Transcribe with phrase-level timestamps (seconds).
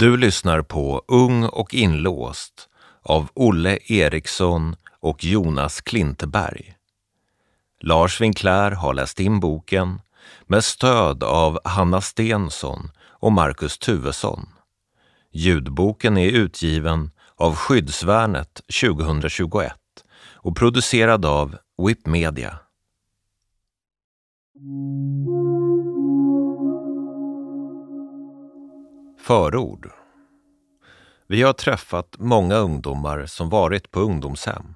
[0.00, 2.68] Du lyssnar på Ung och inlåst
[3.02, 6.74] av Olle Eriksson och Jonas Klinteberg.
[7.80, 10.00] Lars Winkler har läst in boken
[10.46, 14.48] med stöd av Hanna Stensson och Marcus Tuvesson.
[15.32, 19.72] Ljudboken är utgiven av Skyddsvärnet 2021
[20.34, 21.56] och producerad av
[21.86, 22.58] WIP Media.
[29.30, 29.90] Förord
[31.26, 34.74] Vi har träffat många ungdomar som varit på ungdomshem.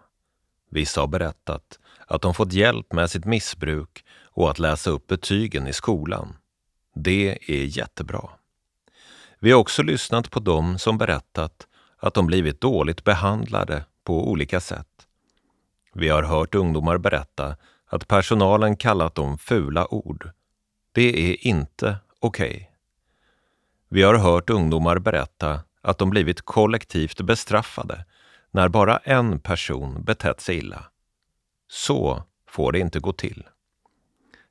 [0.71, 5.67] Vissa har berättat att de fått hjälp med sitt missbruk och att läsa upp betygen
[5.67, 6.37] i skolan.
[6.95, 8.29] Det är jättebra.
[9.39, 14.61] Vi har också lyssnat på dem som berättat att de blivit dåligt behandlade på olika
[14.61, 15.07] sätt.
[15.95, 20.31] Vi har hört ungdomar berätta att personalen kallat dem fula ord.
[20.93, 22.49] Det är inte okej.
[22.51, 22.74] Okay.
[23.95, 28.05] Vi har hört ungdomar berätta att de blivit kollektivt bestraffade
[28.51, 30.85] när bara en person betett sig illa.
[31.69, 33.47] Så får det inte gå till.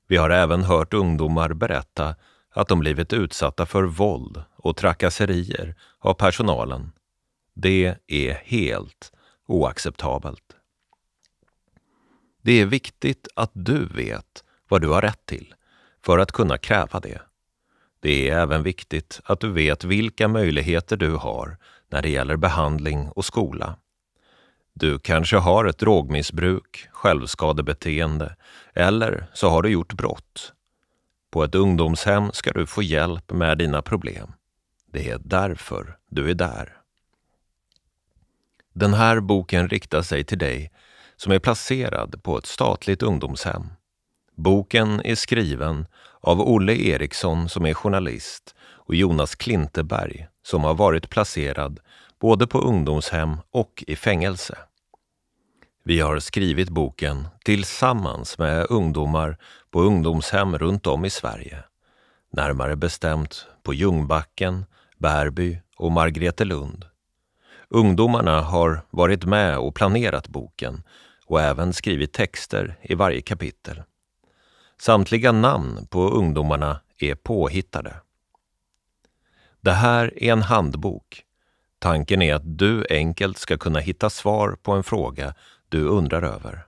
[0.07, 2.15] Vi har även hört ungdomar berätta
[2.53, 6.91] att de blivit utsatta för våld och trakasserier av personalen.
[7.53, 9.11] Det är helt
[9.47, 10.55] oacceptabelt.
[12.41, 15.53] Det är viktigt att du vet vad du har rätt till
[16.05, 17.21] för att kunna kräva det.
[18.03, 21.57] Det är även viktigt att du vet vilka möjligheter du har
[21.89, 23.75] när det gäller behandling och skola.
[24.73, 28.35] Du kanske har ett drogmissbruk, självskadebeteende
[28.73, 30.53] eller så har du gjort brott.
[31.31, 34.33] På ett ungdomshem ska du få hjälp med dina problem.
[34.91, 36.77] Det är därför du är där.
[38.73, 40.71] Den här boken riktar sig till dig
[41.15, 43.63] som är placerad på ett statligt ungdomshem.
[44.35, 45.85] Boken är skriven
[46.21, 51.79] av Olle Eriksson som är journalist och Jonas Klinteberg som har varit placerad
[52.19, 54.57] både på ungdomshem och i fängelse.
[55.83, 59.37] Vi har skrivit boken tillsammans med ungdomar
[59.71, 61.63] på ungdomshem runt om i Sverige.
[62.31, 64.65] Närmare bestämt på Ljungbacken,
[64.97, 66.85] Bärby och Margretelund.
[67.69, 70.83] Ungdomarna har varit med och planerat boken
[71.25, 73.83] och även skrivit texter i varje kapitel.
[74.83, 77.95] Samtliga namn på ungdomarna är påhittade.
[79.61, 81.23] Det här är en handbok.
[81.79, 85.35] Tanken är att du enkelt ska kunna hitta svar på en fråga
[85.69, 86.65] du undrar över.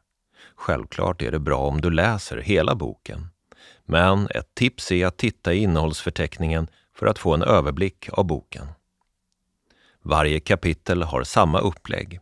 [0.55, 3.27] Självklart är det bra om du läser hela boken.
[3.85, 8.67] Men ett tips är att titta i innehållsförteckningen för att få en överblick av boken.
[10.01, 12.19] Varje kapitel har samma upplägg.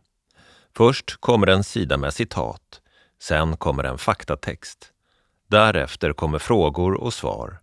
[0.76, 2.80] Först kommer en sida med citat.
[3.22, 4.93] Sen kommer en faktatext.
[5.54, 7.58] Därefter kommer frågor och svar.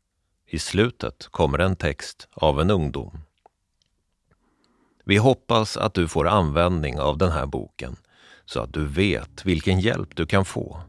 [0.47, 3.19] I slutet kommer en text av en ungdom.
[5.05, 7.95] Vi hoppas att du får användning av den här boken
[8.45, 10.81] så att du vet vilken hjälp du kan få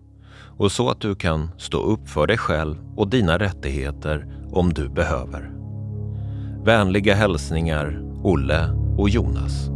[0.59, 4.89] och så att du kan stå upp för dig själv och dina rättigheter om du
[4.89, 5.53] behöver.
[6.65, 9.72] Vänliga hälsningar Olle och Jonas.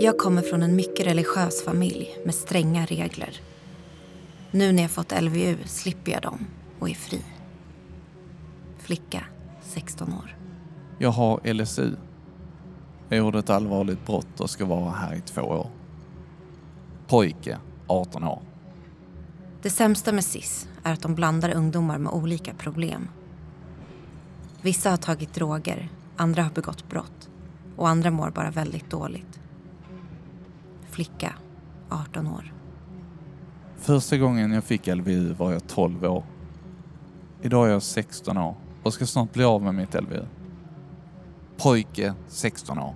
[0.00, 3.40] Jag kommer från en mycket religiös familj med stränga regler.
[4.50, 6.46] Nu när jag fått LVU slipper jag dem
[6.78, 7.22] och är fri.
[8.78, 9.24] Flicka,
[9.62, 10.36] 16 år.
[10.98, 11.96] Jag har LSU.
[13.08, 15.70] Jag gjorde ett allvarligt brott och ska vara här i två år.
[17.06, 18.42] Pojke, 18 år.
[19.62, 23.08] Det sämsta med SIS är att de blandar ungdomar med olika problem.
[24.62, 27.30] Vissa har tagit droger, andra har begått brott
[27.76, 29.40] och andra mår bara väldigt dåligt.
[30.94, 31.34] Flicka,
[31.88, 32.54] 18 år.
[33.76, 36.24] Första gången jag fick LVU var jag 12 år.
[37.42, 40.26] Idag är jag 16 år och ska snart bli av med mitt LVU.
[41.56, 42.94] Pojke, 16 år.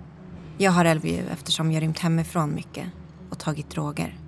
[0.57, 2.87] Jag har LVU eftersom jag rymt hemifrån mycket
[3.29, 4.19] och tagit droger.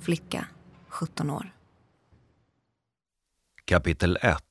[0.00, 0.46] Flicka,
[0.88, 1.54] 17 år.
[3.64, 4.42] Kapitel 1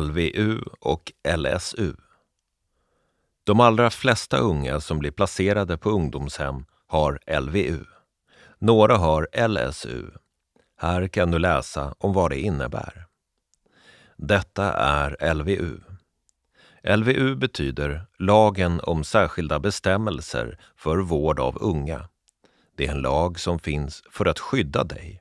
[0.00, 1.96] LVU och LSU
[3.44, 7.84] De allra flesta unga som blir placerade på ungdomshem har LVU.
[8.58, 10.10] Några har LSU.
[10.78, 13.06] Här kan du läsa om vad det innebär.
[14.16, 15.80] Detta är LVU.
[16.96, 22.08] LVU betyder Lagen om särskilda bestämmelser för vård av unga.
[22.76, 25.20] Det är en lag som finns för att skydda dig.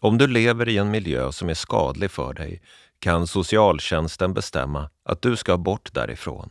[0.00, 2.62] Om du lever i en miljö som är skadlig för dig
[2.98, 6.50] kan socialtjänsten bestämma att du ska bort därifrån.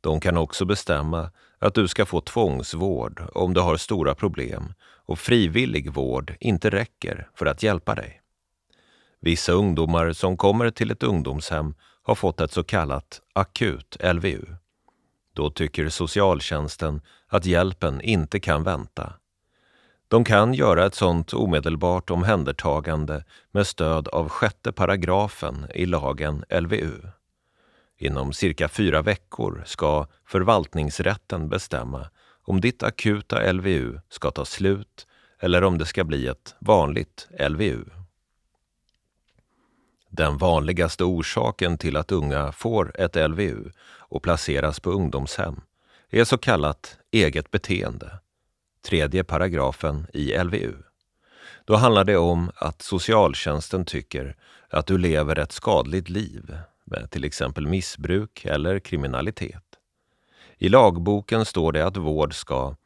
[0.00, 1.30] De kan också bestämma
[1.60, 4.74] att du ska få tvångsvård om du har stora problem
[5.06, 8.20] och frivillig vård inte räcker för att hjälpa dig.
[9.20, 14.44] Vissa ungdomar som kommer till ett ungdomshem har fått ett så kallat akut LVU.
[15.32, 19.12] Då tycker socialtjänsten att hjälpen inte kan vänta.
[20.08, 26.92] De kan göra ett sådant omedelbart omhändertagande med stöd av sjätte paragrafen i lagen LVU.
[28.02, 32.06] Inom cirka fyra veckor ska förvaltningsrätten bestämma
[32.42, 35.06] om ditt akuta LVU ska ta slut
[35.40, 37.84] eller om det ska bli ett vanligt LVU.
[40.08, 45.60] Den vanligaste orsaken till att unga får ett LVU och placeras på ungdomshem
[46.10, 48.18] är så kallat eget beteende,
[48.82, 50.74] tredje paragrafen i LVU.
[51.64, 54.36] Då handlar det om att socialtjänsten tycker
[54.68, 56.58] att du lever ett skadligt liv
[57.10, 59.64] till exempel missbruk eller kriminalitet.
[60.58, 62.76] I lagboken står det att vård ska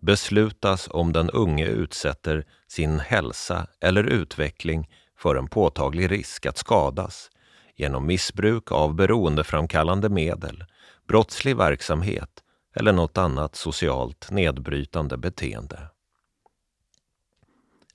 [0.00, 7.30] beslutas om den unge utsätter sin hälsa eller utveckling för en påtaglig risk att skadas
[7.76, 10.64] genom missbruk av beroendeframkallande medel,
[11.08, 12.42] brottslig verksamhet
[12.74, 15.78] eller något annat socialt nedbrytande beteende.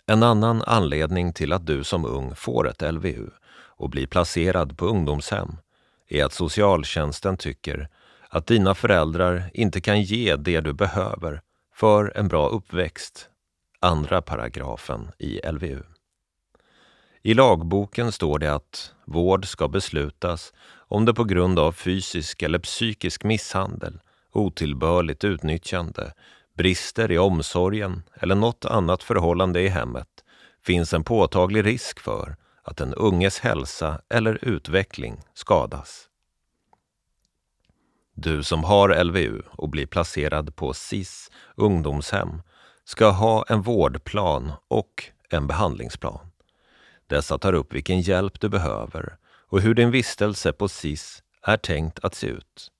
[0.05, 3.29] En annan anledning till att du som ung får ett LVU
[3.79, 5.57] och blir placerad på ungdomshem
[6.07, 7.89] är att socialtjänsten tycker
[8.29, 11.41] att dina föräldrar inte kan ge det du behöver
[11.75, 13.29] för en bra uppväxt.
[13.79, 15.83] Andra paragrafen i LVU.
[17.21, 22.59] I lagboken står det att vård ska beslutas om det på grund av fysisk eller
[22.59, 23.99] psykisk misshandel,
[24.31, 26.13] otillbörligt utnyttjande,
[26.57, 30.07] brister i omsorgen eller något annat förhållande i hemmet
[30.63, 32.35] finns en påtaglig risk för
[32.69, 36.07] att den unges hälsa eller utveckling skadas.
[38.15, 42.41] Du som har LVU och blir placerad på SIS ungdomshem
[42.83, 46.31] ska ha en vårdplan och en behandlingsplan.
[47.07, 51.99] Dessa tar upp vilken hjälp du behöver och hur din vistelse på SIS är tänkt
[51.99, 52.71] att se ut.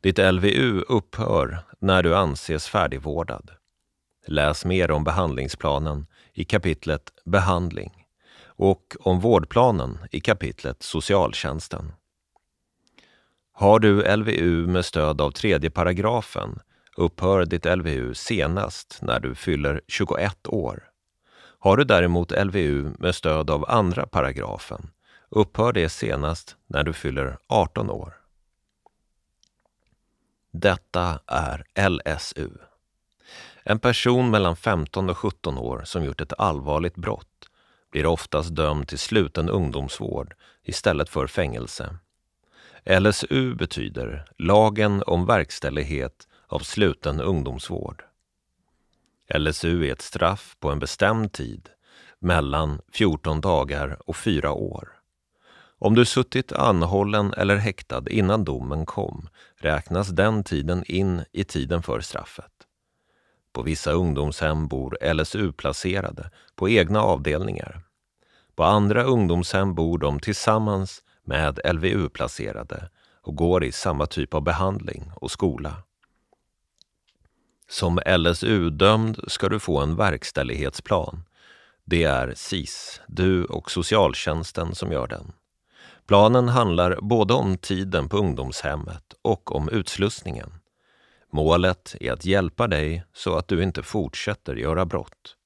[0.00, 3.50] Ditt LVU upphör när du anses färdigvårdad.
[4.26, 7.99] Läs mer om behandlingsplanen i kapitlet Behandling
[8.60, 11.92] och om vårdplanen i kapitlet Socialtjänsten.
[13.52, 16.58] Har du LVU med stöd av tredje paragrafen
[16.96, 20.90] upphör ditt LVU senast när du fyller 21 år.
[21.58, 24.90] Har du däremot LVU med stöd av andra paragrafen
[25.28, 28.14] upphör det senast när du fyller 18 år.
[30.50, 32.50] Detta är LSU.
[33.64, 37.29] En person mellan 15 och 17 år som gjort ett allvarligt brott
[37.90, 40.34] blir oftast dömd till sluten ungdomsvård
[40.64, 41.96] istället för fängelse.
[42.84, 48.04] LSU betyder Lagen om verkställighet av sluten ungdomsvård.
[49.34, 51.68] LSU är ett straff på en bestämd tid,
[52.18, 54.88] mellan 14 dagar och 4 år.
[55.78, 61.82] Om du suttit anhållen eller häktad innan domen kom räknas den tiden in i tiden
[61.82, 62.52] för straffet.
[63.52, 67.82] På vissa ungdomshem bor LSU-placerade på egna avdelningar.
[68.56, 72.90] På andra ungdomshem bor de tillsammans med LVU-placerade
[73.22, 75.74] och går i samma typ av behandling och skola.
[77.68, 81.22] Som LSU-dömd ska du få en verkställighetsplan.
[81.84, 85.32] Det är SIS, du och socialtjänsten som gör den.
[86.06, 90.59] Planen handlar både om tiden på ungdomshemmet och om utslussningen.
[91.32, 95.36] Målet är att hjälpa dig så att du inte fortsätter göra brott.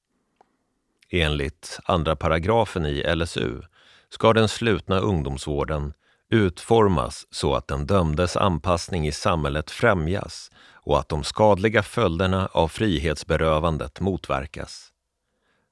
[1.09, 3.61] Enligt andra paragrafen i LSU
[4.09, 5.93] ska den slutna ungdomsvården
[6.29, 12.67] utformas så att den dömdes anpassning i samhället främjas och att de skadliga följderna av
[12.67, 14.91] frihetsberövandet motverkas.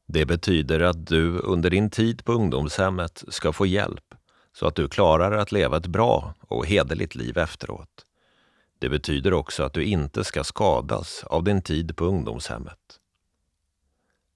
[0.08, 4.16] Det betyder att du under din tid på ungdomshemmet ska få hjälp
[4.54, 8.06] så att du klarar att leva ett bra och hederligt liv efteråt.
[8.84, 13.00] Det betyder också att du inte ska skadas av din tid på ungdomshemmet.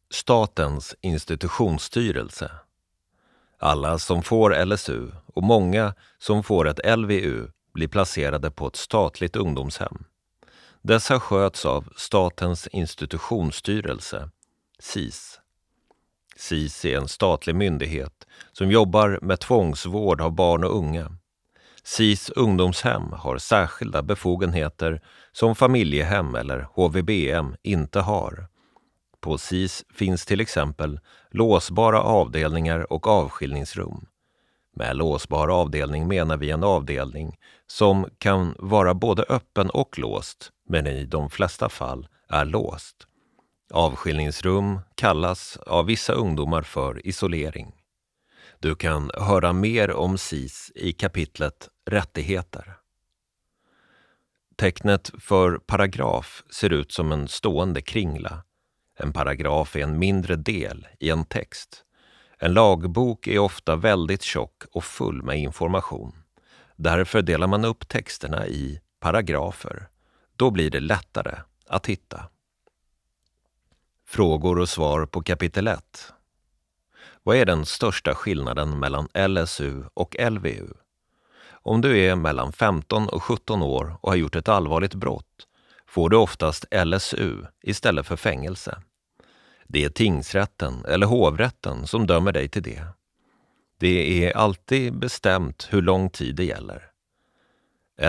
[0.10, 2.52] Statens institutionsstyrelse
[3.58, 9.36] alla som får LSU och många som får ett LVU blir placerade på ett statligt
[9.36, 10.04] ungdomshem.
[10.82, 14.30] Dessa sköts av Statens institutionsstyrelse,
[14.80, 15.40] SIS.
[16.36, 21.18] SIS är en statlig myndighet som jobbar med tvångsvård av barn och unga.
[21.88, 25.02] SIS ungdomshem har särskilda befogenheter
[25.32, 28.48] som familjehem eller HVBM inte har
[29.22, 31.00] på SIS finns till exempel
[31.32, 34.06] låsbara avdelningar och avskiljningsrum.
[34.76, 40.88] Med låsbar avdelning menar vi en avdelning som kan vara både öppen och låst, men
[40.88, 42.96] i de flesta fall är låst.
[43.74, 47.77] Avskiljningsrum kallas av vissa ungdomar för isolering.
[48.60, 52.78] Du kan höra mer om SIS i kapitlet Rättigheter.
[54.56, 58.44] Tecknet för paragraf ser ut som en stående kringla.
[59.00, 61.84] En paragraf är en mindre del i en text.
[62.40, 66.24] En lagbok är ofta väldigt tjock och full med information.
[66.76, 69.90] Därför delar man upp texterna i paragrafer.
[70.36, 71.36] Då blir det lättare
[71.68, 72.30] att hitta.
[74.08, 76.14] Frågor och svar på kapitel 1.
[77.28, 80.68] Vad är den största skillnaden mellan LSU och LVU?
[81.50, 85.48] Om du är mellan 15 och 17 år och har gjort ett allvarligt brott
[85.88, 88.82] får du oftast LSU istället för fängelse.
[89.68, 92.84] Det är tingsrätten eller hovrätten som dömer dig till det.
[93.80, 96.84] Det är alltid bestämt hur lång tid det gäller.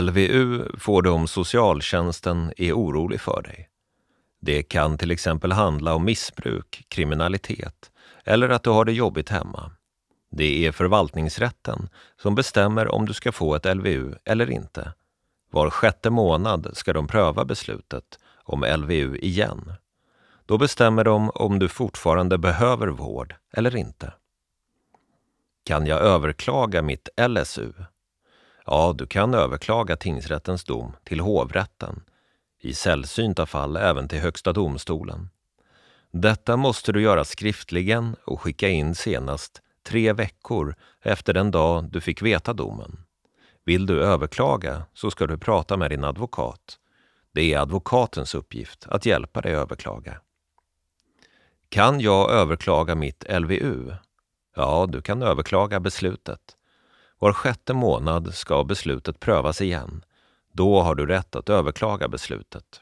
[0.01, 3.69] LVU får du om socialtjänsten är orolig för dig.
[4.41, 7.91] Det kan till exempel handla om missbruk, kriminalitet
[8.28, 9.70] eller att du har det jobbigt hemma.
[10.30, 11.88] Det är förvaltningsrätten
[12.23, 14.92] som bestämmer om du ska få ett LVU eller inte.
[15.50, 19.73] Var sjätte månad ska de pröva beslutet om LVU igen.
[20.47, 24.12] Då bestämmer de om du fortfarande behöver vård eller inte.
[25.64, 27.73] Kan jag överklaga mitt LSU?
[28.66, 32.02] Ja, du kan överklaga tingsrättens dom till hovrätten,
[32.61, 35.28] i sällsynta fall även till Högsta domstolen.
[36.11, 42.00] Detta måste du göra skriftligen och skicka in senast tre veckor efter den dag du
[42.00, 43.05] fick veta domen.
[43.65, 46.79] Vill du överklaga så ska du prata med din advokat.
[47.33, 50.21] Det är advokatens uppgift att hjälpa dig överklaga.
[51.69, 53.93] Kan jag överklaga mitt LVU?
[54.57, 56.41] Ja, du kan överklaga beslutet.
[57.19, 60.05] Var sjätte månad ska beslutet prövas igen.
[60.53, 62.81] Då har du rätt att överklaga beslutet.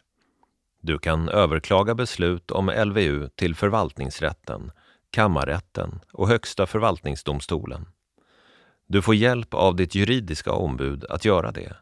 [0.87, 4.73] Du kan överklaga beslut om LVU till förvaltningsrätten,
[5.11, 7.87] kammarrätten och Högsta förvaltningsdomstolen.
[8.87, 11.77] Du får hjälp av ditt juridiska ombud att göra det.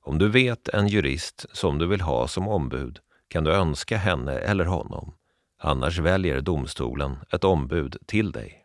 [0.00, 4.38] Om du vet en jurist som du vill ha som ombud kan du önska henne
[4.38, 5.14] eller honom.
[5.58, 8.64] Annars väljer domstolen ett ombud till dig.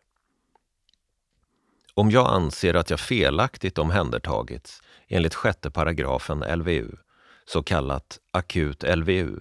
[1.94, 6.96] Om jag anser att jag felaktigt omhändertagits enligt sjätte paragrafen LVU,
[7.44, 9.40] så kallat akut LVU,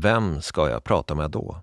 [0.00, 1.62] vem ska jag prata med då?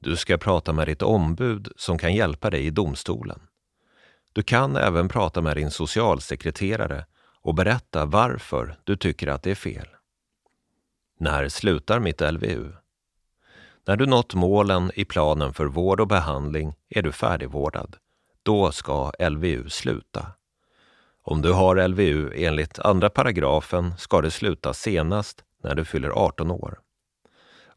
[0.00, 3.40] Du ska prata med ditt ombud som kan hjälpa dig i domstolen.
[4.32, 7.06] Du kan även prata med din socialsekreterare
[7.42, 9.86] och berätta varför du tycker att det är fel.
[11.18, 12.72] När slutar mitt LVU?
[13.84, 17.96] När du nått målen i planen för vård och behandling är du färdigvårdad.
[18.42, 20.26] Då ska LVU sluta.
[21.22, 26.50] Om du har LVU enligt andra paragrafen ska det sluta senast när du fyller 18
[26.50, 26.78] år.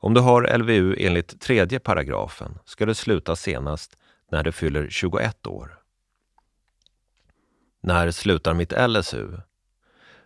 [0.05, 3.97] Om du har LVU enligt tredje paragrafen ska du sluta senast
[4.31, 5.79] när du fyller 21 år.
[7.81, 9.27] När slutar mitt LSU?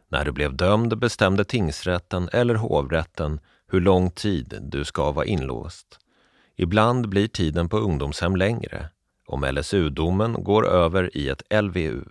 [0.08, 6.00] När du blev dömd bestämde tingsrätten eller hovrätten hur lång tid du ska vara inlåst.
[6.56, 8.90] Ibland blir tiden på ungdomshem längre
[9.28, 12.04] om LSU-domen går över i ett LVU.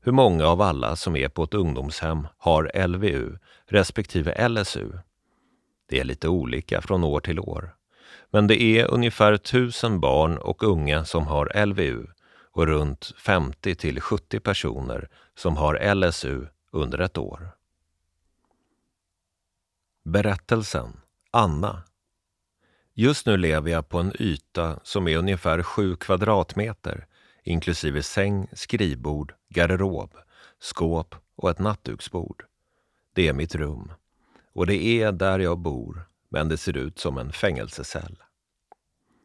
[0.00, 4.92] Hur många av alla som är på ett ungdomshem har LVU respektive LSU?
[5.90, 7.74] Det är lite olika från år till år.
[8.30, 12.06] Men det är ungefär tusen barn och unga som har LVU
[12.52, 17.50] och runt 50 till 70 personer som har LSU under ett år.
[20.04, 21.82] Berättelsen Anna
[22.94, 27.06] Just nu lever jag på en yta som är ungefär 7 kvadratmeter
[27.44, 30.14] inklusive säng, skrivbord, garderob,
[30.60, 32.44] skåp och ett nattduksbord.
[33.14, 33.92] Det är mitt rum.
[34.52, 38.22] Och det är där jag bor, men det ser ut som en fängelsecell.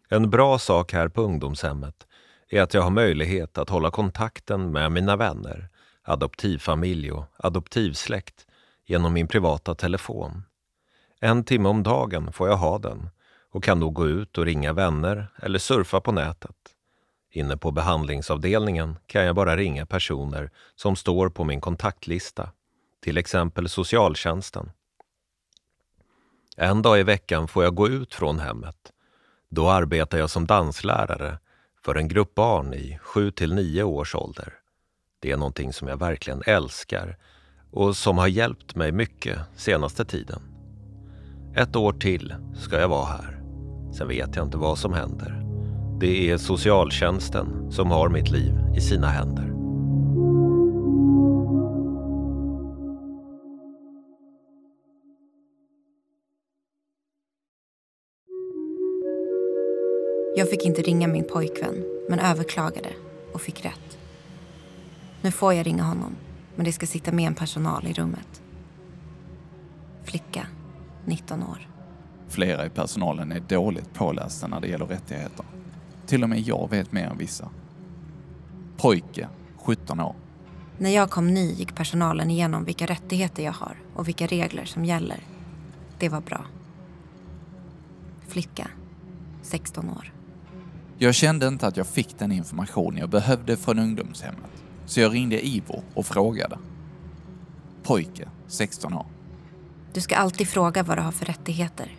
[0.09, 2.07] En bra sak här på ungdomshemmet
[2.49, 5.69] är att jag har möjlighet att hålla kontakten med mina vänner,
[6.03, 8.47] adoptivfamilj och adoptivsläkt
[8.85, 10.43] genom min privata telefon.
[11.19, 13.09] En timme om dagen får jag ha den
[13.51, 16.55] och kan då gå ut och ringa vänner eller surfa på nätet.
[17.31, 22.49] Inne på behandlingsavdelningen kan jag bara ringa personer som står på min kontaktlista,
[23.03, 24.71] till exempel socialtjänsten.
[26.57, 28.75] En dag i veckan får jag gå ut från hemmet.
[29.49, 31.39] Då arbetar jag som danslärare
[31.85, 34.53] för en grupp barn i 7 till 9 års ålder.
[35.19, 37.17] Det är någonting som jag verkligen älskar
[37.71, 40.41] och som har hjälpt mig mycket senaste tiden.
[41.55, 43.41] Ett år till ska jag vara här.
[43.97, 45.41] Sen vet jag inte vad som händer.
[45.99, 49.64] Det är socialtjänsten som har mitt liv i sina händer.
[60.37, 62.89] Jag fick inte ringa min pojkvän, men överklagade
[63.33, 63.97] och fick rätt.
[65.21, 66.15] Nu får jag ringa honom,
[66.55, 68.41] men det ska sitta med en personal i rummet.
[70.03, 70.47] Flicka,
[71.05, 71.69] 19 år.
[72.27, 75.45] Flera i personalen är dåligt pålästa när det gäller rättigheter.
[76.05, 77.49] Till och med jag vet mer än vissa.
[78.77, 79.27] Pojke,
[79.57, 80.15] 17 år.
[80.77, 84.85] När jag kom ny gick personalen igenom vilka rättigheter jag har och vilka regler som
[84.85, 85.19] gäller.
[85.99, 86.45] Det var bra.
[88.27, 88.67] Flicka,
[89.41, 90.14] 16 år.
[90.97, 94.51] Jag kände inte att jag fick den information jag behövde från ungdomshemmet.
[94.85, 96.59] Så jag ringde Ivo och frågade.
[97.83, 99.05] Pojke, 16 år.
[99.93, 101.95] Du ska alltid fråga vad du har för rättigheter.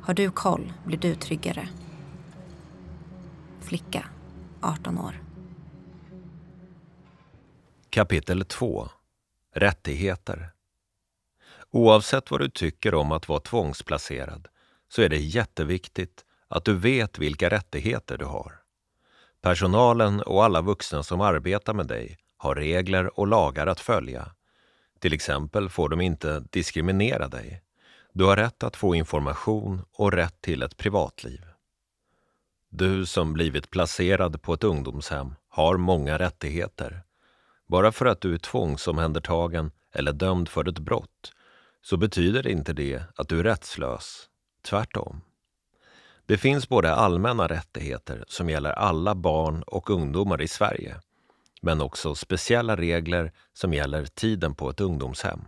[0.00, 1.68] Har du koll blir du tryggare.
[3.60, 4.04] Flicka,
[4.60, 5.22] 18 år.
[7.90, 8.88] Kapitel 2
[9.54, 10.50] Rättigheter
[11.70, 14.48] Oavsett vad du tycker om att vara tvångsplacerad
[14.88, 18.52] så är det jätteviktigt att du vet vilka rättigheter du har.
[19.42, 24.34] Personalen och alla vuxna som arbetar med dig har regler och lagar att följa.
[24.98, 27.62] Till exempel får de inte diskriminera dig.
[28.12, 31.40] Du har rätt att få information och rätt till ett privatliv.
[32.68, 37.02] Du som blivit placerad på ett ungdomshem har många rättigheter.
[37.66, 41.32] Bara för att du är tvångsomhändertagen eller dömd för ett brott
[41.82, 44.28] så betyder inte det att du är rättslös.
[44.62, 45.20] Tvärtom.
[46.26, 50.96] Det finns både allmänna rättigheter som gäller alla barn och ungdomar i Sverige,
[51.62, 55.40] men också speciella regler som gäller tiden på ett ungdomshem.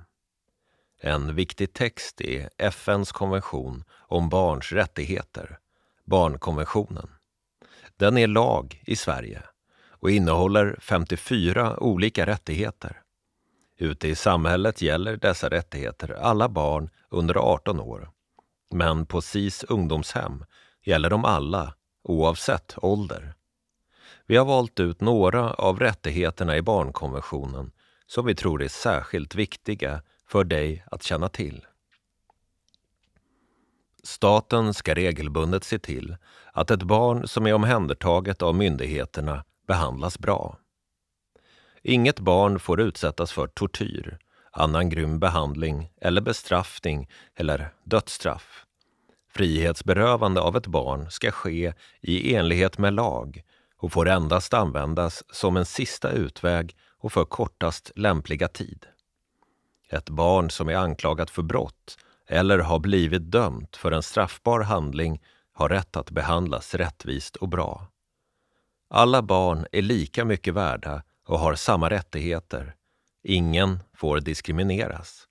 [1.01, 5.59] En viktig text är FNs konvention om barns rättigheter,
[6.05, 7.09] barnkonventionen.
[7.97, 9.43] Den är lag i Sverige
[9.91, 13.03] och innehåller 54 olika rättigheter.
[13.79, 18.11] Ute i samhället gäller dessa rättigheter alla barn under 18 år.
[18.71, 20.45] Men på SIS ungdomshem
[20.87, 23.35] gäller de alla, oavsett ålder.
[24.27, 27.73] Vi har valt ut några av rättigheterna i barnkonventionen
[28.07, 31.67] som vi tror är särskilt viktiga för dig att känna till.
[34.03, 36.17] Staten ska regelbundet se till
[36.53, 40.59] att ett barn som är omhändertaget av myndigheterna behandlas bra.
[41.83, 44.19] Inget barn får utsättas för tortyr,
[44.51, 48.66] annan grym behandling eller bestraffning eller dödsstraff.
[49.37, 53.43] Frihetsberövande av ett barn ska ske i enlighet med lag
[53.77, 58.87] och får endast användas som en sista utväg och för kortast lämpliga tid.
[59.91, 65.23] Ett barn som är anklagat för brott eller har blivit dömt för en straffbar handling
[65.53, 67.87] har rätt att behandlas rättvist och bra.
[68.91, 72.75] Alla barn är lika mycket värda och har samma rättigheter.
[73.23, 75.27] Ingen får diskrimineras.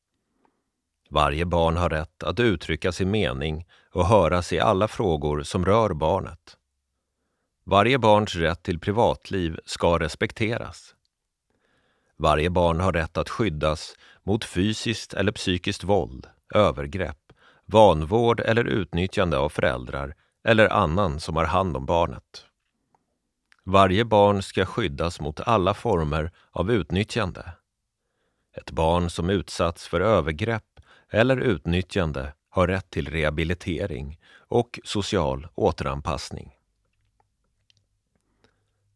[1.10, 5.94] Varje barn har rätt att uttrycka sin mening och höras i alla frågor som rör
[5.94, 6.58] barnet.
[7.66, 10.96] Varje barns rätt till privatliv ska respekteras.
[12.18, 17.18] Varje barn har rätt att skyddas mot fysiskt eller psykiskt våld, övergrepp,
[17.66, 22.46] vanvård eller utnyttjande av föräldrar eller annan som har hand om barnet.
[23.64, 27.52] Varje barn ska skyddas mot alla former av utnyttjande.
[28.58, 30.75] Ett barn som utsatts för övergrepp
[31.16, 36.56] eller utnyttjande har rätt till rehabilitering och social återanpassning.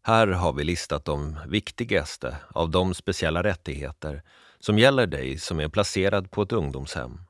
[0.02, 4.24] Här har vi listat de viktigaste av de speciella rättigheter
[4.60, 7.22] som gäller dig som är placerad på ett ungdomshem.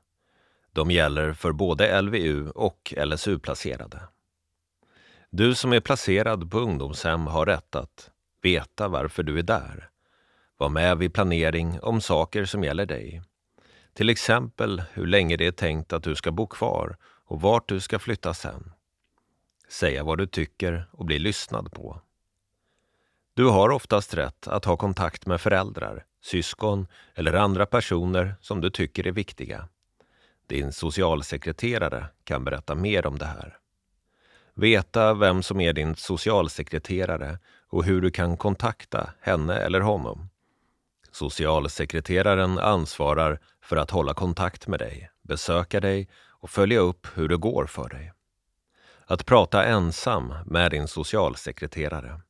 [0.72, 4.00] De gäller för både LVU och LSU-placerade.
[5.30, 8.10] Du som är placerad på ungdomshem har rätt att
[8.42, 9.90] veta varför du är där,
[10.56, 13.22] vara med vid planering om saker som gäller dig,
[14.00, 17.80] till exempel hur länge det är tänkt att du ska bo kvar och vart du
[17.80, 18.72] ska flytta sen.
[19.68, 22.00] Säga vad du tycker och bli lyssnad på.
[23.34, 28.70] Du har oftast rätt att ha kontakt med föräldrar, syskon eller andra personer som du
[28.70, 29.68] tycker är viktiga.
[30.46, 33.58] Din socialsekreterare kan berätta mer om det här.
[34.54, 40.29] Veta vem som är din socialsekreterare och hur du kan kontakta henne eller honom.
[41.12, 46.08] Socialsekreteraren ansvarar för att hålla kontakt med dig, besöka dig
[46.40, 48.12] och följa upp hur det går för dig.
[49.06, 52.20] Att prata ensam med din socialsekreterare.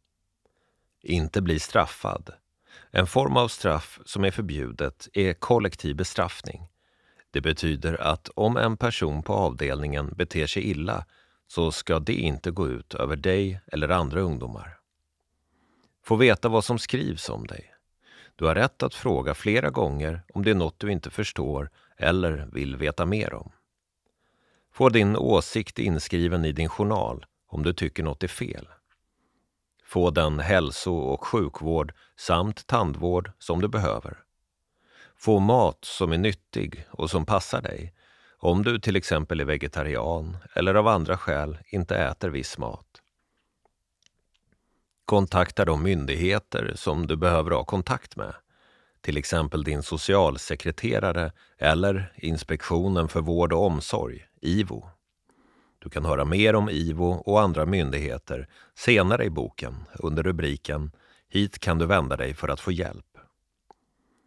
[1.02, 2.32] Inte bli straffad.
[2.90, 6.68] En form av straff som är förbjudet är kollektiv bestraffning.
[7.30, 11.04] Det betyder att om en person på avdelningen beter sig illa
[11.46, 14.78] så ska det inte gå ut över dig eller andra ungdomar.
[16.04, 17.69] Få veta vad som skrivs om dig.
[18.40, 22.48] Du har rätt att fråga flera gånger om det är något du inte förstår eller
[22.53, 23.53] vill veta mer om.
[24.72, 28.68] Få din åsikt inskriven i din journal om du tycker något är fel.
[29.85, 34.18] Få den hälso och sjukvård samt tandvård som du behöver.
[35.16, 37.94] Få mat som är nyttig och som passar dig
[38.38, 43.03] om du till exempel är vegetarian eller av andra skäl inte äter viss mat.
[45.10, 48.34] Kontakta de myndigheter som du behöver ha kontakt med,
[49.00, 54.88] till exempel din socialsekreterare eller Inspektionen för vård och omsorg, IVO.
[55.78, 60.92] Du kan höra mer om IVO och andra myndigheter senare i boken under rubriken
[61.28, 63.18] Hit kan du vända dig för att få hjälp.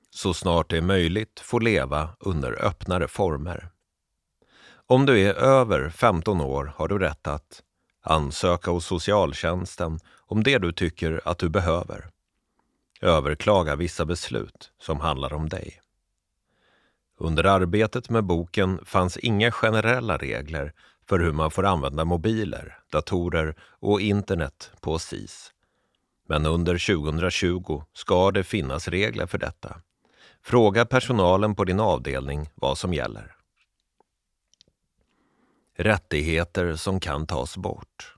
[0.10, 3.70] Så snart det är möjligt få leva under öppnare former.
[4.88, 7.62] Om du är över 15 år har du rätt att
[8.04, 12.10] ansöka hos socialtjänsten om det du tycker att du behöver.
[13.02, 15.80] Överklaga vissa beslut som handlar om dig.
[17.18, 20.74] Under arbetet med boken fanns inga generella regler
[21.10, 25.52] för hur man får använda mobiler, datorer och internet på SIS.
[26.28, 29.82] Men under 2020 ska det finnas regler för detta.
[30.44, 33.33] Fråga personalen på din avdelning vad som gäller.
[35.76, 38.16] Rättigheter som kan tas bort.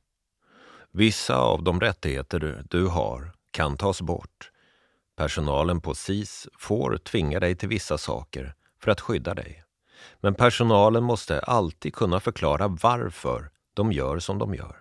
[0.92, 4.52] Vissa av de rättigheter du har kan tas bort.
[5.16, 9.64] Personalen på SIS får tvinga dig till vissa saker för att skydda dig.
[10.22, 14.78] Men personalen måste alltid kunna förklara varför de gör som de gör.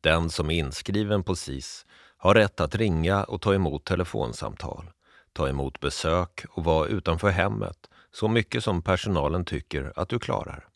[0.00, 1.86] Den som är inskriven på SIS
[2.16, 4.90] har rätt att ringa och ta emot telefonsamtal,
[5.32, 10.68] ta emot besök och vara utanför hemmet så mycket som personalen tycker att du klarar.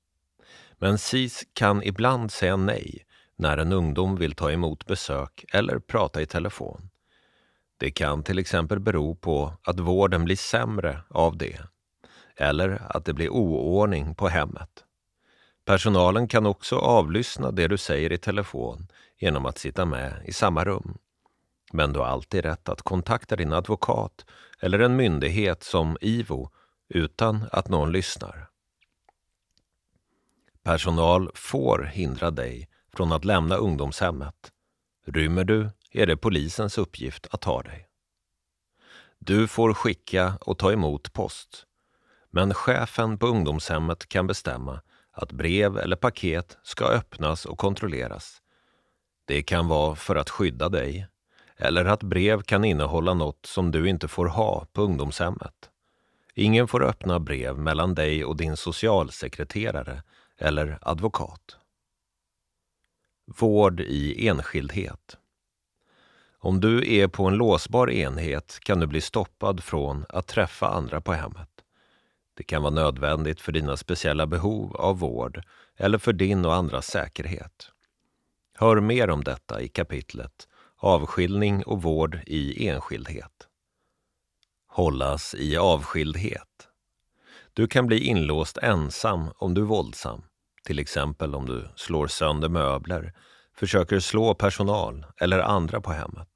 [0.79, 3.05] Men SIS kan ibland säga nej
[3.37, 6.91] när en ungdom vill ta emot besök eller prata i telefon.
[7.77, 11.61] Det kan till exempel bero på att vården blir sämre av det
[12.37, 14.85] eller att det blir oordning på hemmet.
[15.65, 18.89] Personalen kan också avlyssna det du säger i telefon
[19.19, 20.99] genom att sitta med i samma rum.
[21.73, 24.27] Men du har alltid rätt att kontakta din advokat
[24.61, 26.51] eller en myndighet som IVO
[26.89, 28.48] utan att någon lyssnar.
[30.69, 34.53] Personal får hindra dig från att lämna ungdomshemmet.
[35.07, 37.87] Rymmer du är det polisens uppgift att ta dig.
[39.19, 41.67] Du får skicka och ta emot post.
[42.31, 44.81] Men chefen på ungdomshemmet kan bestämma
[45.13, 48.43] att brev eller paket ska öppnas och kontrolleras.
[49.25, 51.07] Det kan vara för att skydda dig
[51.57, 55.71] eller att brev kan innehålla något som du inte får ha på ungdomshemmet.
[56.35, 60.03] Ingen får öppna brev mellan dig och din socialsekreterare
[60.39, 61.57] eller advokat.
[63.27, 65.17] Vård i enskildhet.
[66.39, 71.01] Om du är på en låsbar enhet kan du bli stoppad från att träffa andra
[71.01, 71.49] på hemmet.
[72.35, 75.43] Det kan vara nödvändigt för dina speciella behov av vård
[75.77, 77.71] eller för din och andras säkerhet.
[78.55, 80.49] Hör mer om detta i kapitlet
[80.81, 83.49] Avskiljning och vård i enskildhet.
[84.69, 86.69] Hållas i avskildhet.
[87.53, 90.23] Du kan bli inlåst ensam om du är våldsam,
[90.69, 93.13] till exempel om du slår sönder möbler,
[93.55, 96.29] försöker slå personal eller andra på hemmet.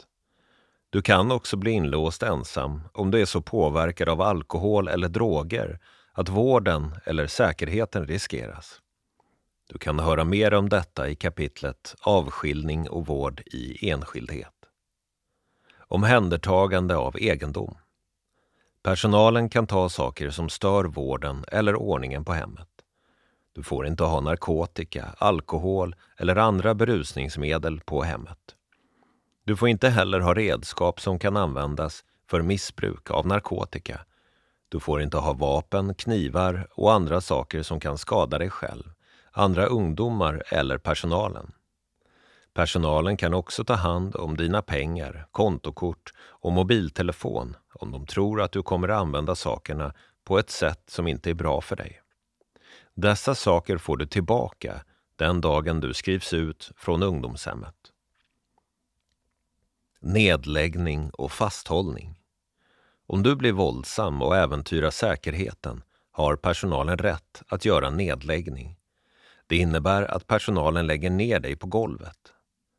[0.90, 5.78] Du kan också bli inlåst ensam om du är så påverkad av alkohol eller droger
[6.12, 8.80] att vården eller säkerheten riskeras.
[9.68, 14.54] Du kan höra mer om detta i kapitlet Avskiljning och vård i enskildhet.
[15.78, 17.78] Omhändertagande av egendom.
[18.82, 22.71] Personalen kan ta saker som stör vården eller ordningen på hemmet.
[23.54, 28.38] Du får inte ha narkotika, alkohol eller andra berusningsmedel på hemmet.
[29.44, 34.00] Du får inte heller ha redskap som kan användas för missbruk av narkotika.
[34.68, 38.84] Du får inte ha vapen, knivar och andra saker som kan skada dig själv,
[39.32, 41.52] andra ungdomar eller personalen.
[42.54, 48.52] Personalen kan också ta hand om dina pengar, kontokort och mobiltelefon om de tror att
[48.52, 52.01] du kommer använda sakerna på ett sätt som inte är bra för dig.
[52.94, 54.84] Dessa saker får du tillbaka
[55.16, 57.74] den dagen du skrivs ut från ungdomshemmet.
[60.00, 62.18] Nedläggning och fasthållning.
[63.06, 68.76] Om du blir våldsam och äventyrar säkerheten har personalen rätt att göra nedläggning.
[69.46, 72.32] Det innebär att personalen lägger ner dig på golvet.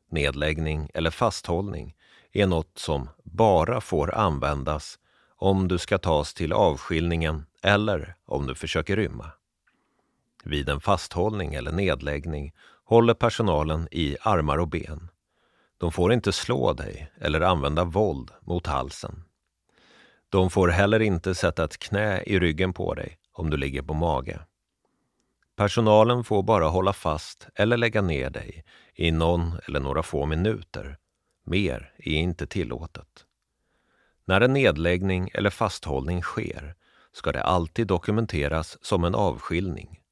[0.09, 1.95] Nedläggning eller fasthållning
[2.31, 4.99] är något som bara får användas
[5.35, 9.31] om du ska tas till avskiljningen eller om du försöker rymma.
[10.43, 12.53] Vid en fasthållning eller nedläggning
[12.85, 15.09] håller personalen i armar och ben.
[15.77, 19.23] De får inte slå dig eller använda våld mot halsen.
[20.29, 23.93] De får heller inte sätta ett knä i ryggen på dig om du ligger på
[23.93, 24.39] mage.
[25.55, 30.97] Personalen får bara hålla fast eller lägga ner dig i någon eller några få minuter.
[31.45, 33.25] Mer är inte tillåtet.
[34.25, 36.75] När en nedläggning eller fasthållning sker
[37.11, 40.02] ska det alltid dokumenteras som en avskiljning.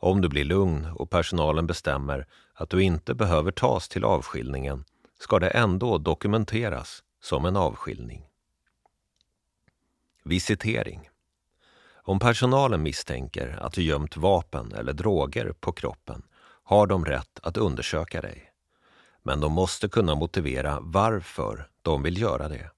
[0.00, 4.84] Om du blir lugn och personalen bestämmer att du inte behöver tas till avskiljningen
[5.20, 8.24] ska det ändå dokumenteras som en avskiljning.
[10.24, 11.08] Visitering.
[11.94, 16.22] Om personalen misstänker att du gömt vapen eller droger på kroppen
[16.64, 18.52] har de rätt att undersöka dig.
[19.22, 22.70] Men de måste kunna motivera varför de vill göra det.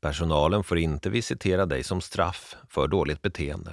[0.00, 3.72] Personalen får inte visitera dig som straff för dåligt beteende.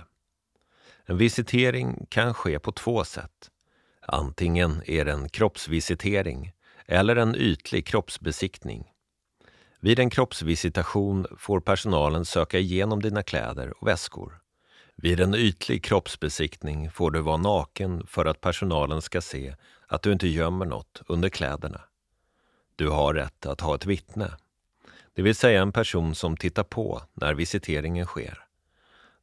[1.05, 3.49] En visitering kan ske på två sätt.
[4.01, 6.51] Antingen är det en kroppsvisitering
[6.85, 8.91] eller en ytlig kroppsbesiktning.
[9.79, 14.39] Vid en kroppsvisitation får personalen söka igenom dina kläder och väskor.
[14.95, 19.55] Vid en ytlig kroppsbesiktning får du vara naken för att personalen ska se
[19.87, 21.81] att du inte gömmer något under kläderna.
[22.75, 24.31] Du har rätt att ha ett vittne,
[25.15, 28.42] det vill säga en person som tittar på när visiteringen sker.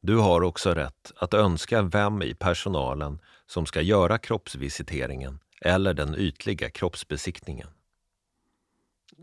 [0.03, 6.15] Du har också rätt att önska vem i personalen som ska göra kroppsvisiteringen eller den
[6.15, 7.67] ytliga kroppsbesiktningen.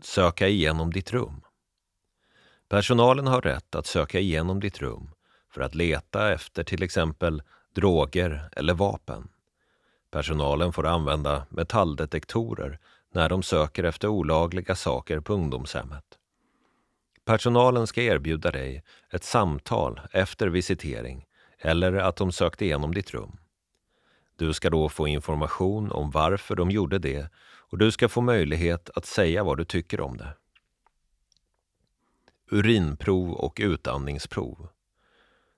[0.01, 1.41] Söka igenom ditt rum.
[2.69, 5.11] Personalen har rätt att söka igenom ditt rum
[5.53, 7.41] för att leta efter till exempel
[7.75, 9.27] droger eller vapen.
[10.11, 12.79] Personalen får använda metalldetektorer
[13.13, 16.18] när de söker efter olagliga saker på ungdomshemmet.
[17.29, 21.25] Personalen ska erbjuda dig ett samtal efter visitering
[21.59, 23.37] eller att de sökte igenom ditt rum.
[24.35, 27.29] Du ska då få information om varför de gjorde det
[27.69, 30.33] och du ska få möjlighet att säga vad du tycker om det.
[32.51, 34.67] Urinprov och utandningsprov.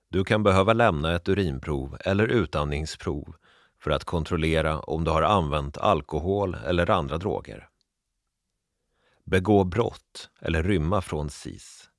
[0.09, 3.35] Du kan behöva lämna ett urinprov eller utandningsprov
[3.79, 7.70] för att kontrollera om du har använt alkohol eller andra droger.
[9.31, 11.89] Begå brott eller rymma från SIS.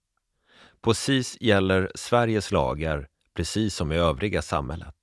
[0.80, 4.94] På SIS gäller Sveriges lagar precis som i övriga samhället.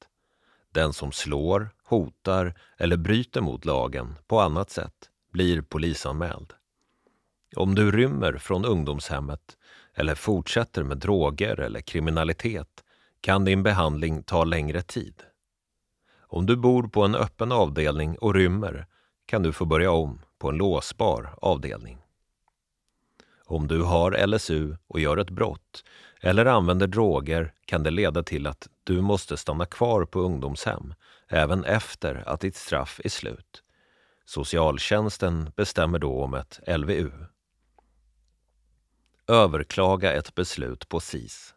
[0.74, 4.94] Den som slår, hotar eller bryter mot lagen på annat sätt
[5.32, 6.54] blir polisanmäld.
[7.56, 9.58] Om du rymmer från ungdomshemmet
[9.94, 12.84] eller fortsätter med droger eller kriminalitet
[13.22, 15.24] kan din behandling ta längre tid.
[16.20, 18.86] Om du bor på en öppen avdelning och rymmer
[19.26, 21.99] kan du få börja om på en låsbar avdelning.
[23.50, 25.84] Om du har LSU och gör ett brott
[26.22, 30.94] eller använder droger kan det leda till att du måste stanna kvar på ungdomshem
[31.28, 33.64] även efter att ditt straff är slut.
[34.26, 37.12] Socialtjänsten bestämmer då om ett LVU.
[39.28, 41.54] Överklaga ett beslut på SIS.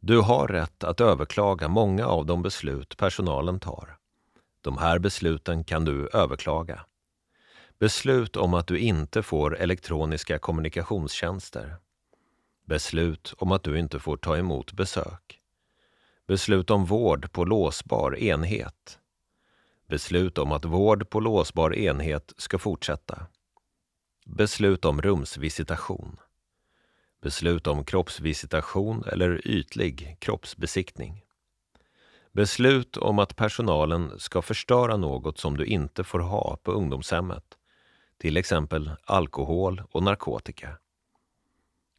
[0.00, 3.96] Du har rätt att överklaga många av de beslut personalen tar.
[4.60, 6.86] De här besluten kan du överklaga.
[7.78, 11.76] Beslut om att du inte får elektroniska kommunikationstjänster.
[12.66, 15.40] Beslut om att du inte får ta emot besök.
[16.26, 18.98] Beslut om vård på låsbar enhet.
[19.88, 23.26] Beslut om att vård på låsbar enhet ska fortsätta.
[24.26, 26.16] Beslut om rumsvisitation.
[27.22, 31.24] Beslut om kroppsvisitation eller ytlig kroppsbesiktning.
[32.32, 37.55] Beslut om att personalen ska förstöra något som du inte får ha på ungdomshemmet,
[38.18, 40.78] till exempel alkohol och narkotika.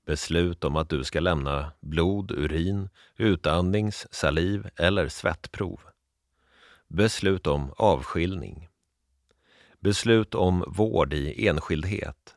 [0.06, 5.80] Beslut om att du ska lämna blod, urin, utandnings, saliv eller svettprov.
[6.88, 8.70] Beslut om avskiljning.
[9.80, 12.36] Beslut om vård i enskildhet.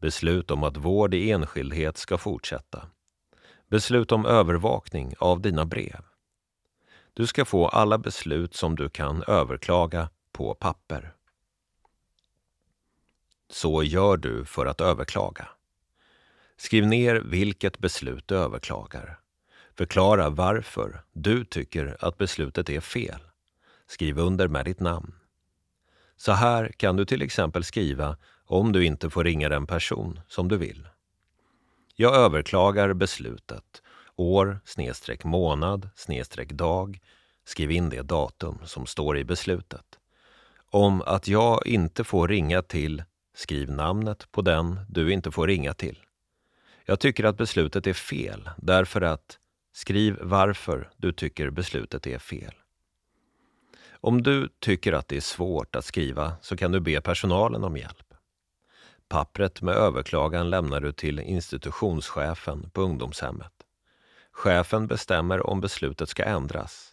[0.00, 2.86] Beslut om att vård i enskildhet ska fortsätta.
[3.68, 6.04] Beslut om övervakning av dina brev.
[7.14, 11.14] Du ska få alla beslut som du kan överklaga på papper.
[13.50, 15.48] Så gör du för att överklaga.
[16.56, 19.20] Skriv ner vilket beslut du överklagar.
[19.74, 23.20] Förklara varför du tycker att beslutet är fel.
[23.86, 25.14] Skriv under med ditt namn.
[26.16, 30.48] Så här kan du till exempel skriva om du inte får ringa den person som
[30.48, 30.88] du vill.
[31.96, 33.82] Jag överklagar beslutet
[34.16, 37.00] år snedstreck månad snedstreck dag
[37.44, 39.98] skriv in det datum som står i beslutet.
[40.70, 43.02] Om att jag inte får ringa till
[43.40, 45.98] skriv namnet på den du inte får ringa till.
[46.84, 49.38] Jag tycker att beslutet är fel därför att
[49.72, 52.54] skriv varför du tycker beslutet är fel.
[53.90, 57.76] Om du tycker att det är svårt att skriva så kan du be personalen om
[57.76, 58.14] hjälp.
[59.08, 63.52] Pappret med överklagan lämnar du till institutionschefen på ungdomshemmet.
[64.32, 66.92] Chefen bestämmer om beslutet ska ändras.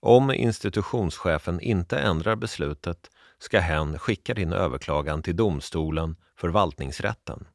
[0.00, 7.46] Om institutionschefen inte ändrar beslutet ska hen skicka din överklagan till domstolen, förvaltningsrätten.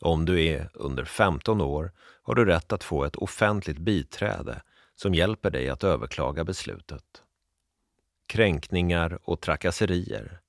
[0.00, 4.62] Om du är under 15 år har du rätt att få ett offentligt biträde
[4.96, 7.22] som hjälper dig att överklaga beslutet.
[8.26, 10.40] Kränkningar och trakasserier.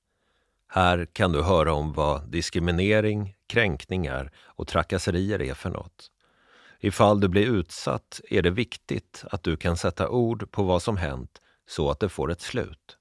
[0.68, 6.10] Här kan du höra om vad diskriminering, kränkningar och trakasserier är för något.
[6.80, 10.96] Ifall du blir utsatt är det viktigt att du kan sätta ord på vad som
[10.96, 12.98] hänt så att det får ett slut.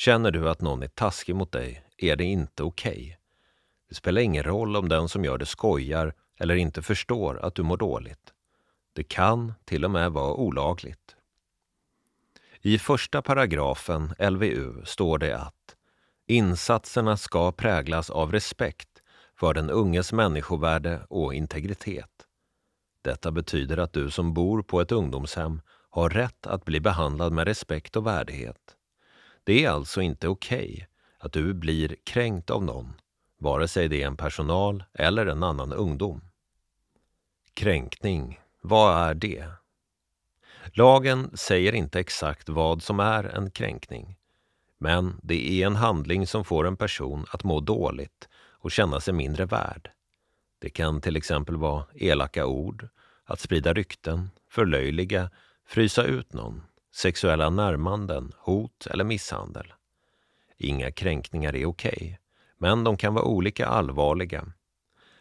[0.00, 2.92] Känner du att någon är taskig mot dig är det inte okej.
[2.92, 3.14] Okay.
[3.88, 7.62] Det spelar ingen roll om den som gör det skojar eller inte förstår att du
[7.62, 8.32] mår dåligt.
[8.92, 11.16] Det kan till och med vara olagligt.
[12.60, 15.76] I första paragrafen LVU står det att
[16.26, 19.02] insatserna ska präglas av respekt
[19.36, 22.26] för den unges människovärde och integritet.
[23.02, 25.60] Detta betyder att du som bor på ett ungdomshem
[25.90, 28.76] har rätt att bli behandlad med respekt och värdighet.
[29.44, 30.86] Det är alltså inte okej okay
[31.18, 32.92] att du blir kränkt av någon,
[33.38, 36.20] vare sig det är en personal eller en annan ungdom.
[37.54, 39.44] Kränkning, vad är det?
[40.72, 44.16] Lagen säger inte exakt vad som är en kränkning.
[44.78, 49.14] Men det är en handling som får en person att må dåligt och känna sig
[49.14, 49.90] mindre värd.
[50.58, 52.88] Det kan till exempel vara elaka ord,
[53.24, 55.30] att sprida rykten, förlöjliga,
[55.66, 59.72] frysa ut någon, sexuella närmanden, hot eller misshandel.
[60.56, 62.16] Inga kränkningar är okej, okay,
[62.58, 64.52] men de kan vara olika allvarliga.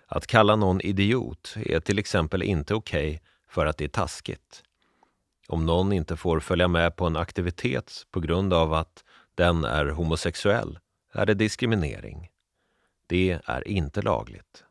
[0.08, 4.64] Att kalla någon idiot är till exempel inte okej okay för att det är taskigt.
[5.48, 9.04] Om någon inte får följa med på en aktivitet på grund av att
[9.36, 10.80] den är homosexuell
[11.14, 12.30] är det diskriminering.
[13.08, 14.64] Det är inte lagligt.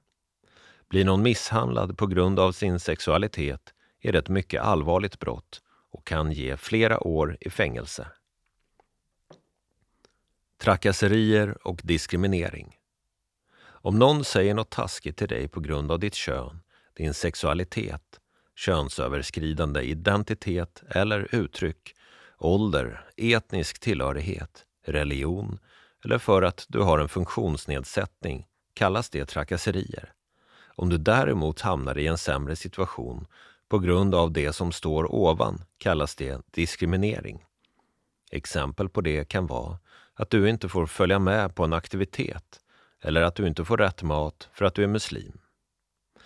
[0.88, 6.06] Blir någon misshandlad på grund av sin sexualitet är det ett mycket allvarligt brott och
[6.06, 8.08] kan ge flera år i fängelse.
[10.58, 12.76] Trakasserier och diskriminering.
[13.60, 16.60] Om någon säger något taskigt till dig på grund av ditt kön,
[16.94, 18.20] din sexualitet,
[18.56, 21.94] könsöverskridande identitet eller uttryck,
[22.38, 25.58] ålder, etnisk tillhörighet, religion
[26.04, 30.12] eller för att du har en funktionsnedsättning kallas det trakasserier.
[30.66, 33.26] Om du däremot hamnar i en sämre situation
[33.68, 37.44] på grund av det som står ovan kallas det diskriminering.
[38.30, 39.78] Exempel på det kan vara
[40.14, 42.60] att du inte får följa med på en aktivitet
[43.02, 45.40] eller att du inte får rätt mat för att du är muslim.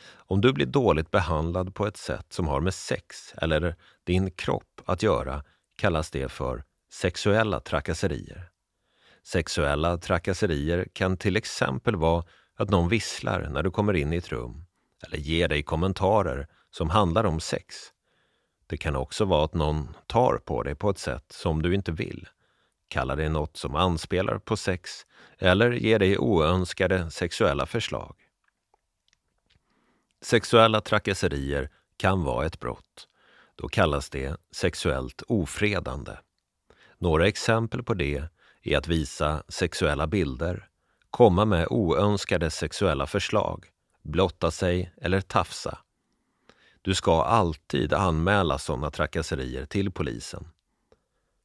[0.05, 4.81] Om du blir dåligt behandlad på ett sätt som har med sex eller din kropp
[4.85, 5.44] att göra
[5.76, 8.48] kallas det för sexuella trakasserier.
[9.22, 12.24] Sexuella trakasserier kan till exempel vara
[12.57, 14.64] att någon visslar när du kommer in i ett rum
[15.07, 17.77] eller ger dig kommentarer som handlar om sex.
[18.67, 21.93] Det kan också vara att någon tar på dig på ett sätt som du inte
[21.93, 22.29] vill,
[22.89, 25.07] kallar dig något som anspelar på sex
[25.39, 28.17] eller ger dig oönskade sexuella förslag.
[30.23, 33.09] Sexuella trakasserier kan vara ett brott.
[33.57, 36.13] Då kallas det sexuellt ofredande.
[36.99, 38.29] Några exempel på det
[38.63, 40.69] är att visa sexuella bilder,
[41.11, 43.67] komma med oönskade sexuella förslag,
[44.03, 45.79] blotta sig eller tafsa.
[46.83, 50.49] Du ska alltid anmäla sådana trakasserier till polisen.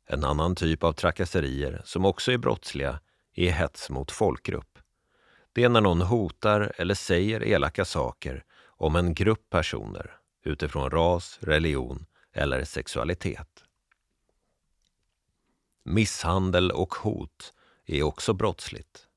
[0.05, 2.99] En annan typ av trakasserier som också är brottsliga
[3.33, 4.79] är hets mot folkgrupp.
[5.53, 10.11] Det är när någon hotar eller säger elaka saker om en grupp personer
[10.43, 13.63] utifrån ras, religion eller sexualitet.
[15.83, 17.53] Misshandel och hot
[17.85, 19.07] är också brottsligt.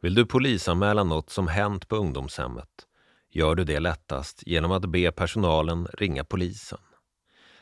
[0.00, 2.86] Vill du polisanmäla något som hänt på ungdomshemmet
[3.34, 6.78] gör du det lättast genom att be personalen ringa polisen.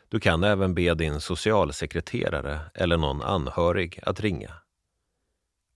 [0.09, 4.55] Du kan även be din socialsekreterare eller någon anhörig att ringa.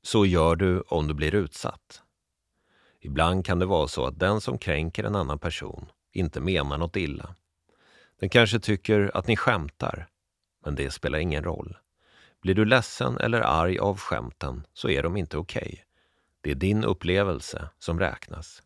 [0.03, 2.03] Så gör du om du blir utsatt.
[3.01, 6.97] Ibland kan det vara så att den som kränker en annan person inte menar något
[6.97, 7.35] illa.
[8.21, 10.09] Den kanske tycker att ni skämtar,
[10.65, 11.77] men det spelar ingen roll.
[12.43, 15.63] Blir du ledsen eller arg av skämten så är de inte okej.
[15.63, 15.79] Okay.
[16.41, 18.63] Det är din upplevelse som räknas.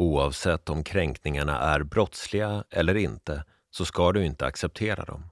[0.00, 5.24] Oavsett om kränkningarna är brottsliga eller inte så ska du inte acceptera dem.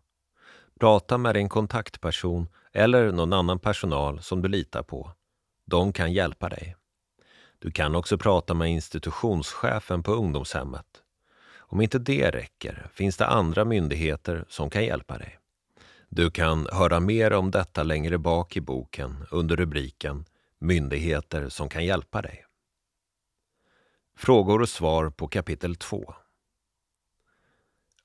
[0.81, 5.13] Prata med din kontaktperson eller någon annan personal som du litar på.
[5.65, 6.77] De kan hjälpa dig.
[7.59, 11.03] Du kan också prata med institutionschefen på ungdomshemmet.
[11.57, 15.39] Om inte det räcker finns det andra myndigheter som kan hjälpa dig.
[16.09, 20.25] Du kan höra mer om detta längre bak i boken under rubriken
[20.59, 22.48] Myndigheter som kan hjälpa dig.
[24.21, 26.15] Frågor och svar på kapitel 2.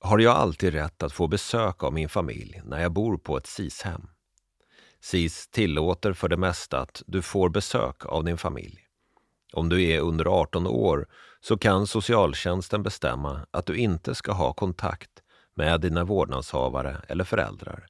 [0.00, 3.46] Har jag alltid rätt att få besök av min familj när jag bor på ett
[3.46, 4.06] SIS-hem?
[5.00, 8.80] SIS tillåter för det mesta att du får besök av din familj.
[9.52, 11.06] Om du är under 18 år
[11.40, 15.22] så kan socialtjänsten bestämma att du inte ska ha kontakt
[15.54, 17.86] med dina vårdnadshavare eller föräldrar.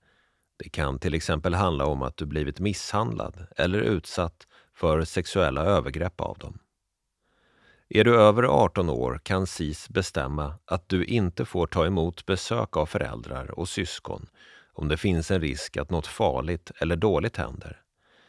[0.56, 6.20] Det kan till exempel handla om att du blivit misshandlad eller utsatt för sexuella övergrepp
[6.20, 6.58] av dem.
[7.96, 12.76] Är du över 18 år kan SIS bestämma att du inte får ta emot besök
[12.76, 14.26] av föräldrar och syskon
[14.72, 17.82] om det finns en risk att något farligt eller dåligt händer.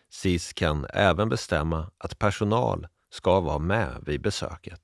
[0.09, 4.81] SIS kan även bestämma att personal ska vara med vid besöket.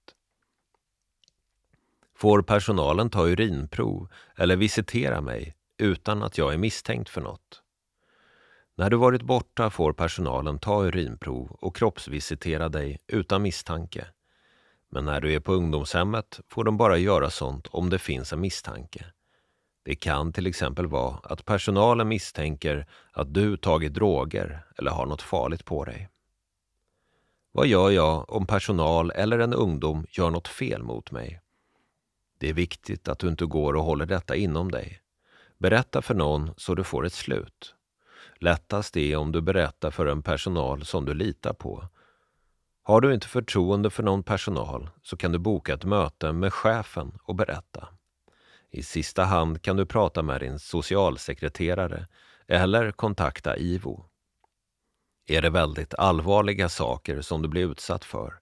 [2.15, 7.61] Får personalen ta urinprov eller visitera mig utan att jag är misstänkt för något?
[8.75, 14.07] När du varit borta får personalen ta urinprov och kroppsvisitera dig utan misstanke.
[14.93, 18.39] Men när du är på ungdomshemmet får de bara göra sånt om det finns en
[18.39, 19.05] misstanke.
[19.83, 25.21] Det kan till exempel vara att personalen misstänker att du tagit droger eller har något
[25.21, 26.09] farligt på dig.
[27.51, 31.41] Vad gör jag om personal eller en ungdom gör något fel mot mig?
[32.37, 35.01] Det är viktigt att du inte går och håller detta inom dig.
[35.57, 37.75] Berätta för någon så du får ett slut.
[38.39, 41.87] Lättast är om du berättar för en personal som du litar på.
[42.83, 47.17] Har du inte förtroende för någon personal så kan du boka ett möte med chefen
[47.23, 47.87] och berätta.
[48.71, 52.07] I sista hand kan du prata med din socialsekreterare
[52.47, 54.05] eller kontakta IVO.
[55.27, 58.33] Är det väldigt allvarliga saker som du blir utsatt för,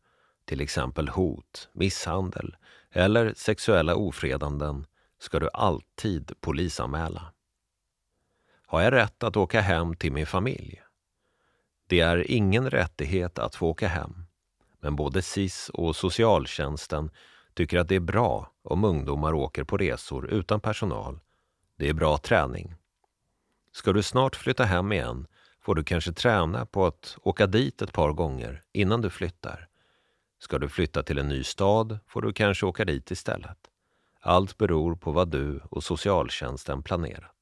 [0.45, 2.55] till exempel hot, misshandel
[2.91, 4.85] eller sexuella ofredanden,
[5.19, 7.33] ska du alltid polisanmäla.
[8.65, 10.81] Har jag rätt att åka hem till min familj?
[11.87, 14.25] Det är ingen rättighet att få åka hem,
[14.80, 17.11] men både SIS och socialtjänsten
[17.53, 21.19] tycker att det är bra om ungdomar åker på resor utan personal.
[21.77, 22.75] Det är bra träning.
[23.71, 25.27] Ska du snart flytta hem igen
[25.61, 29.67] får du kanske träna på att åka dit ett par gånger innan du flyttar.
[30.39, 33.57] Ska du flytta till en ny stad får du kanske åka dit istället.
[34.21, 37.36] Allt beror på vad du och socialtjänsten planerat.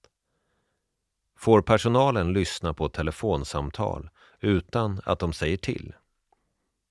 [1.38, 4.10] Får personalen lyssna på telefonsamtal
[4.40, 5.94] utan att de säger till?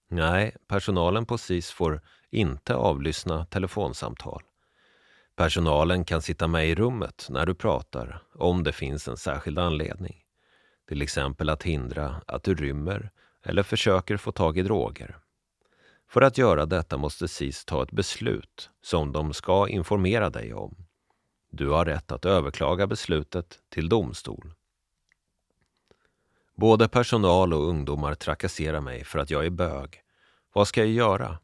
[0.08, 2.00] Nej, personalen på SIS får
[2.30, 4.42] inte avlyssna telefonsamtal.
[5.36, 10.22] Personalen kan sitta med i rummet när du pratar om det finns en särskild anledning.
[10.88, 13.10] Till exempel att hindra att du rymmer
[13.42, 15.18] eller försöker få tag i droger.
[16.08, 20.76] För att göra detta måste SIS ta ett beslut som de ska informera dig om.
[21.50, 24.52] Du har rätt att överklaga beslutet till domstol.
[26.56, 30.02] Både personal och ungdomar trakasserar mig för att jag är bög.
[30.52, 31.38] Vad ska jag göra?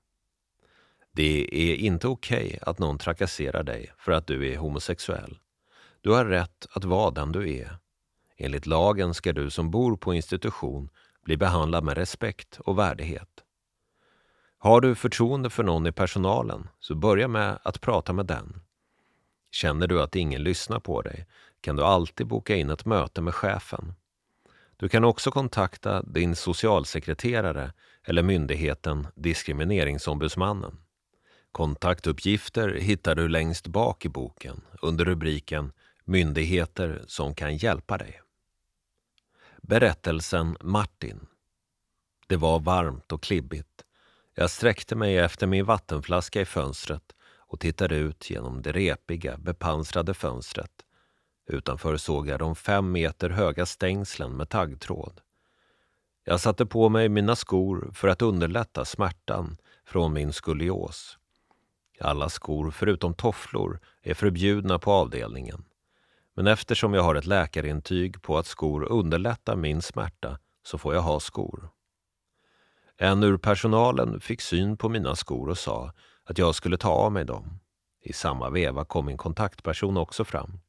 [1.13, 5.39] Det är inte okej okay att någon trakasserar dig för att du är homosexuell.
[6.01, 7.77] Du har rätt att vara den du är.
[8.37, 10.89] Enligt lagen ska du som bor på institution
[11.25, 13.45] bli behandlad med respekt och värdighet.
[14.59, 18.61] Har du förtroende för någon i personalen, så börja med att prata med den.
[19.51, 21.27] Känner du att ingen lyssnar på dig
[21.61, 23.95] kan du alltid boka in ett möte med chefen.
[24.83, 27.73] Du kan också kontakta din socialsekreterare
[28.05, 30.79] eller myndigheten Diskrimineringsombudsmannen.
[31.53, 35.73] Kontaktuppgifter hittar du längst bak i boken under rubriken
[36.05, 38.21] Myndigheter som kan hjälpa dig.
[39.63, 41.27] Berättelsen Martin.
[42.27, 43.85] Det var varmt och klibbigt.
[44.35, 50.15] Jag sträckte mig efter min vattenflaska i fönstret och tittade ut genom det repiga, bepansrade
[50.15, 50.85] fönstret.
[51.47, 55.21] Utanför såg jag de fem meter höga stängslen med taggtråd.
[56.25, 61.19] Jag satte på mig mina skor för att underlätta smärtan från min skolios.
[62.01, 65.65] Alla skor förutom tofflor är förbjudna på avdelningen.
[66.35, 71.03] Men eftersom jag har ett läkarintyg på att skor underlättar min smärta så får jag
[71.03, 71.69] ha skor.
[72.97, 75.93] En ur personalen fick syn på mina skor och sa
[76.25, 77.59] att jag skulle ta av mig dem.
[78.01, 80.61] I samma veva kom min kontaktperson också fram.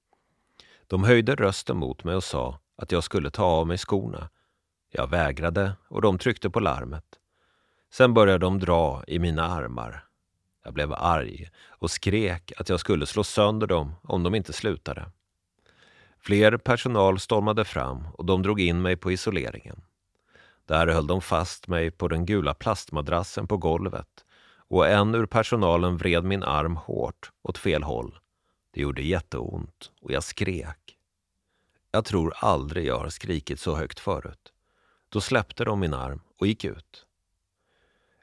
[0.94, 4.30] De höjde rösten mot mig och sa att jag skulle ta av mig skorna.
[4.92, 7.04] Jag vägrade och de tryckte på larmet.
[7.94, 10.06] Sen började de dra i mina armar.
[10.64, 15.12] Jag blev arg och skrek att jag skulle slå sönder dem om de inte slutade.
[16.20, 19.82] Fler personal stormade fram och de drog in mig på isoleringen.
[20.66, 24.26] Där höll de fast mig på den gula plastmadrassen på golvet
[24.56, 28.20] och en ur personalen vred min arm hårt åt fel håll.
[28.74, 30.83] Det gjorde jätteont och jag skrek.
[31.96, 34.54] Jag tror aldrig jag har skrikit så högt förut.
[35.10, 37.06] Då släppte de min arm och gick ut.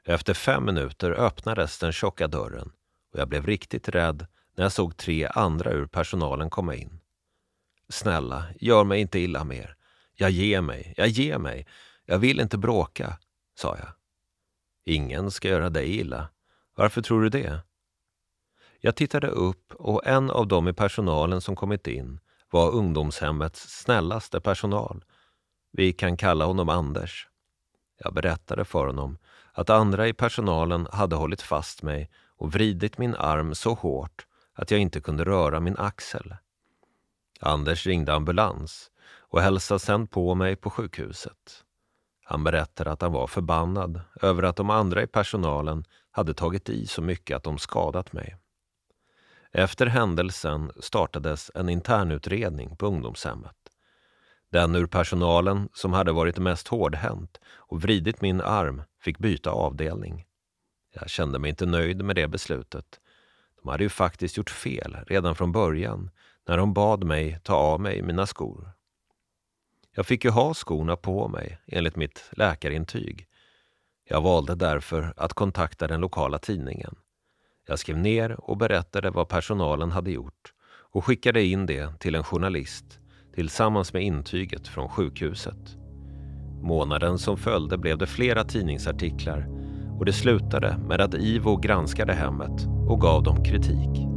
[0.05, 2.71] Efter fem minuter öppnades den tjocka dörren
[3.13, 6.99] och jag blev riktigt rädd när jag såg tre andra ur personalen komma in.
[7.89, 9.75] Snälla, gör mig inte illa mer.
[10.13, 11.67] Jag ger mig, jag ger mig.
[12.05, 13.17] Jag vill inte bråka,
[13.55, 13.89] sa jag.
[14.85, 16.29] Ingen ska göra dig illa.
[16.75, 17.59] Varför tror du det?
[18.79, 22.19] Jag tittade upp och en av dem i personalen som kommit in
[22.51, 25.03] var ungdomshemmets snällaste personal.
[25.71, 27.27] Vi kan kalla honom Anders.
[27.97, 29.17] Jag berättade för honom
[29.53, 34.71] att andra i personalen hade hållit fast mig och vridit min arm så hårt att
[34.71, 36.35] jag inte kunde röra min axel.
[37.39, 41.63] Anders ringde ambulans och hälsade sen på mig på sjukhuset.
[42.23, 46.87] Han berättade att han var förbannad över att de andra i personalen hade tagit i
[46.87, 48.35] så mycket att de skadat mig.
[49.53, 53.55] Efter händelsen startades en internutredning på ungdomshemmet.
[54.51, 60.25] Den ur personalen som hade varit mest hårdhänt och vridit min arm fick byta avdelning.
[60.93, 62.99] Jag kände mig inte nöjd med det beslutet.
[63.61, 66.09] De hade ju faktiskt gjort fel redan från början
[66.47, 68.71] när de bad mig ta av mig mina skor.
[69.91, 73.27] Jag fick ju ha skorna på mig enligt mitt läkarintyg.
[74.03, 76.95] Jag valde därför att kontakta den lokala tidningen.
[77.67, 80.53] Jag skrev ner och berättade vad personalen hade gjort
[80.91, 82.99] och skickade in det till en journalist
[83.35, 85.77] tillsammans med intyget från sjukhuset.
[86.61, 89.47] Månaden som följde blev det flera tidningsartiklar
[89.99, 94.07] och det slutade med att IVO granskade hemmet och gav dem kritik.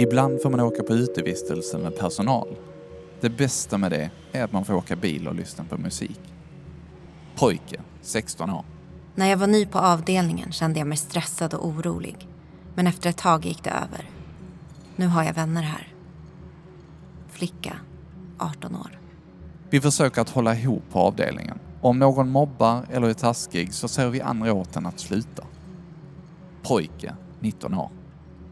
[0.00, 2.48] Ibland får man åka på utevistelse med personal.
[3.20, 6.20] Det bästa med det är att man får åka bil och lyssna på musik.
[7.34, 8.64] Pojke, 16 år.
[9.14, 12.28] När jag var ny på avdelningen kände jag mig stressad och orolig.
[12.74, 14.10] Men efter ett tag gick det över.
[14.96, 15.88] Nu har jag vänner här.
[17.28, 17.76] Flicka,
[18.38, 19.00] 18 år.
[19.70, 21.58] Vi försöker att hålla ihop på avdelningen.
[21.80, 25.44] Om någon mobbar eller är taskig så säger vi andra åt den att sluta.
[26.62, 27.90] Pojke, 19 år.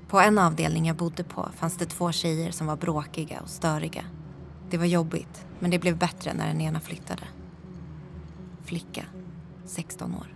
[0.09, 4.05] På en avdelning jag bodde på fanns det två tjejer som var bråkiga och störiga.
[4.71, 7.23] Det var jobbigt, men det blev bättre när den ena flyttade.
[8.65, 9.05] Flicka,
[9.65, 10.27] 16 år.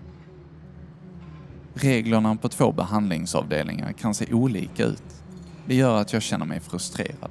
[1.75, 5.23] Reglerna på två behandlingsavdelningar kan se olika ut.
[5.67, 7.31] Det gör att jag känner mig frustrerad.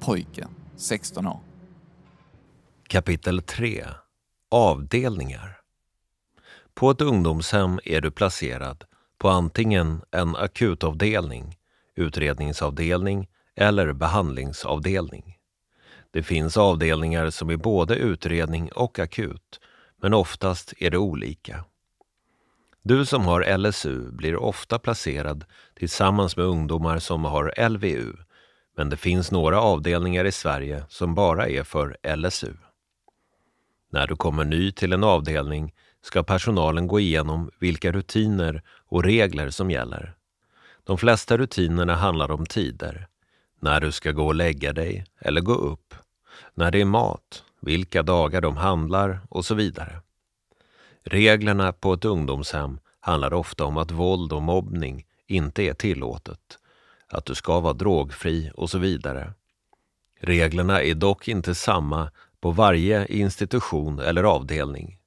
[0.00, 0.46] Pojke,
[0.76, 1.40] 16 år.
[2.88, 3.84] Kapitel 3
[4.50, 5.56] Avdelningar
[6.74, 8.84] På ett ungdomshem är du placerad
[9.18, 11.56] på antingen en akutavdelning,
[11.96, 15.33] utredningsavdelning eller behandlingsavdelning.
[16.14, 19.60] Det finns avdelningar som är både utredning och akut,
[20.00, 21.64] men oftast är det olika.
[22.82, 25.44] Du som har LSU blir ofta placerad
[25.74, 28.12] tillsammans med ungdomar som har LVU,
[28.76, 32.54] men det finns några avdelningar i Sverige som bara är för LSU.
[33.90, 39.50] När du kommer ny till en avdelning ska personalen gå igenom vilka rutiner och regler
[39.50, 40.14] som gäller.
[40.84, 43.08] De flesta rutinerna handlar om tider.
[43.60, 45.94] När du ska gå och lägga dig eller gå upp.
[46.54, 50.00] När det är mat, vilka dagar de handlar och så vidare.
[51.04, 56.58] Reglerna på ett ungdomshem handlar ofta om att våld och mobbning inte är tillåtet,
[57.08, 59.32] att du ska vara drogfri och så vidare.
[60.20, 64.98] Reglerna är dock inte samma på varje institution eller avdelning.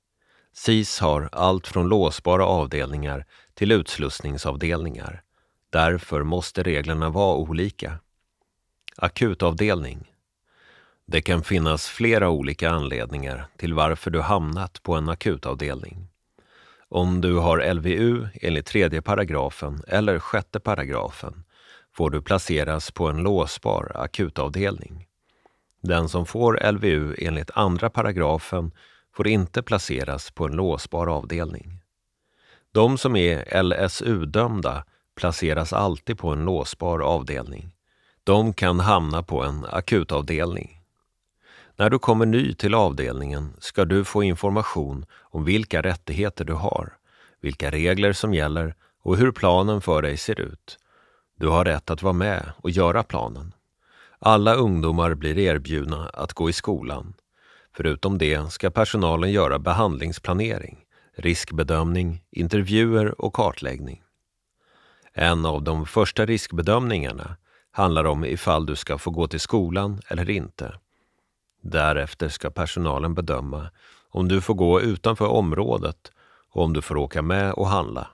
[0.53, 5.21] SIS har allt från låsbara avdelningar till utslussningsavdelningar.
[5.69, 7.99] Därför måste reglerna vara olika.
[8.95, 10.07] Akutavdelning.
[11.12, 16.08] Det kan finnas flera olika anledningar till varför du hamnat på en akutavdelning.
[16.89, 21.43] Om du har LVU enligt tredje paragrafen eller sjätte paragrafen
[21.95, 25.08] får du placeras på en låsbar akutavdelning.
[25.82, 28.72] Den som får LVU enligt andra paragrafen
[29.16, 31.80] får inte placeras på en låsbar avdelning.
[32.72, 34.84] De som är LSU-dömda
[35.16, 37.72] placeras alltid på en låsbar avdelning.
[38.24, 40.76] De kan hamna på en akutavdelning.
[41.80, 46.93] När du kommer ny till avdelningen ska du få information om vilka rättigheter du har,
[47.41, 50.78] vilka regler som gäller och hur planen för dig ser ut.
[51.39, 53.53] Du har rätt att vara med och göra planen.
[54.19, 57.13] Alla ungdomar blir erbjudna att gå i skolan.
[57.75, 60.78] Förutom det ska personalen göra behandlingsplanering,
[61.17, 64.01] riskbedömning, intervjuer och kartläggning.
[65.13, 67.38] En av de första riskbedömningarna
[67.71, 70.73] handlar om ifall du ska få gå till skolan eller inte.
[71.70, 73.70] Därefter ska personalen bedöma
[74.09, 76.11] om du får gå utanför området
[76.49, 78.07] och om du får åka med och handla.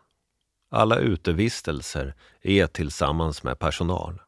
[0.70, 4.22] Alla utevistelser är tillsammans med personal.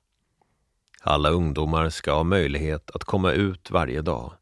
[1.01, 4.33] Alla ungdomar ska ha möjlighet att komma ut varje dag.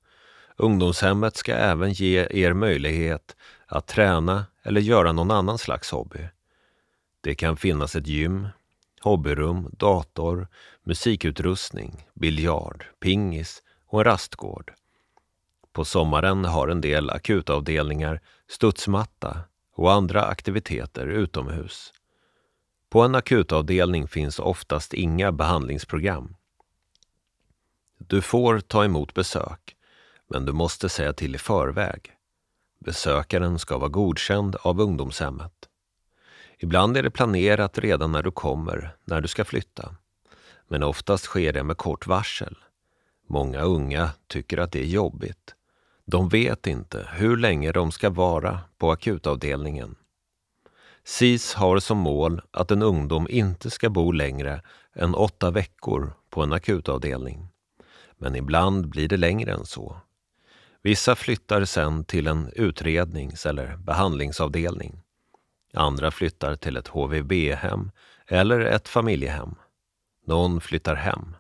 [0.58, 6.28] Ungdomshemmet ska även ge er möjlighet att träna eller göra någon annan slags hobby.
[7.22, 8.48] Det kan finnas ett gym,
[9.02, 10.48] hobbyrum, dator,
[10.84, 13.63] musikutrustning, biljard, pingis
[13.94, 14.74] och en rastgård.
[15.72, 19.38] På sommaren har en del akutavdelningar studsmatta
[19.76, 21.94] och andra aktiviteter utomhus.
[22.90, 26.36] På en akutavdelning finns oftast inga behandlingsprogram.
[27.98, 29.76] Du får ta emot besök,
[30.28, 32.12] men du måste säga till i förväg.
[32.80, 35.70] Besökaren ska vara godkänd av ungdomshemmet.
[36.58, 39.96] Ibland är det planerat redan när du kommer, när du ska flytta.
[40.68, 42.58] Men oftast sker det med kort varsel.
[43.28, 45.56] Många unga tycker att det är jobbigt.
[46.06, 49.96] De vet inte hur länge de ska vara på akutavdelningen.
[51.04, 54.62] SIS har som mål att en ungdom inte ska bo längre
[54.96, 57.48] än åtta veckor på en akutavdelning.
[58.18, 59.98] Men ibland blir det längre än så.
[60.82, 65.02] Vissa flyttar sen till en utrednings eller behandlingsavdelning.
[65.74, 67.92] Andra flyttar till ett HVB-hem
[68.28, 69.56] eller ett familjehem.
[70.26, 71.36] Någon flyttar hem.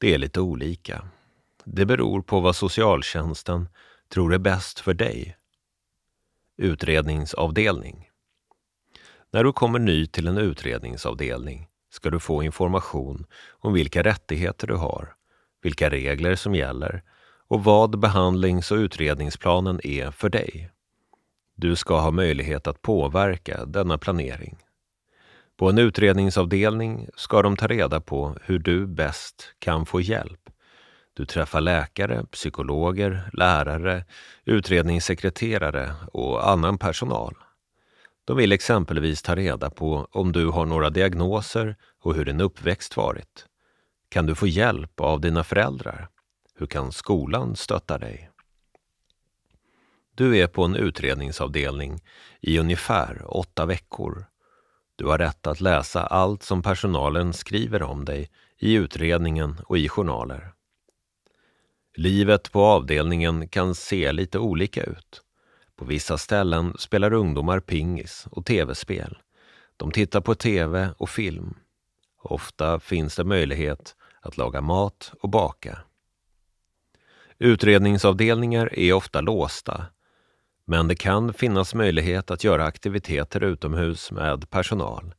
[0.00, 1.08] Det är lite olika.
[1.64, 3.68] Det beror på vad socialtjänsten
[4.08, 5.36] tror är bäst för dig.
[6.56, 8.10] Utredningsavdelning.
[9.30, 14.74] När du kommer ny till en utredningsavdelning ska du få information om vilka rättigheter du
[14.74, 15.14] har,
[15.62, 17.02] vilka regler som gäller
[17.48, 20.70] och vad behandlings och utredningsplanen är för dig.
[21.54, 24.58] Du ska ha möjlighet att påverka denna planering.
[25.58, 30.40] På en utredningsavdelning ska de ta reda på hur du bäst kan få hjälp.
[31.14, 34.04] Du träffar läkare, psykologer, lärare,
[34.44, 37.34] utredningssekreterare och annan personal.
[38.24, 42.96] De vill exempelvis ta reda på om du har några diagnoser och hur din uppväxt
[42.96, 43.46] varit.
[44.08, 46.08] Kan du få hjälp av dina föräldrar?
[46.54, 48.30] Hur kan skolan stötta dig?
[50.14, 52.00] Du är på en utredningsavdelning
[52.40, 54.26] i ungefär åtta veckor.
[54.98, 59.88] Du har rätt att läsa allt som personalen skriver om dig i utredningen och i
[59.88, 60.52] journaler.
[61.96, 65.22] Livet på avdelningen kan se lite olika ut.
[65.76, 69.18] På vissa ställen spelar ungdomar pingis och tv-spel.
[69.76, 71.54] De tittar på tv och film.
[72.22, 75.78] Ofta finns det möjlighet att laga mat och baka.
[77.38, 79.86] Utredningsavdelningar är ofta låsta
[80.70, 85.14] men det kan finnas möjlighet att göra aktiviteter utomhus med personal.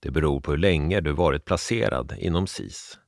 [0.00, 2.98] Det beror på hur länge du varit placerad inom SIS.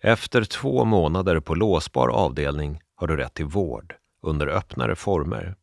[0.00, 5.56] Efter två månader på låsbar avdelning har du rätt till vård under öppnare former.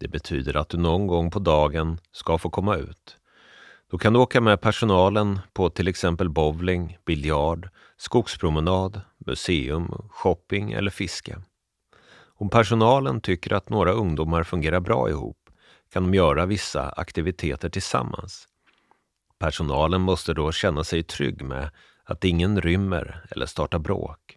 [0.00, 3.16] Det betyder att du någon gång på dagen ska få komma ut.
[3.90, 10.90] Då kan du åka med personalen på till exempel bowling, biljard, skogspromenad, museum, shopping eller
[10.90, 11.38] fiske.
[12.42, 15.50] Om personalen tycker att några ungdomar fungerar bra ihop
[15.92, 18.48] kan de göra vissa aktiviteter tillsammans.
[19.38, 21.70] Personalen måste då känna sig trygg med
[22.04, 24.36] att ingen rymmer eller startar bråk.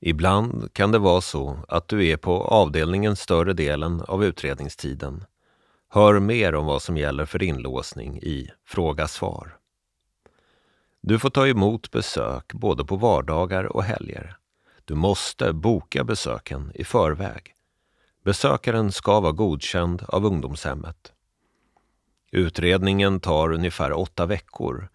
[0.00, 5.24] Ibland kan det vara så att du är på avdelningen större delen av utredningstiden.
[5.88, 9.56] Hör mer om vad som gäller för inlåsning i Fråga svar.
[11.00, 14.38] Du får ta emot besök både på vardagar och helger.
[14.88, 17.54] Du måste boka besöken i förväg.
[18.24, 21.12] Besökaren ska vara godkänd av ungdomshemmet.
[22.32, 24.88] Utredningen tar ungefär åtta veckor,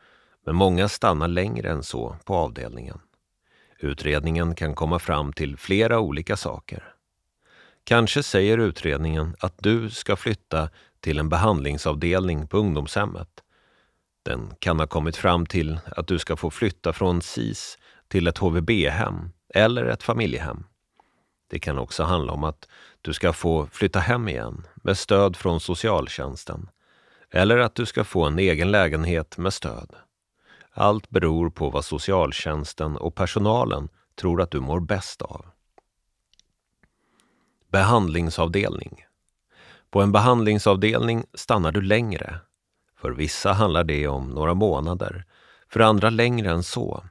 [0.46, 3.00] men många stannar längre än så på avdelningen.
[3.80, 6.96] Utredningen kan komma fram till flera olika saker.
[7.84, 10.70] Kanske säger utredningen att du ska flytta
[11.00, 13.30] till en behandlingsavdelning på ungdomshemmet.
[14.24, 17.78] Den kan ha kommit fram till att du ska få flytta från SIS
[18.08, 20.64] till ett HVB-hem eller ett familjehem.
[21.48, 22.68] Det kan också handla om att
[23.02, 26.70] du ska få flytta hem igen med stöd från socialtjänsten
[27.32, 29.96] eller att du ska få en egen lägenhet med stöd.
[30.72, 35.46] Allt beror på vad socialtjänsten och personalen tror att du mår bäst av.
[37.72, 39.06] Behandlingsavdelning.
[39.90, 42.40] På en behandlingsavdelning stannar du längre.
[42.98, 45.26] För vissa handlar det om några månader,
[45.70, 47.04] för andra längre än så.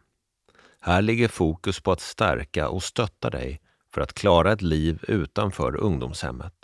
[0.84, 3.60] Här ligger fokus på att stärka och stötta dig
[3.94, 6.54] för att klara ett liv utanför ungdomshemmet.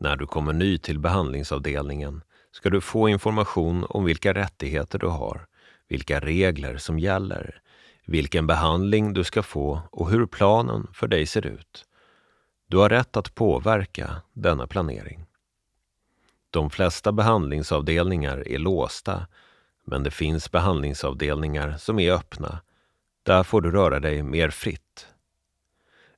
[0.00, 5.46] När du kommer ny till behandlingsavdelningen ska du få information om vilka rättigheter du har,
[5.88, 7.60] vilka regler som gäller,
[8.04, 11.84] vilken behandling du ska få och hur planen för dig ser ut.
[12.68, 15.26] Du har rätt att påverka denna planering.
[16.50, 19.26] De flesta behandlingsavdelningar är låsta,
[19.84, 22.60] men det finns behandlingsavdelningar som är öppna.
[23.22, 25.06] Där får du röra dig mer fritt.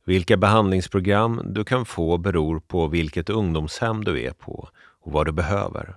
[0.05, 5.33] Vilka behandlingsprogram du kan få beror på vilket ungdomshem du är på och vad du
[5.33, 5.97] behöver.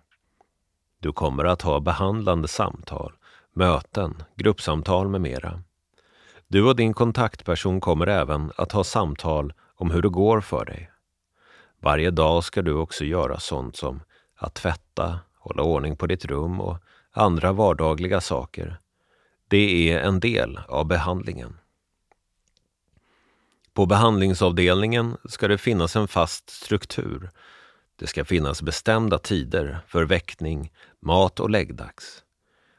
[0.99, 3.14] Du kommer att ha behandlande samtal,
[3.53, 5.62] möten, gruppsamtal med mera.
[6.47, 10.91] Du och din kontaktperson kommer även att ha samtal om hur det går för dig.
[11.82, 14.01] Varje dag ska du också göra sånt som
[14.36, 16.78] att tvätta, hålla ordning på ditt rum och
[17.12, 18.80] andra vardagliga saker.
[19.48, 21.58] Det är en del av behandlingen.
[23.74, 27.30] På behandlingsavdelningen ska det finnas en fast struktur.
[27.96, 32.24] Det ska finnas bestämda tider för väckning, mat och läggdags.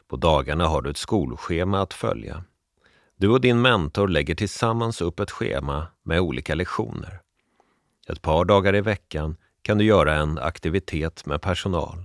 [0.09, 2.45] På dagarna har du ett skolschema att följa.
[3.17, 7.21] Du och din mentor lägger tillsammans upp ett schema med olika lektioner.
[8.09, 12.05] Ett par dagar i veckan kan du göra en aktivitet med personal.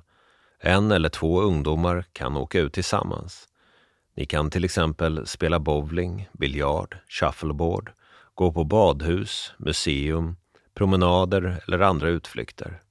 [0.60, 3.48] En eller två ungdomar kan åka ut tillsammans.
[4.22, 7.92] Ni kan till exempel spela bowling, biljard, shuffleboard,
[8.36, 10.36] gå på badhus, museum,
[10.74, 12.82] promenader eller andra utflykter.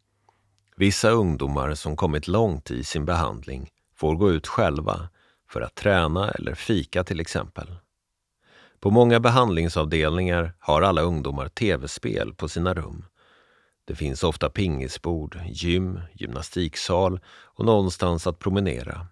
[0.77, 5.09] Vissa ungdomar som kommit långt i sin behandling får gå ut själva
[5.51, 7.77] för att träna eller fika till exempel.
[8.81, 13.05] På många behandlingsavdelningar har alla ungdomar tv-spel på sina rum.
[13.85, 19.07] Det finns ofta pingisbord, gym, gymnastiksal och någonstans att promenera.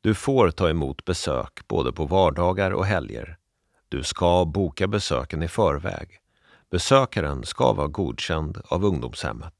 [0.00, 3.38] Du får ta emot besök både på vardagar och helger.
[3.88, 6.08] Du ska boka besöken i förväg.
[6.70, 9.54] Besökaren ska vara godkänd av ungdomshemmet.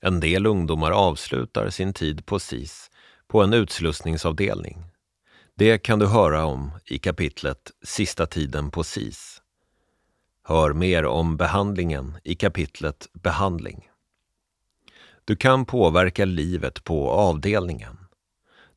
[0.00, 2.90] En del ungdomar avslutar sin tid på SIS
[3.28, 4.84] på en utslussningsavdelning.
[5.54, 9.42] Det kan du höra om i kapitlet Sista tiden på SIS.
[10.44, 13.88] Hör mer om behandlingen i kapitlet Behandling.
[15.24, 18.03] Du kan påverka livet på avdelningen.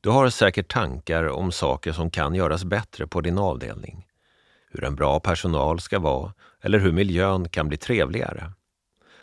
[0.02, 4.08] Du har säkert tankar om saker som kan göras bättre på din avdelning.
[4.70, 8.52] Hur en bra personal ska vara eller hur miljön kan bli trevligare.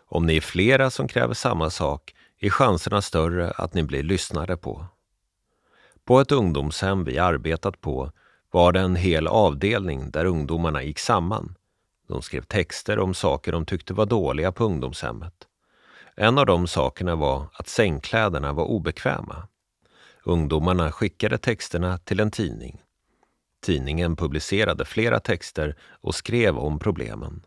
[0.06, 4.56] Om ni är flera som kräver samma sak är chanserna större att ni blir lyssnade
[4.56, 4.86] på.
[6.04, 8.12] På ett ungdomshem vi arbetat på
[8.50, 11.54] var det en hel avdelning där ungdomarna gick samman.
[12.08, 15.34] De skrev texter om saker de tyckte var dåliga på ungdomshemmet.
[16.16, 19.48] En av de sakerna var att sängkläderna var obekväma.
[20.26, 22.82] Ungdomarna skickade texterna till en tidning.
[23.62, 27.42] Tidningen publicerade flera texter och skrev om problemen.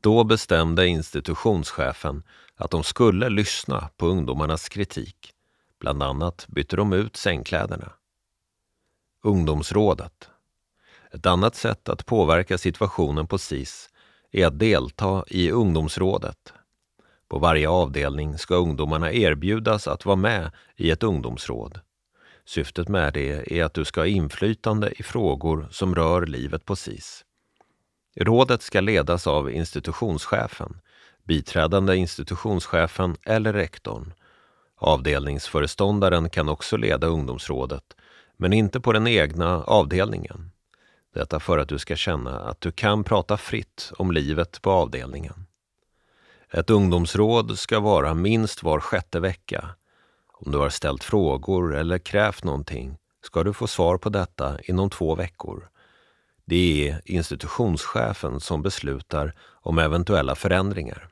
[0.00, 2.22] Då bestämde institutionschefen
[2.56, 5.32] att de skulle lyssna på ungdomarnas kritik.
[5.80, 7.92] Bland annat bytte de ut sängkläderna.
[9.22, 10.28] Ungdomsrådet.
[11.10, 13.90] Ett annat sätt att påverka situationen på SIS
[14.30, 16.52] är att delta i ungdomsrådet.
[17.28, 21.80] På varje avdelning ska ungdomarna erbjudas att vara med i ett ungdomsråd.
[22.48, 26.76] Syftet med det är att du ska ha inflytande i frågor som rör livet på
[26.76, 27.24] SIS.
[28.16, 30.80] Rådet ska ledas av institutionschefen,
[31.24, 34.12] biträdande institutionschefen eller rektorn.
[34.76, 37.84] Avdelningsföreståndaren kan också leda ungdomsrådet,
[38.36, 40.50] men inte på den egna avdelningen.
[41.14, 45.46] Detta för att du ska känna att du kan prata fritt om livet på avdelningen.
[46.50, 49.74] Ett ungdomsråd ska vara minst var sjätte vecka
[50.40, 54.90] om du har ställt frågor eller krävt någonting ska du få svar på detta inom
[54.90, 55.68] två veckor.
[56.44, 61.08] Det är institutionschefen som beslutar om eventuella förändringar.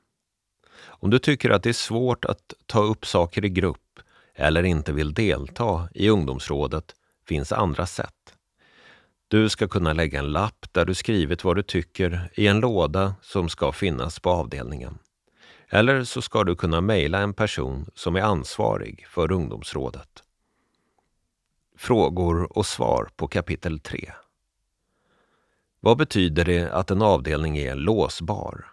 [0.78, 4.00] Om du tycker att det är svårt att ta upp saker i grupp
[4.34, 6.94] eller inte vill delta i ungdomsrådet
[7.28, 8.12] finns andra sätt.
[9.28, 13.14] Du ska kunna lägga en lapp där du skrivit vad du tycker i en låda
[13.22, 14.98] som ska finnas på avdelningen.
[15.68, 20.22] Eller så ska du kunna mejla en person som är ansvarig för ungdomsrådet.
[21.76, 24.12] Frågor och svar på kapitel 3.
[25.80, 28.66] Vad betyder det att en avdelning är låsbar?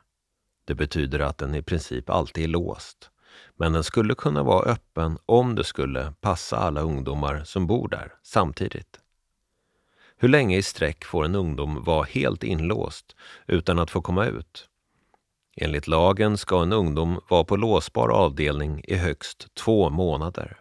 [0.66, 3.10] Det betyder att den i princip alltid är låst.
[3.56, 8.14] Men den skulle kunna vara öppen om det skulle passa alla ungdomar som bor där
[8.24, 9.00] samtidigt.
[10.18, 13.16] Hur länge i sträck får en ungdom vara helt inlåst
[13.48, 14.70] utan att få komma ut?
[15.56, 20.58] Enligt lagen ska en ungdom vara på låsbar avdelning i högst två månader.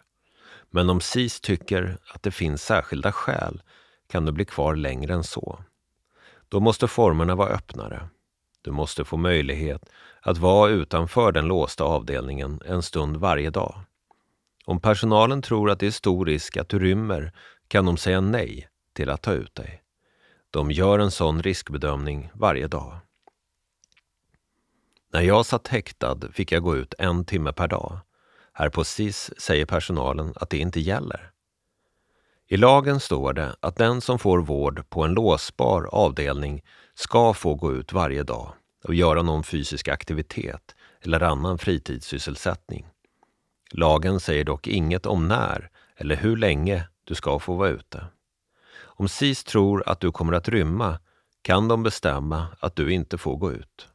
[0.69, 3.61] Men om SIS tycker att det finns särskilda skäl
[4.09, 5.59] kan du bli kvar längre än så.
[6.49, 8.09] Då måste formerna vara öppnare.
[8.61, 9.89] Du måste få möjlighet
[10.21, 13.75] att vara utanför den låsta avdelningen en stund varje dag.
[14.65, 17.31] Om personalen tror att det är stor risk att du rymmer
[17.67, 19.83] kan de säga nej till att ta ut dig.
[20.51, 22.97] De gör en sån riskbedömning varje dag.
[25.13, 27.99] När jag satt häktad fick jag gå ut en timme per dag.
[28.53, 31.31] Här på SIS säger personalen att det inte gäller.
[32.47, 36.61] I lagen står det att den som får vård på en låsbar avdelning
[36.95, 38.53] ska få gå ut varje dag
[38.83, 42.87] och göra någon fysisk aktivitet eller annan fritidssysselsättning.
[43.71, 48.05] Lagen säger dock inget om när eller hur länge du ska få vara ute.
[48.75, 50.99] Om SIS tror att du kommer att rymma
[51.41, 53.87] kan de bestämma att du inte får gå ut.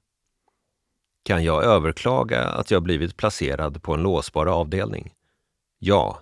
[1.23, 5.15] Kan jag överklaga att jag blivit placerad på en låsbar avdelning?
[5.79, 6.19] Ja.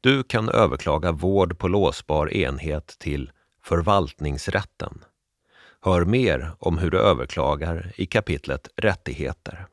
[0.00, 5.04] Du kan överklaga vård på låsbar enhet till Förvaltningsrätten.
[5.80, 9.66] Hör mer om hur du överklagar i kapitlet Rättigheter.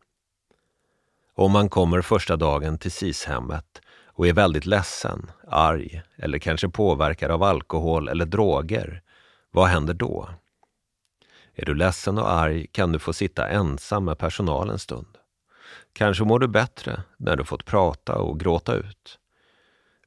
[1.35, 7.31] Om man kommer första dagen till SIS-hemmet och är väldigt ledsen, arg eller kanske påverkad
[7.31, 9.01] av alkohol eller droger,
[9.51, 10.29] vad händer då?
[11.61, 15.17] Är du ledsen och arg kan du få sitta ensam med personal en stund.
[15.93, 19.19] Kanske mår du bättre när du fått prata och gråta ut.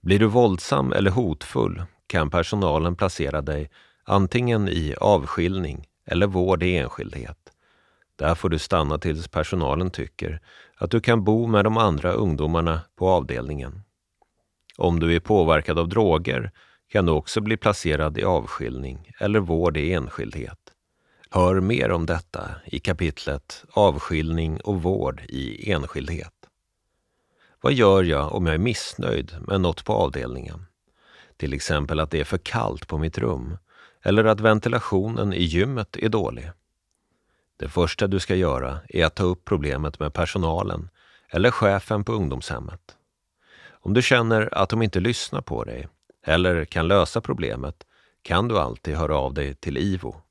[0.03, 3.71] Blir du våldsam eller hotfull kan personalen placera dig
[4.05, 7.39] antingen i avskiljning eller vård i enskildhet.
[8.17, 10.41] Där får du stanna tills personalen tycker
[10.77, 13.83] att du kan bo med de andra ungdomarna på avdelningen.
[14.77, 16.51] Om du är påverkad av droger
[16.89, 20.74] kan du också bli placerad i avskiljning eller vård i enskildhet.
[21.35, 26.32] Hör mer om detta i kapitlet Avskiljning och vård i enskildhet.
[27.61, 30.66] Vad gör jag om jag är missnöjd med något på avdelningen?
[31.37, 33.59] Till exempel att det är för kallt på mitt rum
[34.03, 36.51] eller att ventilationen i gymmet är dålig.
[37.57, 40.89] Det första du ska göra är att ta upp problemet med personalen
[41.28, 42.97] eller chefen på ungdomshemmet.
[43.70, 45.89] Om du känner att de inte lyssnar på dig
[46.26, 47.87] eller kan lösa problemet
[48.22, 50.24] kan du alltid höra av dig till IVO.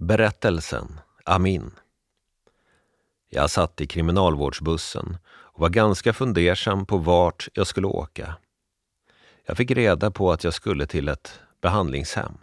[0.00, 1.70] Berättelsen Amin
[3.28, 8.34] Jag satt i kriminalvårdsbussen och var ganska fundersam på vart jag skulle åka.
[9.46, 12.38] Jag fick reda på att jag skulle till ett behandlingshem.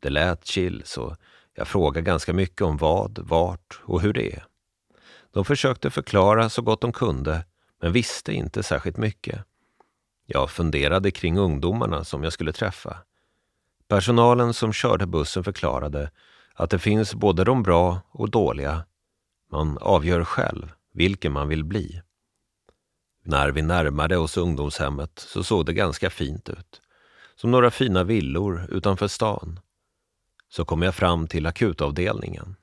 [0.00, 1.16] Det lät chill så
[1.54, 4.46] jag frågade ganska mycket om vad, vart och hur det är.
[5.32, 7.44] De försökte förklara så gott de kunde,
[7.80, 9.44] men visste inte särskilt mycket.
[10.26, 12.96] Jag funderade kring ungdomarna som jag skulle träffa.
[13.88, 16.10] Personalen som körde bussen förklarade
[16.56, 18.84] att det finns både de bra och dåliga.
[19.50, 22.02] Man avgör själv vilken man vill bli.
[23.24, 26.80] När vi närmade oss ungdomshemmet så såg det ganska fint ut.
[27.34, 29.60] Som några fina villor utanför stan.
[30.48, 32.56] Så kom jag fram till akutavdelningen.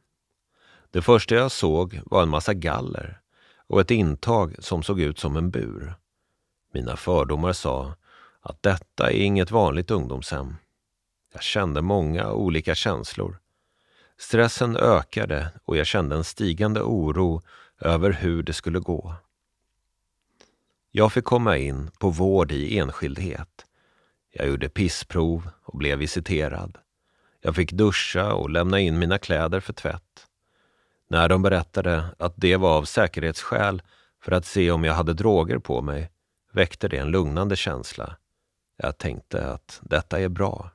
[0.92, 3.20] Det första jag såg var en massa galler
[3.68, 5.96] och ett intag som såg ut som en bur.
[6.74, 7.96] Mina fördomar sa
[8.42, 10.56] att detta är inget vanligt ungdomshem.
[11.34, 13.43] Jag kände många olika känslor.
[14.18, 17.42] Stressen ökade och jag kände en stigande oro
[17.80, 19.16] över hur det skulle gå.
[20.92, 23.66] Jag fick komma in på vård i enskildhet.
[24.32, 26.78] Jag gjorde pissprov och blev visiterad.
[27.42, 30.28] Jag fick duscha och lämna in mina kläder för tvätt.
[31.10, 33.82] När de berättade att det var av säkerhetsskäl
[34.22, 36.12] för att se om jag hade droger på mig
[36.52, 38.18] väckte det en lugnande känsla.
[38.78, 40.72] Jag tänkte att detta är bra.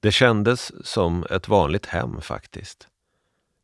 [0.00, 2.88] Det kändes som ett vanligt hem faktiskt.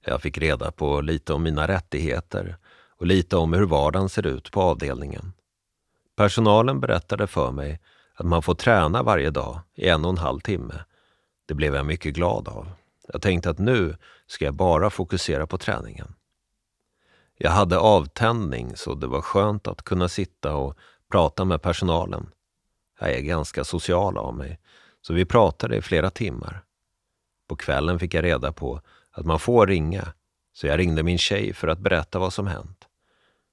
[0.04, 2.56] Jag fick reda på lite om mina rättigheter
[2.98, 5.32] och lite om hur vardagen ser ut på avdelningen.
[6.16, 7.80] Personalen berättade för mig
[8.14, 10.74] att man får träna varje dag i en och en halv timme.
[11.46, 12.68] Det blev jag mycket glad av.
[13.08, 16.14] Jag tänkte att nu ska jag bara fokusera på träningen.
[17.36, 20.78] Jag hade avtändning så det var skönt att kunna sitta och
[21.10, 22.26] prata med personalen.
[23.00, 24.60] Jag är ganska social av mig
[25.06, 26.64] så vi pratade i flera timmar.
[27.48, 28.80] På kvällen fick jag reda på
[29.10, 30.12] att man får ringa,
[30.52, 32.88] så jag ringde min tjej för att berätta vad som hänt.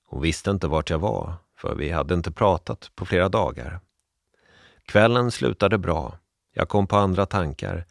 [0.06, 3.80] Hon visste inte vart jag var, för vi hade inte pratat på flera dagar.
[4.86, 6.18] Kvällen slutade bra.
[6.54, 7.86] Jag kom på andra tankar.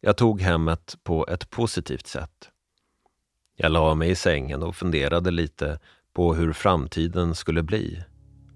[0.00, 2.50] Jag tog hemmet på ett positivt sätt.
[3.56, 5.78] Jag la mig i sängen och funderade lite
[6.12, 8.04] på hur framtiden skulle bli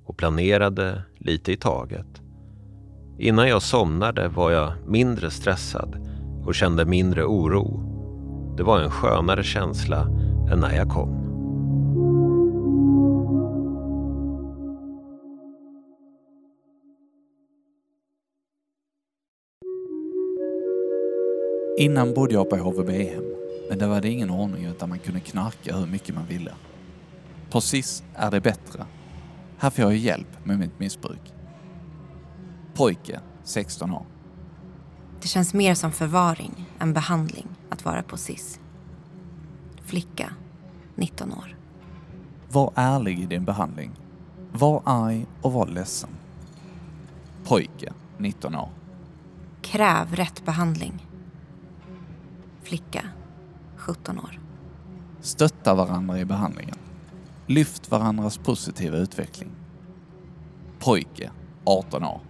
[0.05, 2.30] och planerade lite i taget.
[3.23, 6.09] Innan jag somnade var jag mindre stressad
[6.47, 7.81] och kände mindre oro.
[8.57, 10.01] Det var en skönare känsla
[10.53, 11.11] än när jag kom.
[21.79, 23.25] Innan bodde jag på HVB-hem,
[23.69, 26.53] men där var det ingen ordning utan man kunde knarka hur mycket man ville.
[27.51, 28.85] På SIS är det bättre.
[29.59, 31.40] Här får jag hjälp med mitt missbruk.
[32.75, 34.07] Pojke, 16 år.
[35.23, 38.61] Det känns mer som förvaring än behandling att vara på SIS.
[39.83, 40.33] Flicka,
[40.95, 41.57] 19 år.
[42.49, 43.91] Var ärlig i din behandling.
[44.53, 46.11] Var arg och var ledsen.
[47.45, 48.71] Pojke, 19 år.
[49.63, 51.07] Kräv rätt behandling.
[52.63, 53.05] Flicka,
[53.77, 54.41] 17 år.
[55.21, 56.77] Stötta varandra i behandlingen.
[57.47, 59.51] Lyft varandras positiva utveckling.
[60.79, 61.31] Pojke,
[61.65, 62.21] 18 år.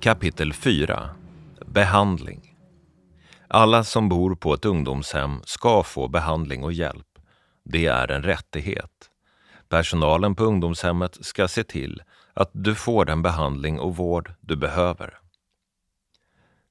[0.00, 1.10] Kapitel 4
[1.66, 2.56] Behandling
[3.48, 7.06] Alla som bor på ett ungdomshem ska få behandling och hjälp.
[7.64, 9.10] Det är en rättighet.
[9.68, 12.02] Personalen på ungdomshemmet ska se till
[12.34, 15.18] att du får den behandling och vård du behöver.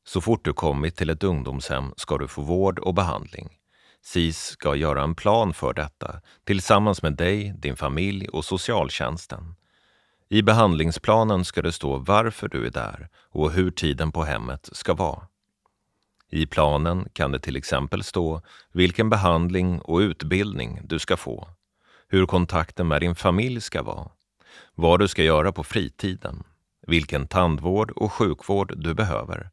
[0.06, 3.50] Så fort du kommit till ett ungdomshem ska du få vård och behandling.
[4.02, 9.57] SIS ska göra en plan för detta tillsammans med dig, din familj och socialtjänsten.
[10.30, 14.94] I behandlingsplanen ska det stå varför du är där och hur tiden på hemmet ska
[14.94, 15.28] vara.
[16.30, 21.50] I planen kan det till exempel stå vilken behandling och utbildning du ska få,
[22.08, 24.10] hur kontakten med din familj ska vara,
[24.76, 26.44] vad du ska göra på fritiden,
[26.88, 29.50] vilken tandvård och sjukvård du behöver.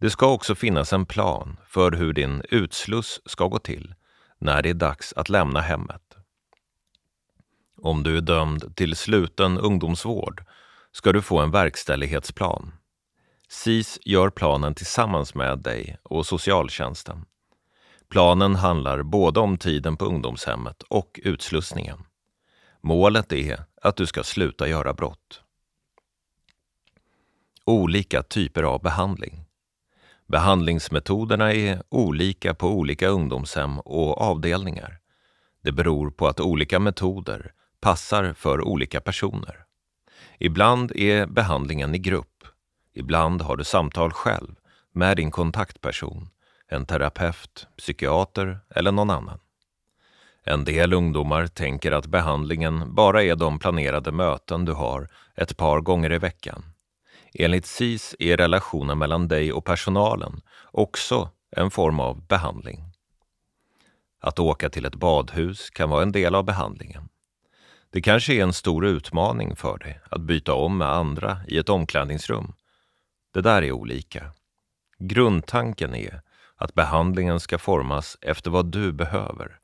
[0.00, 3.94] Det ska också finnas en plan för hur din utsluss ska gå till
[4.38, 6.09] när det är dags att lämna hemmet.
[7.82, 10.44] Om du är dömd till sluten ungdomsvård
[10.92, 12.72] ska du få en verkställighetsplan.
[13.48, 17.24] SIS gör planen tillsammans med dig och socialtjänsten.
[18.08, 21.98] Planen handlar både om tiden på ungdomshemmet och utslussningen.
[22.80, 25.42] Målet är att du ska sluta göra brott.
[27.64, 29.44] Olika typer av behandling.
[30.26, 34.98] Behandlingsmetoderna är olika på olika ungdomshem och avdelningar.
[35.62, 39.64] Det beror på att olika metoder passar för olika personer.
[40.38, 42.44] Ibland är behandlingen i grupp.
[42.94, 44.54] Ibland har du samtal själv
[44.92, 46.28] med din kontaktperson,
[46.68, 49.38] en terapeut, psykiater eller någon annan.
[50.44, 55.80] En del ungdomar tänker att behandlingen bara är de planerade möten du har ett par
[55.80, 56.64] gånger i veckan.
[57.34, 62.84] Enligt SIS är relationen mellan dig och personalen också en form av behandling.
[64.20, 67.09] Att åka till ett badhus kan vara en del av behandlingen.
[67.92, 71.68] Det kanske är en stor utmaning för dig att byta om med andra i ett
[71.68, 72.52] omklädningsrum.
[73.34, 74.30] Det där är olika.
[74.98, 76.22] Grundtanken är
[76.56, 79.58] att behandlingen ska formas efter vad du behöver.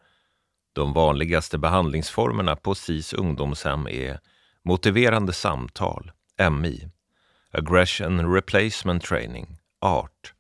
[0.72, 4.20] De vanligaste behandlingsformerna på SIS ungdomshem är
[4.62, 6.12] motiverande samtal,
[6.51, 6.89] MI,
[7.51, 10.33] Aggression Replacement Training, ART,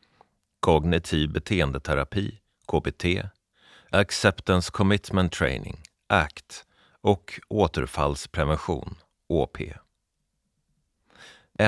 [0.60, 3.04] Kognitiv beteendeterapi, KBT,
[3.90, 5.76] Acceptance Commitment Training,
[6.08, 6.65] ACT
[7.06, 8.94] och återfallsprevention,
[9.26, 9.58] OP.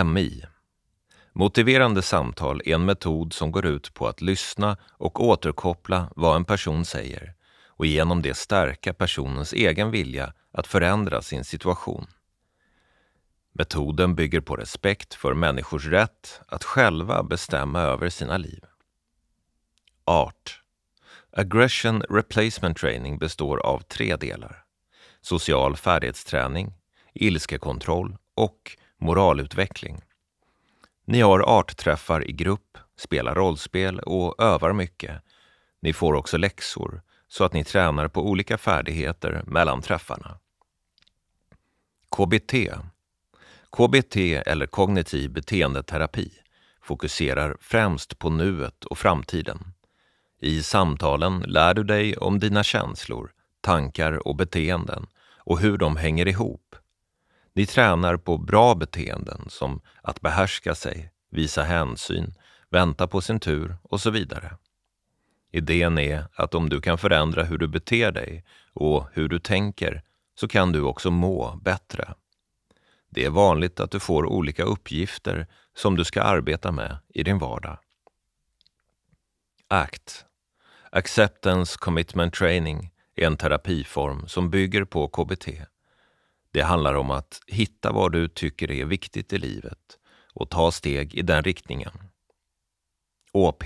[0.05, 0.45] MI
[1.33, 6.45] Motiverande samtal är en metod som går ut på att lyssna och återkoppla vad en
[6.45, 7.35] person säger
[7.67, 12.07] och genom det stärka personens egen vilja att förändra sin situation.
[13.53, 18.65] Metoden bygger på respekt för människors rätt att själva bestämma över sina liv.
[20.05, 20.63] Art
[21.31, 24.68] Aggression Replacement Training består av tre delar.
[25.21, 26.75] Social färdighetsträning,
[27.15, 30.01] ilskekontroll och moralutveckling.
[31.05, 35.23] Ni har artträffar i grupp, spelar rollspel och övar mycket.
[35.81, 40.39] Ni får också läxor så att ni tränar på olika färdigheter mellan träffarna.
[42.17, 42.55] KBT
[43.71, 44.17] KBT
[44.47, 46.33] eller kognitiv beteendeterapi
[46.83, 49.59] fokuserar främst på nuet och framtiden.
[50.41, 53.31] I samtalen lär du dig om dina känslor,
[53.69, 55.07] tankar och beteenden
[55.39, 56.77] och hur de hänger ihop.
[57.53, 62.35] Ni tränar på bra beteenden som att behärska sig, visa hänsyn,
[62.71, 64.57] vänta på sin tur och så vidare.
[65.53, 70.03] Idén är att om du kan förändra hur du beter dig och hur du tänker
[70.35, 72.15] så kan du också må bättre.
[73.09, 75.47] Det är vanligt att du får olika uppgifter
[75.77, 77.79] som du ska arbeta med i din vardag.
[79.69, 80.25] ACT
[80.91, 85.49] Acceptance Commitment Training är en terapiform som bygger på KBT.
[86.53, 89.99] Det handlar om att hitta vad du tycker är viktigt i livet
[90.35, 91.93] och ta steg i den riktningen.
[93.33, 93.65] ÅP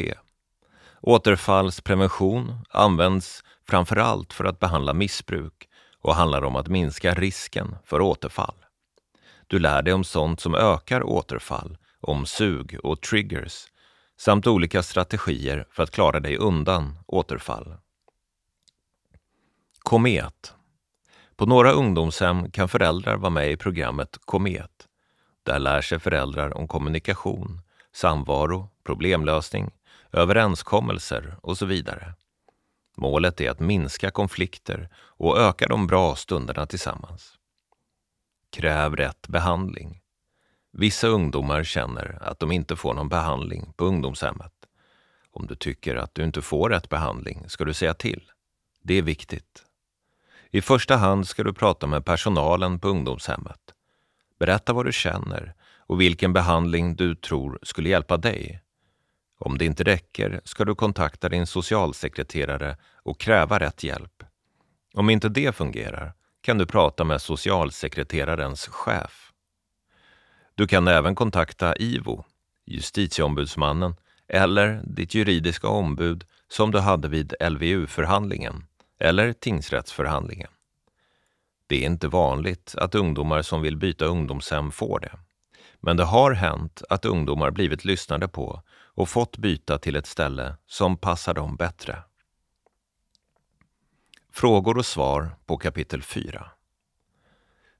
[1.01, 5.69] Återfallsprevention används framför allt för att behandla missbruk
[6.01, 8.55] och handlar om att minska risken för återfall.
[9.47, 13.67] Du lär dig om sånt som ökar återfall, om sug och triggers
[14.19, 17.75] samt olika strategier för att klara dig undan återfall.
[19.85, 20.55] Komet
[21.37, 24.89] På några ungdomshem kan föräldrar vara med i programmet Komet.
[25.43, 27.61] Där lär sig föräldrar om kommunikation,
[27.93, 29.71] samvaro, problemlösning,
[30.13, 32.15] överenskommelser och så vidare.
[32.97, 37.39] Målet är att minska konflikter och öka de bra stunderna tillsammans.
[38.51, 40.01] Kräv rätt behandling.
[40.73, 44.55] Vissa ungdomar känner att de inte får någon behandling på ungdomshemmet.
[45.31, 48.31] Om du tycker att du inte får rätt behandling ska du säga till.
[48.83, 49.65] Det är viktigt.
[50.55, 53.61] I första hand ska du prata med personalen på ungdomshemmet.
[54.39, 55.55] Berätta vad du känner
[55.87, 58.63] och vilken behandling du tror skulle hjälpa dig.
[59.39, 64.25] Om det inte räcker ska du kontakta din socialsekreterare och kräva rätt hjälp.
[64.95, 69.33] Om inte det fungerar kan du prata med socialsekreterarens chef.
[70.55, 72.25] Du kan även kontakta IVO,
[72.67, 73.95] justitieombudsmannen
[74.29, 78.65] eller ditt juridiska ombud som du hade vid LVU-förhandlingen
[79.03, 80.51] eller tingsrättsförhandlingen.
[81.67, 85.19] Det är inte vanligt att ungdomar som vill byta ungdomshem får det.
[85.81, 88.63] Men det har hänt att ungdomar blivit lyssnade på
[88.95, 91.99] och fått byta till ett ställe som passar dem bättre.
[94.33, 96.51] Frågor och svar på kapitel 4.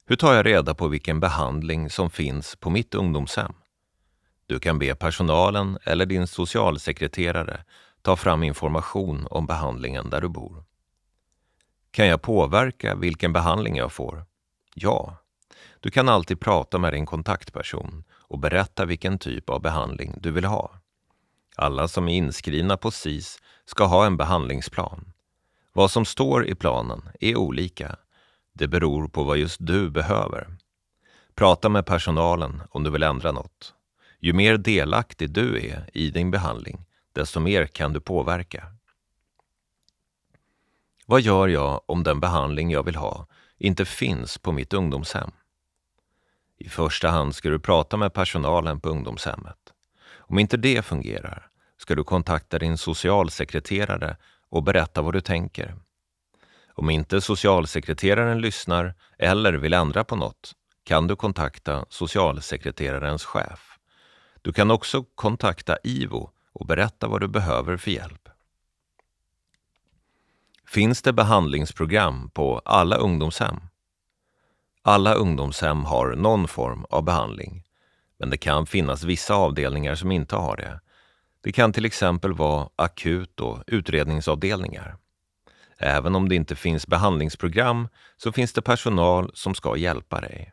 [0.07, 3.55] Hur tar jag reda på vilken behandling som finns på mitt ungdomshem?
[4.47, 7.65] Du kan be personalen eller din socialsekreterare
[8.03, 10.65] ta fram information om behandlingen där du bor.
[11.93, 14.25] Kan jag påverka vilken behandling jag får?
[14.75, 15.17] Ja.
[15.81, 20.45] Du kan alltid prata med din kontaktperson och berätta vilken typ av behandling du vill
[20.45, 20.71] ha.
[21.57, 25.13] Alla som är inskrivna på SIS ska ha en behandlingsplan.
[25.73, 27.97] Vad som står i planen är olika.
[28.53, 30.57] Det beror på vad just du behöver.
[31.35, 33.75] Prata med personalen om du vill ändra något.
[34.21, 38.72] Ju mer delaktig du är i din behandling, desto mer kan du påverka.
[41.07, 43.27] Vad gör jag om den behandling jag vill ha
[43.59, 45.31] inte finns på mitt ungdomshem?
[46.59, 49.59] I första hand ska du prata med personalen på ungdomshemmet.
[50.15, 54.17] Om inte det fungerar ska du kontakta din socialsekreterare
[54.49, 55.77] och berätta vad du tänker.
[56.75, 60.53] Om inte socialsekreteraren lyssnar eller vill ändra på något
[60.85, 63.79] kan du kontakta socialsekreterarens chef.
[64.43, 68.29] Du kan också kontakta IVO och berätta vad du behöver för hjälp.
[70.73, 73.61] Finns det behandlingsprogram på alla ungdomshem?
[74.83, 77.65] Alla ungdomshem har någon form av behandling,
[78.19, 80.81] men det kan finnas vissa avdelningar som inte har det.
[81.41, 84.97] Det kan till exempel vara akut och utredningsavdelningar.
[85.79, 90.53] Även om det inte finns behandlingsprogram så finns det personal som ska hjälpa dig.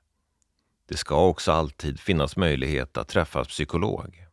[0.90, 4.29] Det ska också alltid finnas möjlighet att träffa psykolog.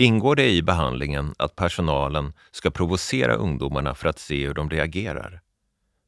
[0.00, 5.40] Ingår det i behandlingen att personalen ska provocera ungdomarna för att se hur de reagerar?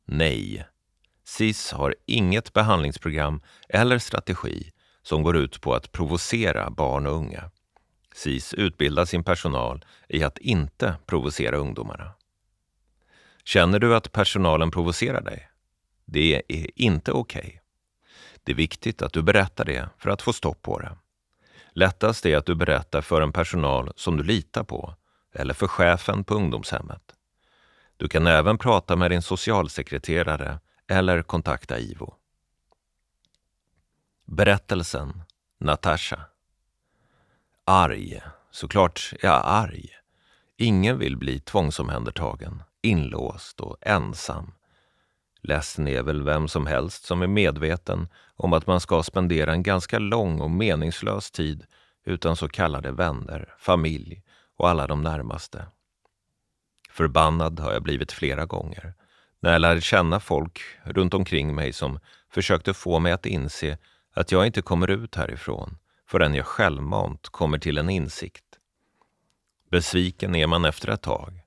[0.05, 0.66] Nej.
[1.24, 4.70] SIS har inget behandlingsprogram eller strategi
[5.03, 7.51] som går ut på att provocera barn och unga.
[8.14, 12.12] SIS utbildar sin personal i att inte provocera ungdomarna.
[13.45, 15.49] Känner du att personalen provocerar dig?
[16.05, 17.40] Det är inte okej.
[17.40, 17.59] Okay.
[18.43, 20.97] Det är viktigt att du berättar det för att få stopp på det.
[21.75, 24.95] Lättast är att du berättar för en personal som du litar på
[25.33, 27.14] eller för chefen på ungdomshemmet.
[27.97, 32.14] Du kan även prata med din socialsekreterare eller kontakta IVO.
[34.25, 35.23] Berättelsen
[35.61, 36.20] Natasha
[37.64, 38.20] Arg.
[38.51, 39.89] Såklart är jag arg.
[40.57, 44.53] Ingen vill bli tvångsomhändertagen, inlåst och ensam.
[45.43, 49.62] Ledsen är väl vem som helst som är medveten om att man ska spendera en
[49.62, 51.66] ganska lång och meningslös tid
[52.05, 54.23] utan så kallade vänner, familj
[54.56, 55.66] och alla de närmaste.
[56.90, 58.94] Förbannad har jag blivit flera gånger
[59.40, 62.01] när jag lärde känna folk runt omkring mig som
[62.31, 63.78] försökte få mig att inse
[64.14, 65.78] att jag inte kommer ut härifrån
[66.09, 68.44] förrän jag självmant kommer till en insikt.
[69.70, 71.40] Besviken är man efter ett tag,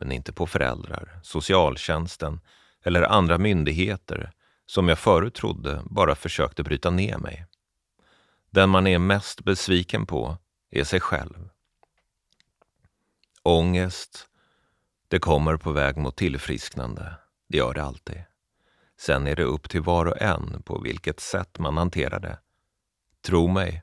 [0.00, 2.40] men inte på föräldrar, socialtjänsten
[2.84, 4.32] eller andra myndigheter
[4.66, 7.46] som jag förut trodde bara försökte bryta ner mig.
[8.50, 10.36] Den man är mest besviken på
[10.70, 11.48] är sig själv.
[13.42, 14.28] Ångest,
[15.08, 17.14] det kommer på väg mot tillfrisknande.
[17.48, 18.22] Det gör det alltid.
[19.00, 22.38] Sen är det upp till var och en på vilket sätt man hanterar det.
[23.22, 23.82] Tro mig,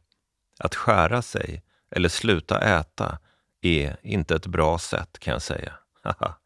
[0.60, 3.20] att skära sig eller sluta äta
[3.62, 5.74] är inte ett bra sätt kan jag säga.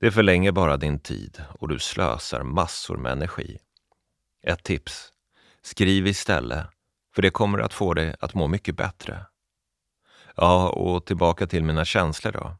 [0.00, 3.58] Det förlänger bara din tid och du slösar massor med energi.
[4.42, 5.12] Ett tips.
[5.62, 6.66] Skriv istället,
[7.14, 9.26] för det kommer att få dig att må mycket bättre.
[10.36, 12.56] Ja, och tillbaka till mina känslor då.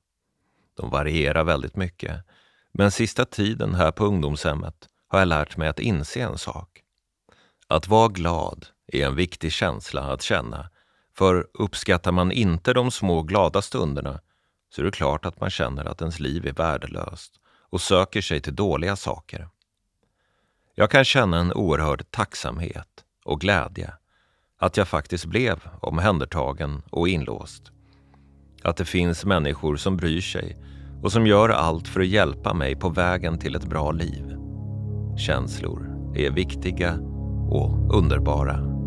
[0.76, 2.24] De varierar väldigt mycket.
[2.72, 6.82] Men sista tiden här på ungdomshemmet har jag lärt mig att inse en sak.
[7.66, 10.70] Att vara glad är en viktig känsla att känna,
[11.14, 14.20] för uppskattar man inte de små glada stunderna
[14.70, 17.32] så är det klart att man känner att ens liv är värdelöst
[17.70, 19.48] och söker sig till dåliga saker.
[20.74, 23.92] Jag kan känna en oerhörd tacksamhet och glädje
[24.58, 27.72] att jag faktiskt blev omhändertagen och inlåst.
[28.62, 30.56] Att det finns människor som bryr sig
[31.02, 34.36] och som gör allt för att hjälpa mig på vägen till ett bra liv.
[35.18, 36.92] Känslor är viktiga
[37.50, 38.77] och underbara.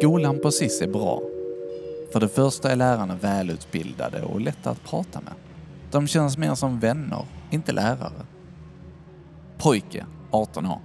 [0.00, 1.22] Skolan på SIS är bra.
[2.12, 5.32] För det första är lärarna välutbildade och lätta att prata med.
[5.90, 8.26] De känns mer som vänner, inte lärare.
[9.58, 10.80] Pojke, 18 år.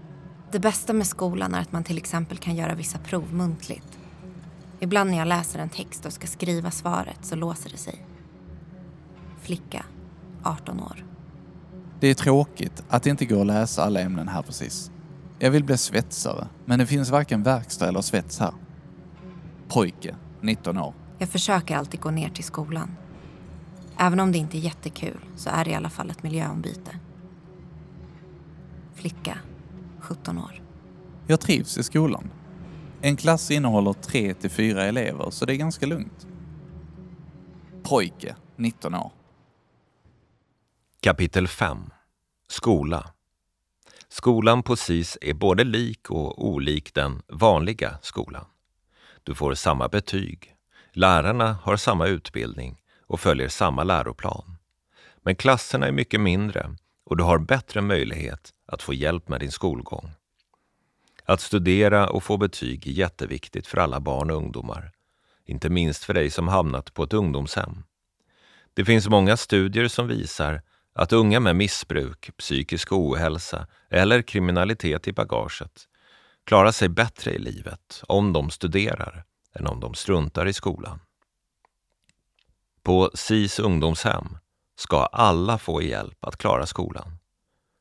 [0.52, 4.00] Det bästa med skolan är att man till exempel kan göra vissa prov muntligt.
[4.80, 8.06] Ibland när jag läser en text och ska skriva svaret så låser det sig.
[9.42, 9.86] Flicka,
[10.44, 11.06] 18 år.
[12.00, 14.92] Det är tråkigt att det inte går att läsa alla ämnen här på SIS.
[15.40, 18.54] Jag vill bli svetsare, men det finns varken verkstad eller svets här.
[19.68, 20.94] Pojke, 19 år.
[21.18, 22.96] Jag försöker alltid gå ner till skolan.
[23.98, 27.00] Även om det inte är jättekul så är det i alla fall ett miljöombyte.
[28.94, 29.38] Flicka,
[30.00, 30.62] 17 år.
[31.28, 32.32] Jag trivs i skolan.
[33.02, 36.28] En klass innehåller tre till fyra elever, så det är ganska lugnt.
[37.84, 39.12] Pojke, 19 år.
[41.00, 41.78] Kapitel 5
[42.48, 43.12] Skola
[44.10, 48.46] Skolan på SIS är både lik och olik den vanliga skolan.
[49.26, 50.56] Du får samma betyg.
[50.94, 54.58] Lärarna har samma utbildning och följer samma läroplan.
[55.24, 56.76] Men klasserna är mycket mindre
[57.06, 60.12] och du har bättre möjlighet att få hjälp med din skolgång.
[61.26, 64.92] Att studera och få betyg är jätteviktigt för alla barn och ungdomar.
[65.46, 67.84] Inte minst för dig som hamnat på ett ungdomshem.
[68.74, 70.62] Det finns många studier som visar
[70.94, 75.88] att unga med missbruk, psykisk ohälsa eller kriminalitet i bagaget
[76.46, 79.24] klarar sig bättre i livet om de studerar
[79.56, 81.00] än om de struntar i skolan.
[82.84, 84.38] På SIS ungdomshem
[84.76, 87.18] ska alla få hjälp att klara skolan.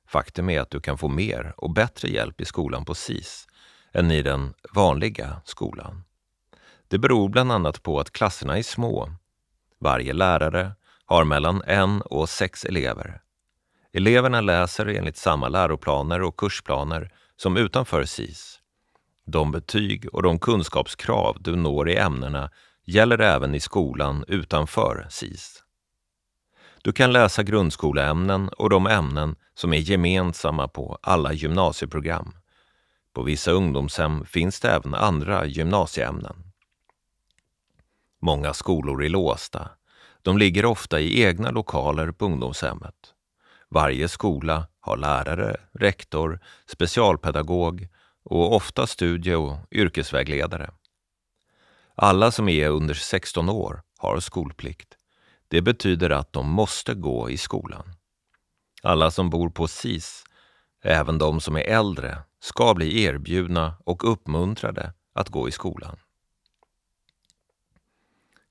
[0.09, 3.47] Faktum är att du kan få mer och bättre hjälp i skolan på SIS
[3.93, 6.05] än i den vanliga skolan.
[6.89, 9.11] Det beror bland annat på att klasserna är små.
[9.81, 10.73] Varje lärare
[11.05, 13.21] har mellan en och sex elever.
[13.93, 18.61] Eleverna läser enligt samma läroplaner och kursplaner som utanför SIS.
[19.27, 22.51] De betyg och de kunskapskrav du når i ämnena
[22.85, 25.63] gäller även i skolan utanför SIS.
[26.83, 32.37] Du kan läsa grundskoleämnen och de ämnen som är gemensamma på alla gymnasieprogram.
[33.13, 36.37] På vissa ungdomshem finns det även andra gymnasieämnen.
[38.23, 39.69] Många skolor är låsta.
[40.23, 42.95] De ligger ofta i egna lokaler på ungdomshemmet.
[43.69, 47.89] Varje skola har lärare, rektor, specialpedagog
[48.25, 50.71] och ofta studie och yrkesvägledare.
[51.95, 54.97] Alla som är under 16 år har skolplikt.
[55.49, 57.93] Det betyder att de måste gå i skolan.
[58.83, 60.25] Alla som bor på SIS,
[60.83, 65.97] även de som är äldre, ska bli erbjudna och uppmuntrade att gå i skolan.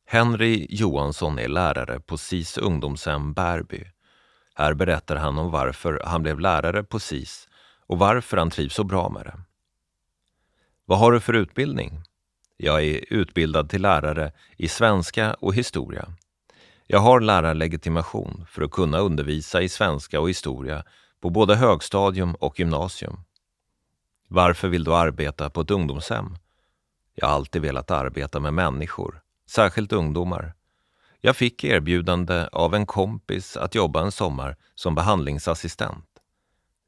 [0.06, 3.93] Henry Johansson är lärare på SIS ungdomshem Bärby.
[4.54, 7.50] Här berättar han om varför han blev lärare på SIS
[7.88, 9.40] och varför han trivs så bra med det.
[10.86, 12.04] Vad har du för utbildning?
[12.58, 16.10] Jag är utbildad till lärare i svenska och historia.
[16.88, 20.84] Jag har lärarlegitimation för att kunna undervisa i svenska och historia
[21.22, 23.20] på både högstadium och gymnasium.
[24.28, 26.38] Varför vill du arbeta på ett ungdomshem?
[27.16, 30.54] Jag har alltid velat arbeta med människor, särskilt ungdomar.
[31.26, 36.06] Jag fick erbjudande av en kompis att jobba en sommar som behandlingsassistent.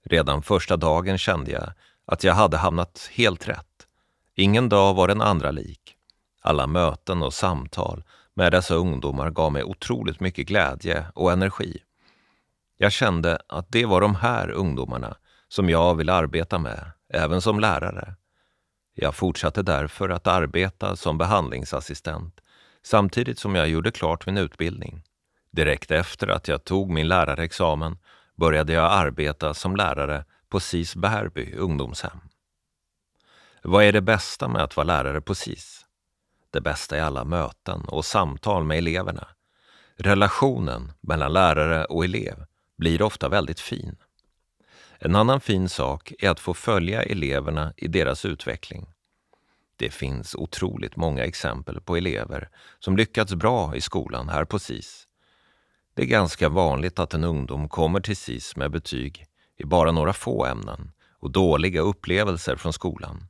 [0.05, 1.71] Redan första dagen kände jag
[2.05, 3.87] att jag hade hamnat helt rätt.
[4.35, 5.95] Ingen dag var den andra lik.
[6.41, 8.03] Alla möten och samtal
[8.33, 11.77] med dessa ungdomar gav mig otroligt mycket glädje och energi.
[12.77, 15.17] Jag kände att det var de här ungdomarna
[15.47, 18.15] som jag vill arbeta med, även som lärare.
[18.93, 22.41] Jag fortsatte därför att arbeta som behandlingsassistent
[22.85, 25.03] samtidigt som jag gjorde klart min utbildning.
[25.51, 27.97] Direkt efter att jag tog min lärarexamen
[28.35, 32.19] började jag arbeta som lärare på SIS Bärby ungdomshem.
[33.61, 35.85] Vad är det bästa med att vara lärare på SIS?
[36.51, 39.27] Det bästa är alla möten och samtal med eleverna.
[39.97, 42.45] Relationen mellan lärare och elev
[42.77, 43.97] blir ofta väldigt fin.
[44.99, 48.94] En annan fin sak är att få följa eleverna i deras utveckling.
[49.77, 52.49] Det finns otroligt många exempel på elever
[52.79, 55.07] som lyckats bra i skolan här på SIS.
[55.93, 59.25] Det är ganska vanligt att en ungdom kommer till SIS med betyg
[59.57, 63.27] i bara några få ämnen och dåliga upplevelser från skolan.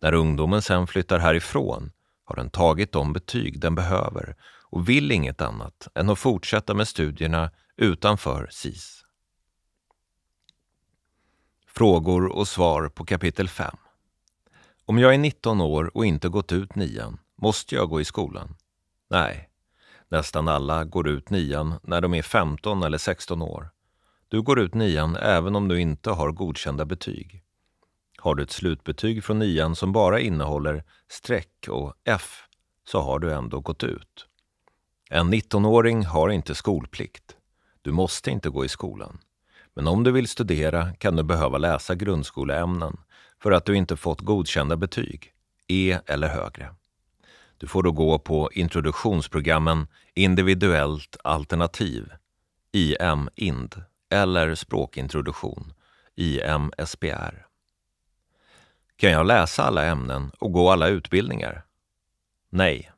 [0.00, 1.92] När ungdomen sen flyttar härifrån
[2.24, 4.36] har den tagit de betyg den behöver
[4.70, 9.04] och vill inget annat än att fortsätta med studierna utanför SIS.
[11.66, 13.76] Frågor och svar på kapitel 5.
[14.92, 18.56] Om jag är 19 år och inte gått ut nian, måste jag gå i skolan?
[19.10, 19.48] Nej.
[20.08, 23.70] Nästan alla går ut nian när de är 15 eller 16 år.
[24.28, 27.42] Du går ut nian även om du inte har godkända betyg.
[28.18, 32.42] Har du ett slutbetyg från nian som bara innehåller streck och F
[32.88, 34.26] så har du ändå gått ut.
[35.10, 37.36] En 19-åring har inte skolplikt.
[37.82, 39.18] Du måste inte gå i skolan.
[39.74, 42.96] Men om du vill studera kan du behöva läsa grundskoleämnen
[43.42, 45.32] för att du inte fått godkända betyg,
[45.68, 46.74] E eller högre.
[47.58, 52.12] Du får då gå på introduktionsprogrammen Individuellt alternativ,
[52.72, 55.72] IM-IND, eller språkintroduktion,
[56.16, 57.46] IM-SPR.
[58.96, 61.64] Kan jag läsa alla ämnen och gå alla utbildningar?
[62.50, 62.92] Nej.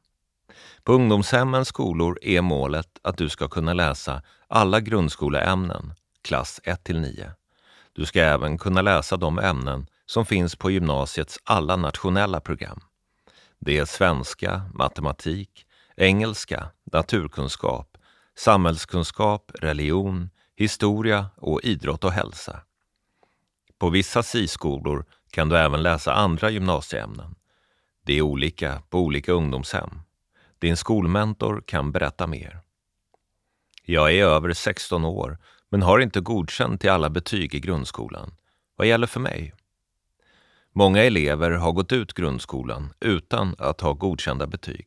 [0.82, 7.30] På ungdomshemmens skolor är målet att du ska kunna läsa alla grundskoleämnen, klass 1-9.
[7.92, 12.80] Du ska även kunna läsa de ämnen som finns på gymnasiets alla nationella program.
[13.58, 15.66] Det är svenska, matematik,
[15.96, 17.98] engelska, naturkunskap,
[18.36, 22.60] samhällskunskap, religion, historia och idrott och hälsa.
[23.78, 27.34] På vissa SIS-skolor kan du även läsa andra gymnasieämnen.
[28.02, 30.00] Det är olika på olika ungdomshem.
[30.58, 32.60] Din skolmentor kan berätta mer.
[33.82, 35.38] Jag är över 16 år
[35.70, 38.34] men har inte godkänt till alla betyg i grundskolan.
[38.76, 39.54] Vad gäller för mig?
[40.76, 44.86] Många elever har gått ut grundskolan utan att ha godkända betyg.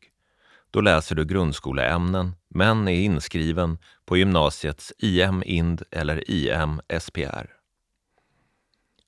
[0.70, 7.46] Då läser du grundskoleämnen men är inskriven på gymnasiets IM-IND eller IM-SPR.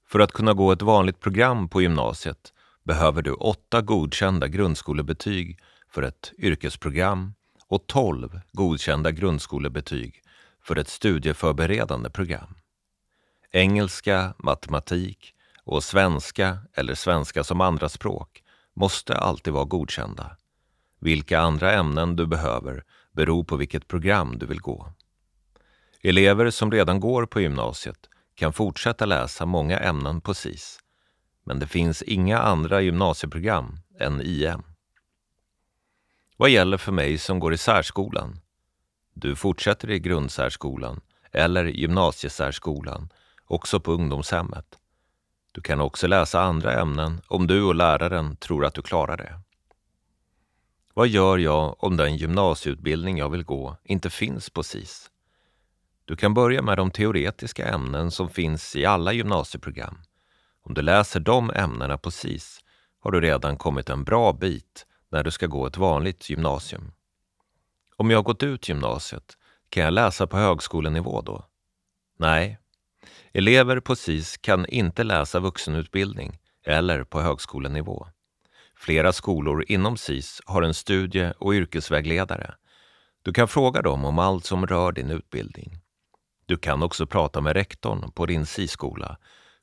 [0.08, 2.52] För att kunna gå ett vanligt program på gymnasiet
[2.84, 5.58] behöver du åtta godkända grundskolebetyg
[5.90, 7.34] för ett yrkesprogram
[7.68, 10.22] och 12 godkända grundskolebetyg
[10.62, 12.54] för ett studieförberedande program.
[13.50, 15.34] Engelska, matematik
[15.70, 18.42] och svenska eller svenska som andraspråk
[18.74, 20.36] måste alltid vara godkända.
[21.00, 24.92] Vilka andra ämnen du behöver beror på vilket program du vill gå.
[26.02, 30.78] Elever som redan går på gymnasiet kan fortsätta läsa många ämnen på SIS,
[31.44, 34.62] men det finns inga andra gymnasieprogram än IM.
[36.36, 38.40] Vad gäller för mig som går i särskolan?
[39.14, 41.00] Du fortsätter i grundsärskolan
[41.32, 43.08] eller gymnasiesärskolan,
[43.46, 44.79] också på ungdomshemmet.
[45.52, 49.40] Du kan också läsa andra ämnen om du och läraren tror att du klarar det.
[50.94, 55.10] Vad gör jag om den gymnasieutbildning jag vill gå inte finns på SIS?
[56.04, 59.98] Du kan börja med de teoretiska ämnen som finns i alla gymnasieprogram.
[60.62, 62.60] Om du läser de ämnena på SIS
[63.00, 66.92] har du redan kommit en bra bit när du ska gå ett vanligt gymnasium.
[67.96, 69.36] Om jag har gått ut gymnasiet,
[69.68, 71.44] kan jag läsa på högskolenivå då?
[72.18, 72.59] Nej.
[73.32, 78.06] Elever på SIS kan inte läsa vuxenutbildning eller på högskolenivå.
[78.76, 82.54] Flera skolor inom SIS har en studie och yrkesvägledare.
[83.22, 85.78] Du kan fråga dem om allt som rör din utbildning.
[86.46, 89.18] Du kan också prata med rektorn på din SIS-skola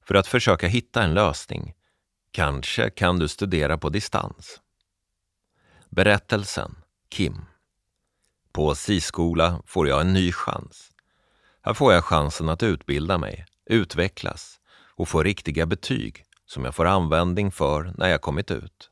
[0.05, 1.73] för att försöka hitta en lösning.
[2.31, 4.61] Kanske kan du studera på distans.
[5.89, 6.75] Berättelsen
[7.09, 7.45] Kim
[8.51, 10.91] På SIS-skola får jag en ny chans.
[11.61, 14.59] Här får jag chansen att utbilda mig, utvecklas
[14.95, 18.89] och få riktiga betyg som jag får användning för när jag kommit ut.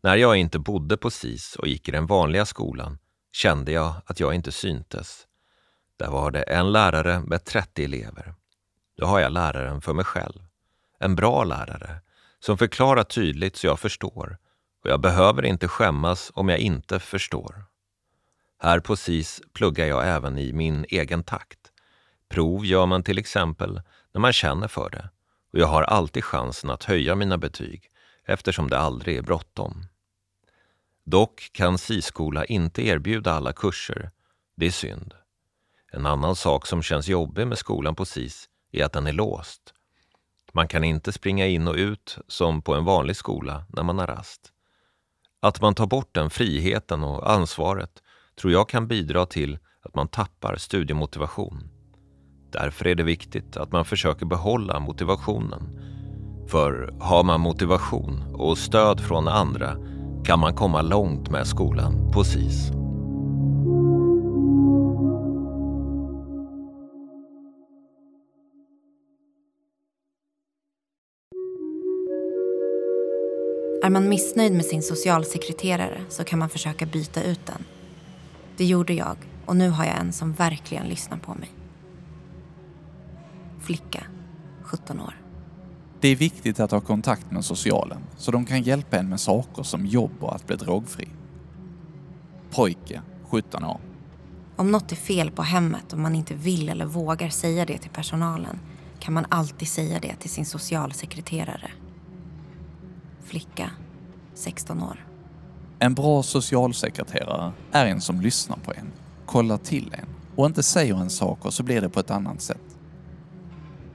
[0.00, 2.98] När jag inte bodde på SIS och gick i den vanliga skolan
[3.32, 5.26] kände jag att jag inte syntes.
[5.96, 8.34] Där var det en lärare med 30 elever.
[8.96, 10.42] Då har jag läraren för mig själv.
[10.98, 12.00] En bra lärare
[12.40, 14.38] som förklarar tydligt så jag förstår
[14.84, 17.64] och jag behöver inte skämmas om jag inte förstår.
[18.58, 21.59] Här på SIS pluggar jag även i min egen takt.
[22.30, 23.82] Prov gör man till exempel
[24.12, 25.10] när man känner för det
[25.52, 27.90] och jag har alltid chansen att höja mina betyg
[28.24, 29.84] eftersom det aldrig är bråttom.
[31.04, 34.10] Dock kan SIS-skola inte erbjuda alla kurser.
[34.54, 35.14] Det är synd.
[35.92, 39.74] En annan sak som känns jobbig med skolan på SIS är att den är låst.
[40.52, 44.06] Man kan inte springa in och ut som på en vanlig skola när man har
[44.06, 44.52] rast.
[45.40, 48.02] Att man tar bort den friheten och ansvaret
[48.34, 51.69] tror jag kan bidra till att man tappar studiemotivation.
[52.52, 55.62] Därför är det viktigt att man försöker behålla motivationen.
[56.48, 59.76] För har man motivation och stöd från andra
[60.24, 62.70] kan man komma långt med skolan på SIS.
[73.82, 77.64] Är man missnöjd med sin socialsekreterare så kan man försöka byta ut den.
[78.56, 79.16] Det gjorde jag
[79.46, 81.59] och nu har jag en som verkligen lyssnar på mig.
[83.60, 84.04] Flicka,
[84.62, 85.20] 17 år.
[86.00, 89.62] Det är viktigt att ha kontakt med socialen så de kan hjälpa en med saker
[89.62, 91.08] som jobb och att bli drogfri.
[92.50, 93.80] Pojke, 17 år.
[94.56, 97.90] Om något är fel på hemmet och man inte vill eller vågar säga det till
[97.90, 98.58] personalen
[98.98, 101.70] kan man alltid säga det till sin socialsekreterare.
[103.24, 103.70] Flicka,
[104.34, 105.06] 16 år.
[105.78, 108.92] En bra socialsekreterare är en som lyssnar på en,
[109.26, 110.06] kollar till en
[110.36, 112.69] och inte säger en sak och så blir det på ett annat sätt.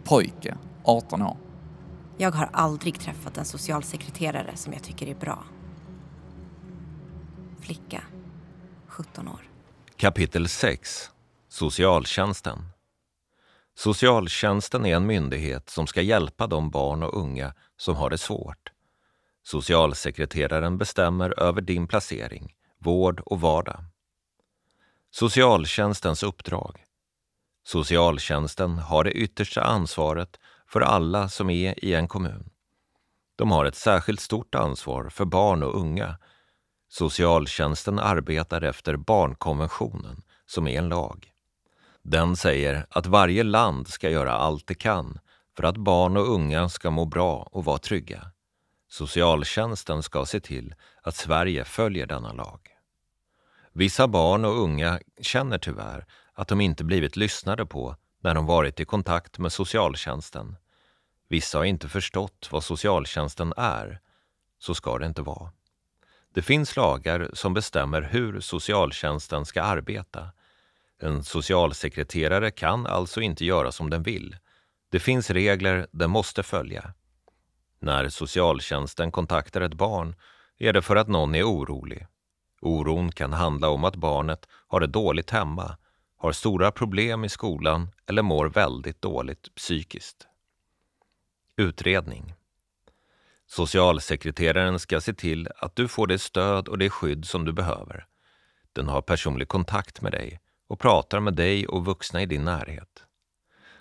[0.07, 1.38] Pojke, 18 år.
[2.18, 5.44] Jag har aldrig träffat en socialsekreterare som jag tycker är bra.
[7.61, 8.03] Flicka,
[8.88, 9.41] 17 år.
[9.95, 11.10] Kapitel 6
[11.49, 12.69] Socialtjänsten
[13.76, 18.72] Socialtjänsten är en myndighet som ska hjälpa de barn och unga som har det svårt.
[19.44, 23.84] Socialsekreteraren bestämmer över din placering, vård och vardag.
[25.11, 26.85] Socialtjänstens uppdrag
[27.68, 32.50] Socialtjänsten har det yttersta ansvaret för alla som är i en kommun.
[33.36, 36.18] De har ett särskilt stort ansvar för barn och unga.
[36.90, 41.32] Socialtjänsten arbetar efter barnkonventionen, som är en lag.
[42.02, 45.20] Den säger att varje land ska göra allt det kan
[45.58, 48.32] för att barn och unga ska må bra och vara trygga.
[48.90, 52.60] Socialtjänsten ska se till att Sverige följer denna lag.
[53.74, 56.06] Vissa barn och unga känner tyvärr
[56.36, 60.56] att de inte blivit lyssnade på när de varit i kontakt med socialtjänsten.
[61.28, 63.99] Vissa har inte förstått vad socialtjänsten är.
[64.60, 65.52] Så ska det inte vara.
[66.34, 70.30] Det finns lagar som bestämmer hur socialtjänsten ska arbeta.
[70.99, 74.36] En socialsekreterare kan alltså inte göra som den vill.
[74.90, 76.94] Det finns regler den måste följa.
[77.80, 80.16] När socialtjänsten kontaktar ett barn
[80.57, 82.07] är det för att någon är orolig.
[82.62, 85.78] Oron kan handla om att barnet har det dåligt hemma,
[86.26, 90.27] har stora problem i skolan eller mår väldigt dåligt psykiskt.
[91.57, 92.34] Utredning
[93.47, 98.06] Socialsekreteraren ska se till att du får det stöd och det skydd som du behöver.
[98.73, 103.03] Den har personlig kontakt med dig och pratar med dig och vuxna i din närhet.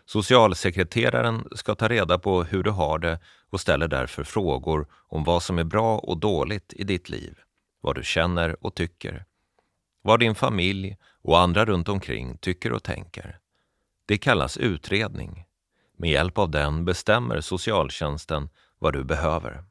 [0.05, 3.19] Socialsekreteraren ska ta reda på hur du har det
[3.51, 7.39] och ställer därför frågor om vad som är bra och dåligt i ditt liv,
[7.81, 9.25] vad du känner och tycker,
[10.03, 13.39] vad din familj och andra runt omkring tycker och tänker.
[14.07, 15.45] Det kallas utredning.
[15.97, 18.49] Med hjälp av den bestämmer socialtjänsten
[18.79, 19.65] vad du behöver.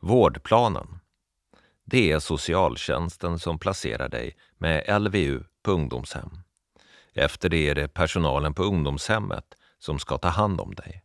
[0.00, 0.98] Vårdplanen.
[1.84, 6.30] Det är socialtjänsten som placerar dig med LVU på ungdomshem.
[7.14, 11.04] Efter det är det personalen på ungdomshemmet som ska ta hand om dig.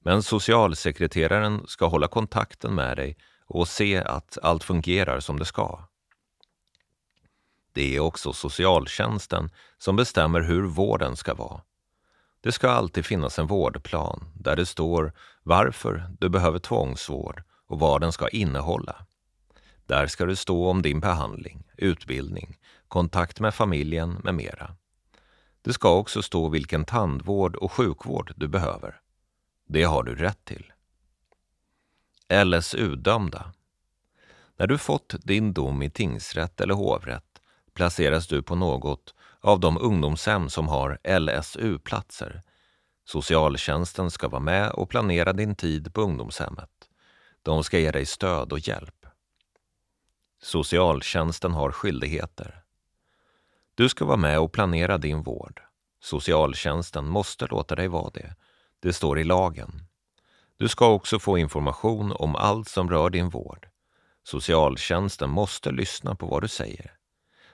[0.00, 3.16] Men socialsekreteraren ska hålla kontakten med dig
[3.46, 5.91] och se att allt fungerar som det ska.
[7.72, 11.60] Det är också socialtjänsten som bestämmer hur vården ska vara.
[12.40, 15.12] Det ska alltid finnas en vårdplan där det står
[15.42, 19.06] varför du behöver tvångsvård och vad den ska innehålla.
[19.86, 22.58] Där ska det stå om din behandling, utbildning,
[22.88, 24.76] kontakt med familjen med mera.
[25.62, 29.00] Det ska också stå vilken tandvård och sjukvård du behöver.
[29.68, 30.72] Det har du rätt till.
[32.44, 33.52] LSU-dömda.
[34.56, 37.31] När du fått din dom i tingsrätt eller hovrätt
[37.74, 42.42] placeras du på något av de ungdomshem som har LSU-platser.
[43.04, 46.70] Socialtjänsten ska vara med och planera din tid på ungdomshemmet.
[47.42, 49.06] De ska ge dig stöd och hjälp.
[50.42, 52.62] Socialtjänsten har skyldigheter.
[53.74, 55.62] Du ska vara med och planera din vård.
[56.00, 58.36] Socialtjänsten måste låta dig vara det.
[58.80, 59.86] Det står i lagen.
[60.56, 63.68] Du ska också få information om allt som rör din vård.
[64.22, 67.01] Socialtjänsten måste lyssna på vad du säger.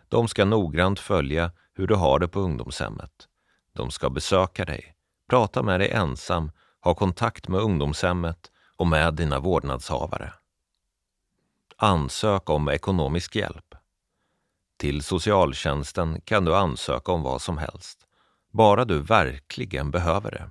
[0.08, 3.28] De ska noggrant följa hur du har det på ungdomshemmet.
[3.72, 4.94] De ska besöka dig,
[5.30, 10.32] prata med dig ensam, ha kontakt med ungdomshemmet och med dina vårdnadshavare.
[11.76, 13.74] Ansök om ekonomisk hjälp.
[14.76, 18.06] Till socialtjänsten kan du ansöka om vad som helst,
[18.50, 20.50] bara du verkligen behöver det.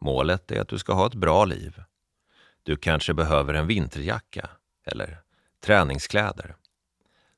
[0.00, 1.82] Målet är att du ska ha ett bra liv.
[2.62, 4.50] Du kanske behöver en vinterjacka
[4.84, 5.20] eller
[5.60, 6.56] träningskläder.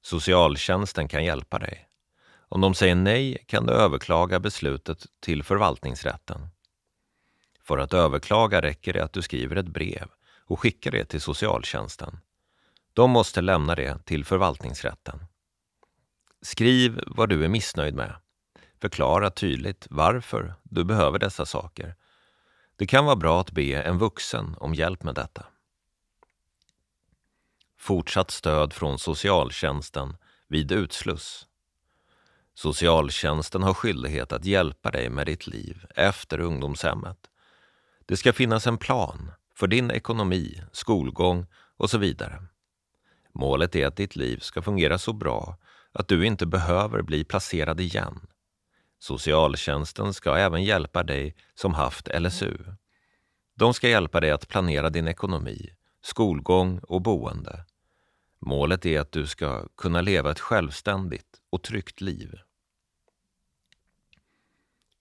[0.03, 1.89] Socialtjänsten kan hjälpa dig.
[2.49, 6.49] Om de säger nej kan du överklaga beslutet till förvaltningsrätten.
[7.65, 10.09] För att överklaga räcker det att du skriver ett brev
[10.47, 12.19] och skickar det till socialtjänsten.
[12.93, 15.25] De måste lämna det till förvaltningsrätten.
[16.43, 18.15] Skriv vad du är missnöjd med.
[18.81, 21.95] Förklara tydligt varför du behöver dessa saker.
[22.77, 25.47] Det kan vara bra att be en vuxen om hjälp med detta
[27.83, 30.17] fortsatt stöd från socialtjänsten
[30.49, 31.47] vid utsluss.
[32.55, 37.19] Socialtjänsten har skyldighet att hjälpa dig med ditt liv efter ungdomshemmet.
[38.07, 41.47] Det ska finnas en plan för din ekonomi, skolgång
[41.77, 42.43] och så vidare.
[43.35, 45.57] Målet är att ditt liv ska fungera så bra
[45.93, 48.27] att du inte behöver bli placerad igen.
[48.99, 52.59] Socialtjänsten ska även hjälpa dig som haft LSU.
[53.55, 55.71] De ska hjälpa dig att planera din ekonomi,
[56.03, 57.65] skolgång och boende.
[58.45, 62.39] Målet är att du ska kunna leva ett självständigt och tryggt liv.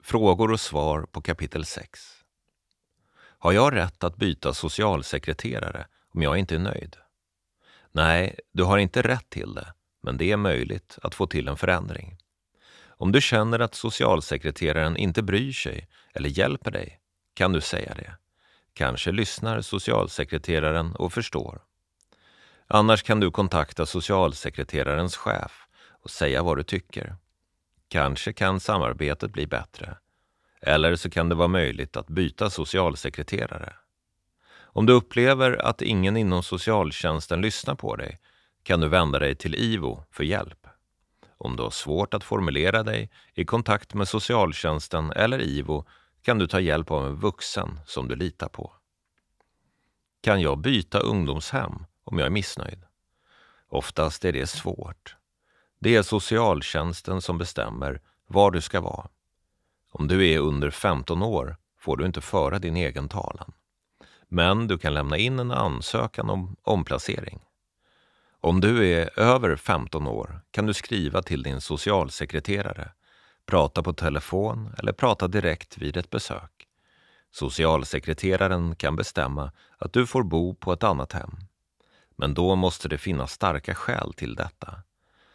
[0.03, 1.99] Frågor och svar på kapitel 6.
[3.17, 6.97] Har jag rätt att byta socialsekreterare om jag inte är nöjd?
[7.91, 11.57] Nej, du har inte rätt till det, men det är möjligt att få till en
[11.57, 12.17] förändring.
[12.87, 16.99] Om du känner att socialsekreteraren inte bryr sig eller hjälper dig
[17.33, 18.15] kan du säga det.
[18.73, 21.61] Kanske lyssnar socialsekreteraren och förstår.
[22.73, 25.67] Annars kan du kontakta socialsekreterarens chef
[26.03, 27.15] och säga vad du tycker.
[27.87, 29.97] Kanske kan samarbetet bli bättre.
[30.61, 33.73] Eller så kan det vara möjligt att byta socialsekreterare.
[34.51, 38.17] Om du upplever att ingen inom socialtjänsten lyssnar på dig
[38.63, 40.67] kan du vända dig till IVO för hjälp.
[41.37, 45.85] Om du har svårt att formulera dig i kontakt med socialtjänsten eller IVO
[46.21, 48.73] kan du ta hjälp av en vuxen som du litar på.
[50.21, 52.83] Kan jag byta ungdomshem om jag är missnöjd?
[53.69, 55.15] Oftast är det svårt.
[55.79, 59.07] Det är socialtjänsten som bestämmer var du ska vara.
[59.91, 63.53] Om du är under 15 år får du inte föra din egen talan.
[64.27, 67.39] Men du kan lämna in en ansökan om omplacering.
[68.41, 72.91] Om du är över 15 år kan du skriva till din socialsekreterare,
[73.45, 76.67] prata på telefon eller prata direkt vid ett besök.
[77.31, 81.31] Socialsekreteraren kan bestämma att du får bo på ett annat hem.
[82.21, 84.83] Men då måste det finnas starka skäl till detta.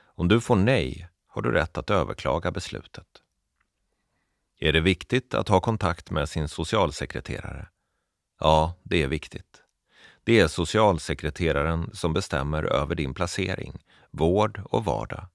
[0.05, 3.07] Om du får nej har du rätt att överklaga beslutet.
[4.59, 7.69] Är det viktigt att ha kontakt med sin socialsekreterare?
[8.41, 9.63] Ja, det är viktigt.
[10.25, 15.27] Det är socialsekreteraren som bestämmer över din placering, vård och vardag.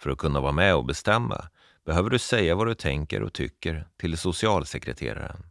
[0.00, 1.48] För att kunna vara med och bestämma
[1.84, 5.49] behöver du säga vad du tänker och tycker till socialsekreteraren.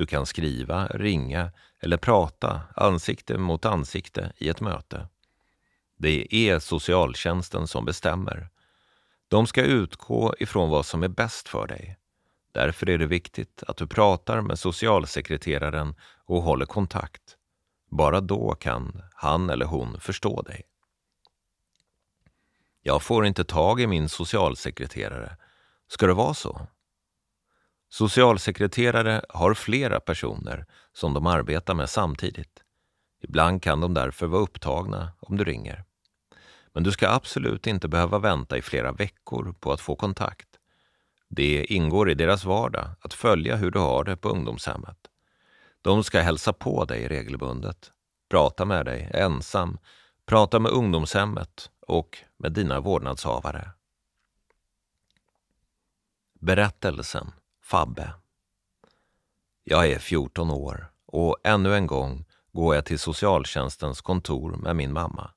[0.00, 5.08] Du kan skriva, ringa eller prata ansikte mot ansikte i ett möte.
[5.98, 8.48] Det är socialtjänsten som bestämmer.
[9.28, 11.98] De ska utgå ifrån vad som är bäst för dig.
[12.52, 15.94] Därför är det viktigt att du pratar med socialsekreteraren
[16.24, 17.36] och håller kontakt.
[17.90, 20.62] Bara då kan han eller hon förstå dig.
[22.82, 25.36] Jag får inte tag i min socialsekreterare.
[25.88, 26.66] Ska det vara så?
[27.92, 32.62] Socialsekreterare har flera personer som de arbetar med samtidigt.
[33.22, 35.84] Ibland kan de därför vara upptagna om du ringer.
[36.72, 40.48] Men du ska absolut inte behöva vänta i flera veckor på att få kontakt.
[41.28, 44.98] Det ingår i deras vardag att följa hur du har det på ungdomshemmet.
[45.82, 47.92] De ska hälsa på dig regelbundet,
[48.28, 49.78] prata med dig ensam,
[50.26, 53.70] prata med ungdomshemmet och med dina vårdnadshavare.
[56.40, 57.32] Berättelsen
[57.70, 58.12] Fabbe
[59.64, 64.92] Jag är 14 år och ännu en gång går jag till socialtjänstens kontor med min
[64.92, 65.30] mamma.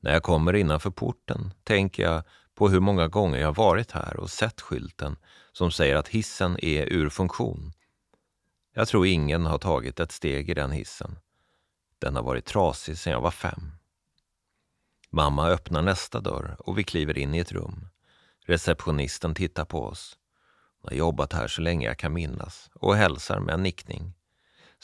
[0.00, 2.22] När jag kommer innanför porten tänker jag
[2.54, 5.16] på hur många gånger jag varit här och sett skylten
[5.52, 7.72] som säger att hissen är ur funktion.
[8.74, 11.18] Jag tror ingen har tagit ett steg i den hissen.
[11.98, 13.72] Den har varit trasig sedan jag var fem.
[15.10, 17.88] Mamma öppnar nästa dörr och vi kliver in i ett rum.
[18.46, 20.16] Receptionisten tittar på oss.
[20.82, 24.14] Har jobbat här så länge jag kan minnas och hälsar med en nickning.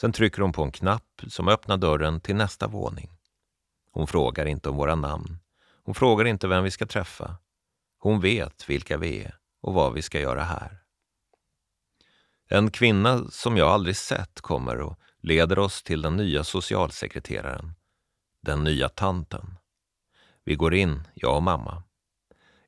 [0.01, 3.09] Sen trycker hon på en knapp som öppnar dörren till nästa våning.
[3.91, 5.37] Hon frågar inte om våra namn.
[5.83, 7.37] Hon frågar inte vem vi ska träffa.
[7.99, 10.77] Hon vet vilka vi är och vad vi ska göra här.
[12.49, 17.73] En kvinna som jag aldrig sett kommer och leder oss till den nya socialsekreteraren,
[18.41, 19.57] den nya tanten.
[20.43, 21.83] Vi går in, jag och mamma.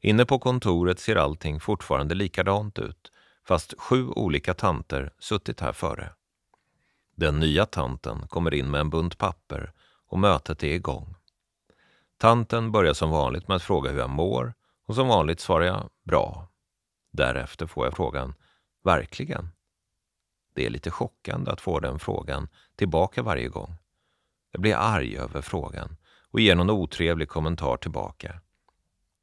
[0.02, 3.12] Inne på kontoret ser allting fortfarande likadant ut,
[3.50, 6.14] fast sju olika tanter suttit här före.
[7.16, 9.74] Den nya tanten kommer in med en bunt papper
[10.08, 11.16] och mötet är igång.
[12.18, 14.54] Tanten börjar som vanligt med att fråga hur jag mår
[14.88, 16.48] och som vanligt svarar jag bra.
[17.12, 18.34] Därefter får jag frågan
[18.84, 19.50] Verkligen?
[20.54, 23.76] Det är lite chockande att få den frågan tillbaka varje gång.
[24.52, 25.98] Jag blir arg över frågan
[26.32, 28.42] och ger någon otrevlig kommentar tillbaka.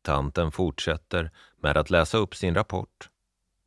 [0.03, 3.11] Tanten fortsätter med att läsa upp sin rapport.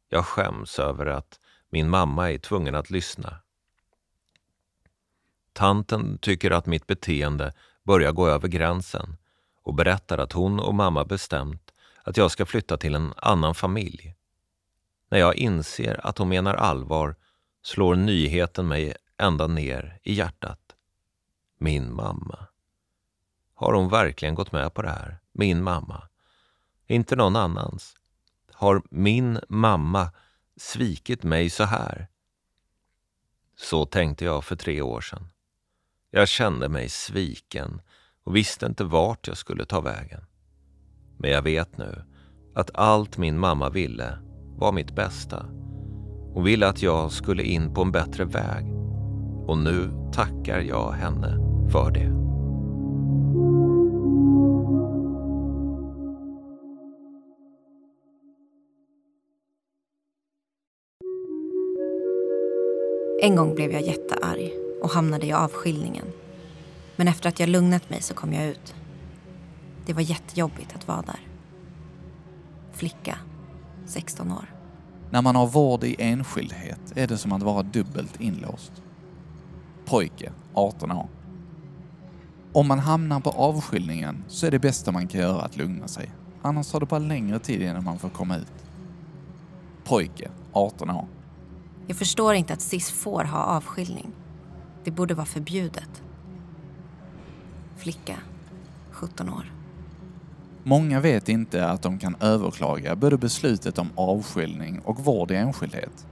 [0.09, 3.39] Jag skäms över att min mamma är tvungen att lyssna.
[5.53, 7.53] Tanten tycker att mitt beteende
[7.83, 9.17] börjar gå över gränsen
[9.63, 11.73] och berättar att hon och mamma bestämt
[12.03, 14.15] att jag ska flytta till en annan familj.
[15.09, 17.15] När jag inser att hon menar allvar
[17.61, 20.75] slår nyheten mig ända ner i hjärtat.
[21.57, 22.47] Min mamma.
[23.53, 25.19] Har hon verkligen gått med på det här?
[25.31, 26.09] Min mamma.
[26.87, 27.98] Inte någon annans.
[28.59, 30.11] Har min mamma
[30.57, 32.07] svikit mig så här?
[33.57, 35.27] Så tänkte jag för tre år sedan.
[36.11, 37.81] Jag kände mig sviken
[38.23, 40.21] och visste inte vart jag skulle ta vägen.
[41.17, 42.03] Men jag vet nu
[42.55, 44.19] att allt min mamma ville
[44.57, 45.45] var mitt bästa.
[46.33, 48.65] Hon ville att jag skulle in på en bättre väg.
[49.47, 51.37] Och nu tackar jag henne
[51.71, 52.28] för det.
[63.21, 64.51] En gång blev jag jättearg
[64.81, 66.05] och hamnade i avskiljningen.
[66.95, 68.75] Men efter att jag lugnat mig så kom jag ut.
[69.85, 71.19] Det var jättejobbigt att vara där.
[72.73, 73.17] Flicka,
[73.85, 74.53] 16 år.
[75.09, 78.71] När man har vård i enskildhet är det som att vara dubbelt inlåst.
[79.85, 81.09] Pojke, 18 år.
[82.53, 86.11] Om man hamnar på avskiljningen så är det bästa man kan göra att lugna sig.
[86.41, 88.65] Annars tar det bara längre tid innan man får komma ut.
[89.83, 91.07] Pojke, 18 år.
[91.89, 94.11] Jag förstår inte att SIS får ha avskiljning.
[94.83, 96.03] Det borde vara förbjudet.
[97.77, 98.15] Flicka,
[98.91, 99.53] 17 år.
[100.63, 106.07] Många vet inte att de kan överklaga både beslutet om avskiljning och vård i enskildhet.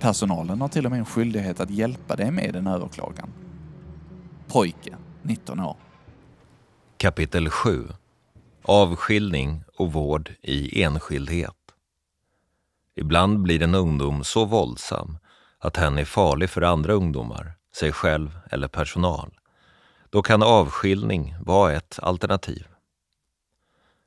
[0.00, 3.32] Personalen har till och med en skyldighet att hjälpa dig med en överklagan.
[4.46, 5.76] Pojke, 19 år.
[6.96, 7.88] Kapitel 7
[8.62, 11.57] Avskiljning och vård i enskildhet.
[12.98, 15.18] Ibland blir en ungdom så våldsam
[15.58, 19.38] att hen är farlig för andra ungdomar, sig själv eller personal.
[20.10, 22.66] Då kan avskiljning vara ett alternativ.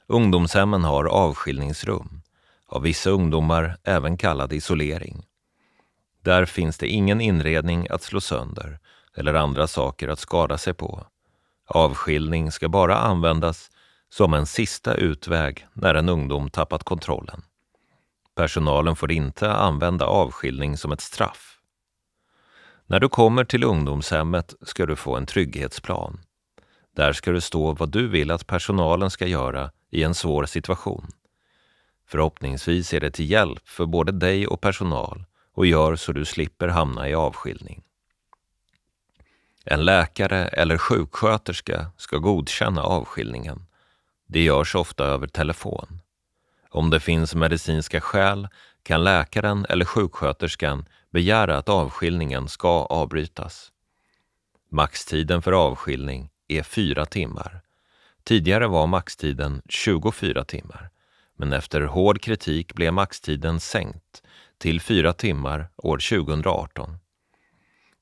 [0.08, 2.22] Ungdomshemmen har avskiljningsrum,
[2.68, 5.26] av vissa ungdomar även kallad isolering.
[6.24, 8.80] Där finns det ingen inredning att slå sönder
[9.16, 11.06] eller andra saker att skada sig på.
[11.68, 13.72] Avskiljning ska bara användas
[14.10, 17.42] som en sista utväg när en ungdom tappat kontrollen.
[18.42, 21.60] Personalen får inte använda avskiljning som ett straff.
[22.86, 26.20] När du kommer till ungdomshemmet ska du få en trygghetsplan.
[26.96, 31.08] Där ska det stå vad du vill att personalen ska göra i en svår situation.
[32.08, 36.68] Förhoppningsvis är det till hjälp för både dig och personal och gör så du slipper
[36.68, 37.84] hamna i avskiljning.
[39.66, 43.66] En läkare eller sjuksköterska ska godkänna avskiljningen.
[44.28, 46.02] Det görs ofta över telefon.
[46.74, 48.48] Om det finns medicinska skäl
[48.84, 53.72] kan läkaren eller sjuksköterskan begära att avskiljningen ska avbrytas.
[54.70, 57.62] Maxtiden för avskiljning är fyra timmar.
[58.24, 60.90] Tidigare var maxtiden 24 timmar,
[61.38, 64.24] men efter hård kritik blev maxtiden sänkt
[64.58, 66.98] till fyra timmar år 2018.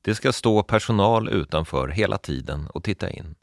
[0.02, 3.36] Det ska stå personal utanför hela tiden och titta in.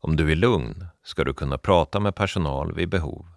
[0.00, 3.31] Om du är lugn ska du kunna prata med personal vid behov.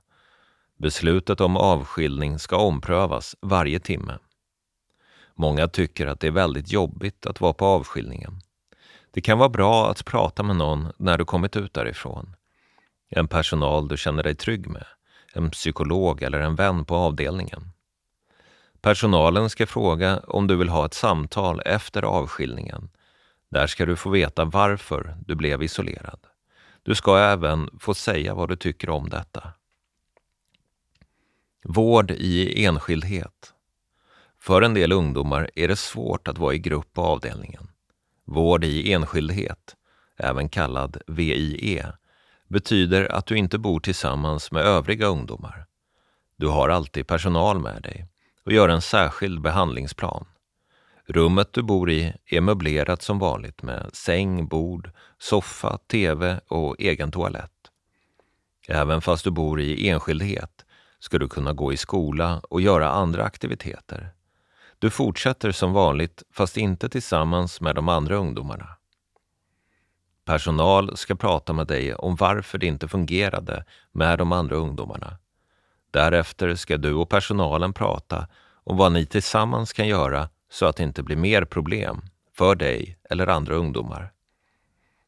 [0.77, 4.17] Beslutet om avskiljning ska omprövas varje timme.
[5.35, 8.41] Många tycker att det är väldigt jobbigt att vara på avskiljningen.
[9.11, 12.35] Det kan vara bra att prata med någon när du kommit ut därifrån.
[13.09, 14.85] En personal du känner dig trygg med,
[15.33, 17.71] en psykolog eller en vän på avdelningen.
[18.81, 22.89] Personalen ska fråga om du vill ha ett samtal efter avskiljningen.
[23.51, 26.19] Där ska du få veta varför du blev isolerad.
[26.83, 29.53] Du ska även få säga vad du tycker om detta.
[31.67, 33.53] Vård i enskildhet.
[34.39, 37.67] För en del ungdomar är det svårt att vara i grupp på avdelningen.
[38.25, 39.75] Vård i enskildhet,
[40.17, 41.85] även kallad VIE,
[42.47, 45.65] betyder att du inte bor tillsammans med övriga ungdomar.
[46.35, 48.07] Du har alltid personal med dig
[48.45, 50.25] och gör en särskild behandlingsplan.
[51.05, 57.11] Rummet du bor i är möblerat som vanligt med säng, bord, soffa, tv och egen
[57.11, 57.51] toalett.
[58.67, 60.64] Även fast du bor i enskildhet
[61.05, 64.13] ska du kunna gå i skola och göra andra aktiviteter.
[64.79, 68.69] Du fortsätter som vanligt fast inte tillsammans med de andra ungdomarna.
[70.23, 75.17] Personal ska prata med dig om varför det inte fungerade med de andra ungdomarna.
[75.91, 78.27] Därefter ska du och personalen prata
[78.63, 82.01] om vad ni tillsammans kan göra så att det inte blir mer problem
[82.33, 84.11] för dig eller andra ungdomar.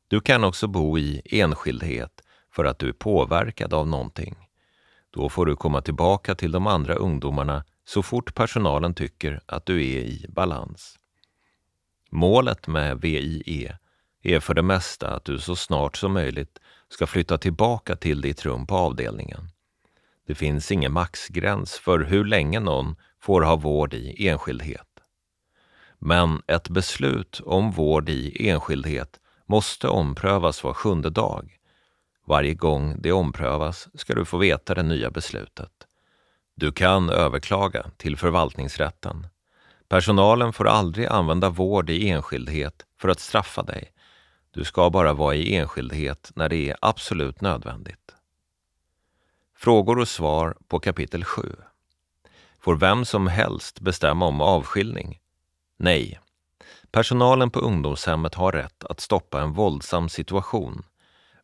[0.08, 4.47] Du kan också bo i enskildhet för att du är påverkad av någonting.
[5.10, 9.76] Då får du komma tillbaka till de andra ungdomarna så fort personalen tycker att du
[9.76, 11.00] är i balans.
[12.12, 13.78] Målet med VIE
[14.24, 16.60] är för det mesta att du så snart som möjligt
[16.90, 19.50] ska flytta tillbaka till ditt rum på avdelningen.
[20.28, 24.88] Det finns ingen maxgräns för hur länge någon får ha vård i enskildhet.
[26.00, 31.57] Men ett beslut om vård i enskildhet måste omprövas var sjunde dag.
[32.28, 35.72] Varje gång det omprövas ska du få veta det nya beslutet.
[36.56, 39.28] Du kan överklaga till förvaltningsrätten.
[39.88, 43.92] Personalen får aldrig använda vård i enskildhet för att straffa dig.
[44.52, 48.16] Du ska bara vara i enskildhet när det är absolut nödvändigt.
[49.56, 51.56] Frågor och svar på kapitel 7.
[52.60, 55.20] Får vem som helst bestämma om avskiljning?
[55.78, 56.20] Nej.
[56.92, 60.84] Personalen på ungdomshemmet har rätt att stoppa en våldsam situation.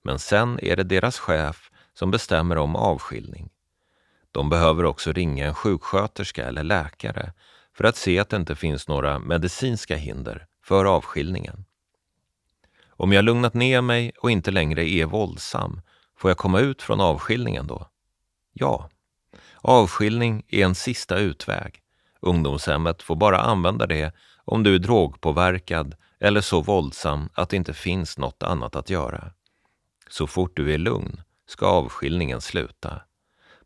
[0.03, 3.49] Men sen är det deras chef som bestämmer om avskiljning.
[4.31, 7.33] De behöver också ringa en sjuksköterska eller läkare
[7.73, 11.65] för att se att det inte finns några medicinska hinder för avskiljningen.
[12.89, 15.81] Om jag lugnat ner mig och inte längre är våldsam,
[16.17, 17.87] får jag komma ut från avskiljningen då?
[18.53, 18.89] Ja.
[19.61, 21.79] Avskiljning är en sista utväg.
[22.21, 24.13] Ungdomshemmet får bara använda det
[24.45, 29.31] om du är drogpåverkad eller så våldsam att det inte finns något annat att göra.
[30.13, 33.01] Så fort du är lugn ska avskiljningen sluta.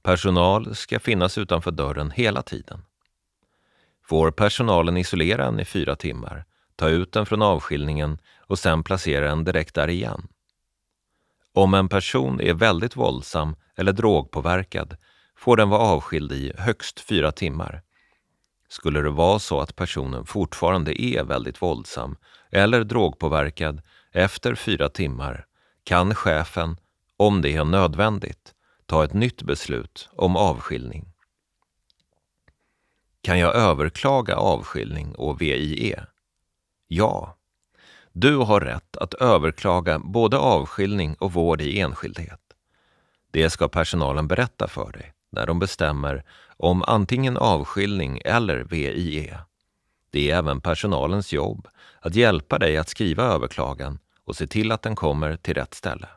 [0.01, 2.81] Personal ska finnas utanför dörren hela tiden.
[4.05, 6.45] Får personalen isolera en i fyra timmar,
[6.75, 10.27] ta ut den från avskiljningen och sen placera den direkt där igen.
[11.53, 14.97] Om en person är väldigt våldsam eller drogpåverkad
[15.35, 17.81] får den vara avskild i högst fyra timmar.
[18.69, 22.17] Skulle det vara så att personen fortfarande är väldigt våldsam
[22.51, 25.46] eller drogpåverkad efter fyra timmar
[25.87, 26.77] kan chefen,
[27.17, 28.53] om det är nödvändigt,
[28.85, 31.13] ta ett nytt beslut om avskiljning.
[33.21, 35.95] Kan jag överklaga avskiljning och VIE?
[36.87, 37.37] Ja.
[38.11, 42.41] Du har rätt att överklaga både avskiljning och vård i enskildhet.
[43.31, 46.23] Det ska personalen berätta för dig när de bestämmer
[46.57, 49.37] om antingen avskiljning eller VIE.
[50.09, 51.67] Det är även personalens jobb
[51.99, 56.07] att hjälpa dig att skriva överklagan och se till att den kommer till rätt ställe.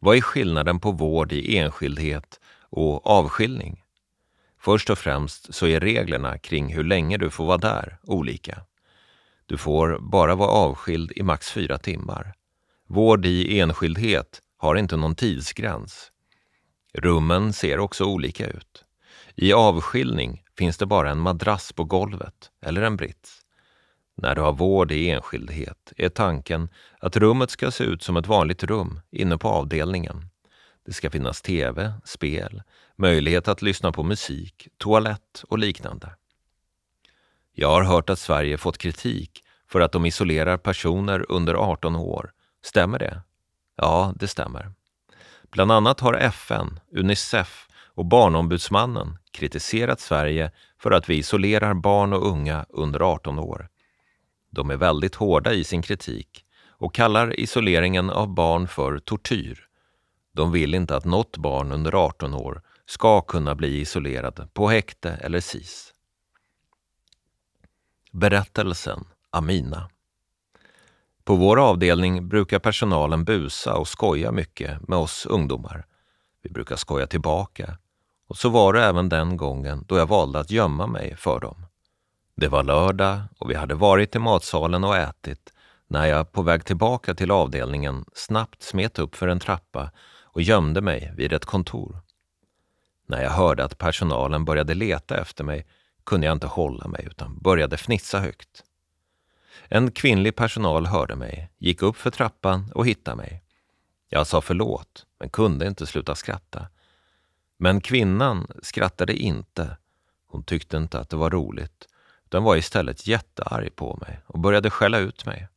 [0.00, 3.82] Vad är skillnaden på vård i enskildhet och avskiljning?
[4.60, 8.62] Först och främst så är reglerna kring hur länge du får vara där olika.
[9.46, 12.34] Du får bara vara avskild i max fyra timmar.
[12.88, 16.12] Vård i enskildhet har inte någon tidsgräns.
[16.94, 18.84] Rummen ser också olika ut.
[19.34, 23.40] I avskiljning finns det bara en madrass på golvet eller en brits.
[24.22, 26.68] När du har vård i enskildhet är tanken
[26.98, 30.28] att rummet ska se ut som ett vanligt rum inne på avdelningen.
[30.86, 32.62] Det ska finnas tv, spel,
[32.96, 36.10] möjlighet att lyssna på musik, toalett och liknande.
[37.52, 42.30] Jag har hört att Sverige fått kritik för att de isolerar personer under 18 år.
[42.62, 43.22] Stämmer det?
[43.76, 44.72] Ja, det stämmer.
[45.50, 52.26] Bland annat har FN, Unicef och Barnombudsmannen kritiserat Sverige för att vi isolerar barn och
[52.26, 53.68] unga under 18 år.
[54.50, 59.68] De är väldigt hårda i sin kritik och kallar isoleringen av barn för tortyr.
[60.32, 65.10] De vill inte att något barn under 18 år ska kunna bli isolerad på häkte
[65.10, 65.94] eller SIS.
[68.12, 69.90] Berättelsen Amina
[71.24, 75.86] På vår avdelning brukar personalen busa och skoja mycket med oss ungdomar.
[76.42, 77.78] Vi brukar skoja tillbaka.
[78.28, 81.67] Och så var det även den gången då jag valde att gömma mig för dem.
[82.40, 85.52] Det var lördag och vi hade varit i matsalen och ätit
[85.86, 89.90] när jag på väg tillbaka till avdelningen snabbt smet upp för en trappa
[90.22, 92.00] och gömde mig vid ett kontor.
[93.06, 95.66] När jag hörde att personalen började leta efter mig
[96.04, 98.64] kunde jag inte hålla mig utan började fnissa högt.
[99.68, 103.42] En kvinnlig personal hörde mig, gick upp för trappan och hittade mig.
[104.08, 106.66] Jag sa förlåt, men kunde inte sluta skratta.
[107.56, 109.76] Men kvinnan skrattade inte.
[110.28, 111.87] Hon tyckte inte att det var roligt,
[112.28, 115.48] utan var istället jättearg på mig och började skälla ut mig.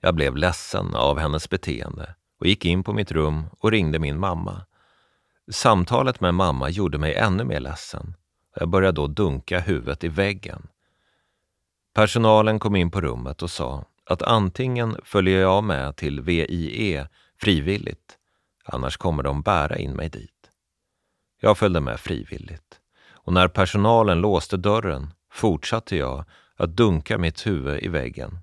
[0.00, 4.18] Jag blev ledsen av hennes beteende och gick in på mitt rum och ringde min
[4.18, 4.66] mamma.
[5.52, 8.14] Samtalet med mamma gjorde mig ännu mer ledsen.
[8.54, 10.66] Jag började då dunka huvudet i väggen.
[11.94, 17.08] Personalen kom in på rummet och sa att antingen följer jag med till VIE
[17.40, 18.18] frivilligt,
[18.64, 20.50] annars kommer de bära in mig dit.
[21.40, 26.24] Jag följde med frivilligt och när personalen låste dörren fortsatte jag
[26.56, 28.38] att dunka mitt huvud i väggen.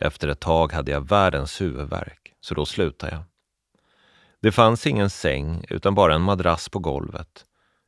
[0.00, 3.24] Efter ett tag hade jag världens huvudvärk, så då slutade jag.
[4.40, 7.44] Det fanns ingen säng utan bara en madrass på golvet,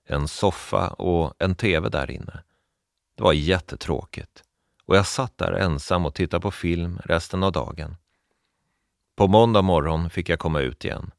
[0.07, 2.43] en soffa och en tv där inne.
[3.17, 4.43] Det var jättetråkigt
[4.87, 7.97] och jag satt där ensam och tittade på film resten av dagen.
[9.17, 11.11] På måndag morgon fick jag komma ut igen,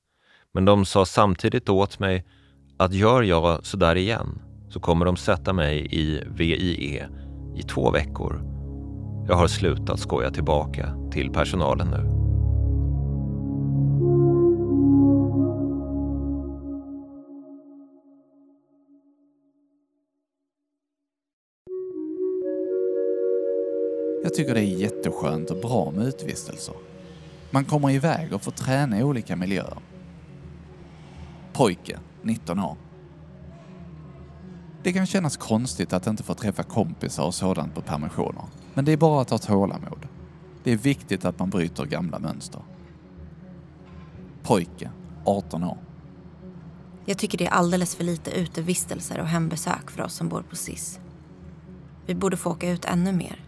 [0.52, 2.26] men de sa samtidigt åt mig
[2.78, 4.42] att gör jag sådär igen
[4.76, 7.08] så kommer de sätta mig i VIE
[7.56, 8.42] i två veckor.
[9.28, 11.98] Jag har slutat skoja tillbaka till personalen nu.
[24.24, 26.76] Jag tycker det är jätteskönt och bra med utvistelser.
[27.52, 29.78] Man kommer iväg och får träna i olika miljöer.
[31.54, 32.85] Pojke, 19 år.
[34.86, 38.44] Det kan kännas konstigt att inte få träffa kompisar och sådant på permissioner.
[38.74, 40.08] Men det är bara att ha tålamod.
[40.64, 42.62] Det är viktigt att man bryter gamla mönster.
[44.44, 44.92] Pojke,
[45.24, 45.78] 18 år.
[47.06, 50.56] Jag tycker det är alldeles för lite utevistelser och hembesök för oss som bor på
[50.56, 51.00] SIS.
[52.06, 53.46] Vi borde få åka ut ännu mer.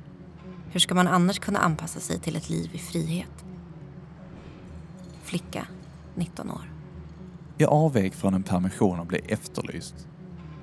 [0.71, 3.45] Hur ska man annars kunna anpassa sig till ett liv i frihet?
[5.23, 5.67] Flicka,
[6.15, 6.73] 19 år.
[7.57, 10.07] Jag avvek från en permission och blev efterlyst.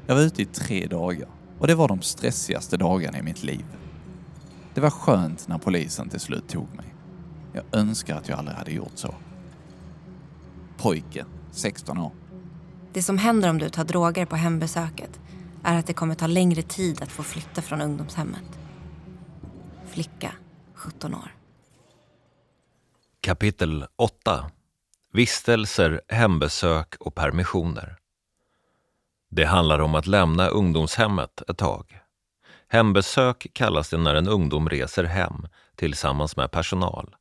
[0.06, 1.28] Jag var ute i tre dagar
[1.58, 3.64] och det var de stressigaste dagarna i mitt liv.
[4.74, 6.94] Det var skönt när polisen till slut tog mig.
[7.52, 9.14] Jag önskar att jag aldrig hade gjort så.
[10.76, 12.12] Pojke, 16 år.
[12.92, 15.20] Det som händer om du tar droger på hembesöket
[15.64, 18.58] är att det kommer ta längre tid att få flytta från ungdomshemmet.
[19.86, 20.32] Flicka,
[20.74, 21.34] 17 år.
[23.20, 24.50] Kapitel 8
[25.12, 27.96] Vistelser, hembesök och permissioner.
[29.36, 32.00] Det handlar om att lämna ungdomshemmet ett tag.
[32.68, 35.46] Hembesök kallas det när en ungdom reser hem
[35.76, 37.16] tillsammans med personal.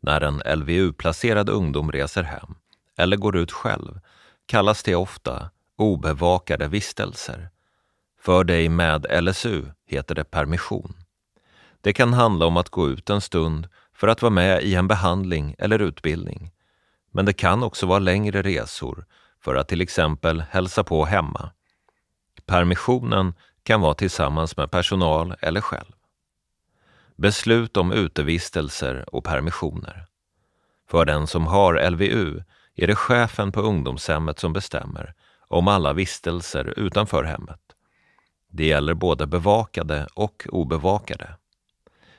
[0.00, 2.54] När en LVU-placerad ungdom reser hem
[2.98, 4.00] eller går ut själv
[4.46, 7.50] kallas det ofta obevakade vistelser.
[8.20, 10.94] För dig med LSU heter det permission.
[11.80, 14.88] Det kan handla om att gå ut en stund för att vara med i en
[14.88, 16.50] behandling eller utbildning.
[17.12, 19.04] Men det kan också vara längre resor
[19.44, 21.50] för att till exempel hälsa på hemma.
[22.46, 25.92] Permissionen kan vara tillsammans med personal eller själv.
[27.16, 30.06] Beslut om utevistelser och permissioner.
[30.90, 32.42] För den som har LVU
[32.74, 35.14] är det chefen på ungdomshemmet som bestämmer
[35.48, 37.60] om alla vistelser utanför hemmet.
[38.48, 41.34] Det gäller både bevakade och obevakade.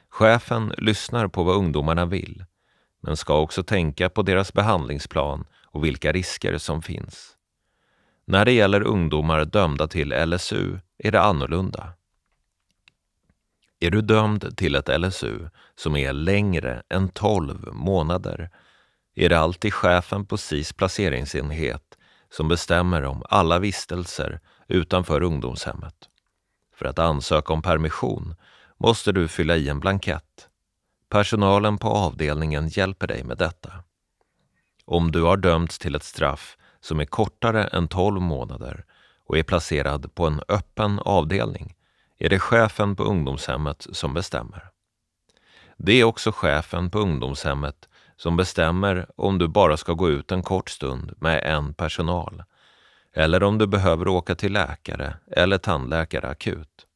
[0.10, 2.46] Chefen lyssnar på vad ungdomarna vill,
[3.02, 7.38] men ska också tänka på deras behandlingsplan och vilka risker som finns.
[8.26, 11.94] När det gäller ungdomar dömda till LSU är det annorlunda.
[13.80, 18.50] Är du dömd till ett LSU som är längre än 12 månader
[19.16, 21.98] är det alltid chefen på SIS placeringsenhet
[22.30, 25.96] som bestämmer om alla vistelser utanför ungdomshemmet.
[26.76, 28.36] För att ansöka om permission
[28.78, 30.50] måste du fylla i en blankett.
[31.10, 33.72] Personalen på avdelningen hjälper dig med detta.
[34.86, 38.86] Om du har dömts till ett straff som är kortare än 12 månader
[39.26, 41.76] och är placerad på en öppen avdelning
[42.18, 44.70] är det chefen på ungdomshemmet som bestämmer.
[45.78, 50.44] Det är också chefen på ungdomshemmet som bestämmer om du bara ska gå ut en
[50.44, 52.44] kort stund med en personal
[53.14, 56.88] eller om du behöver åka till läkare eller tandläkare akut.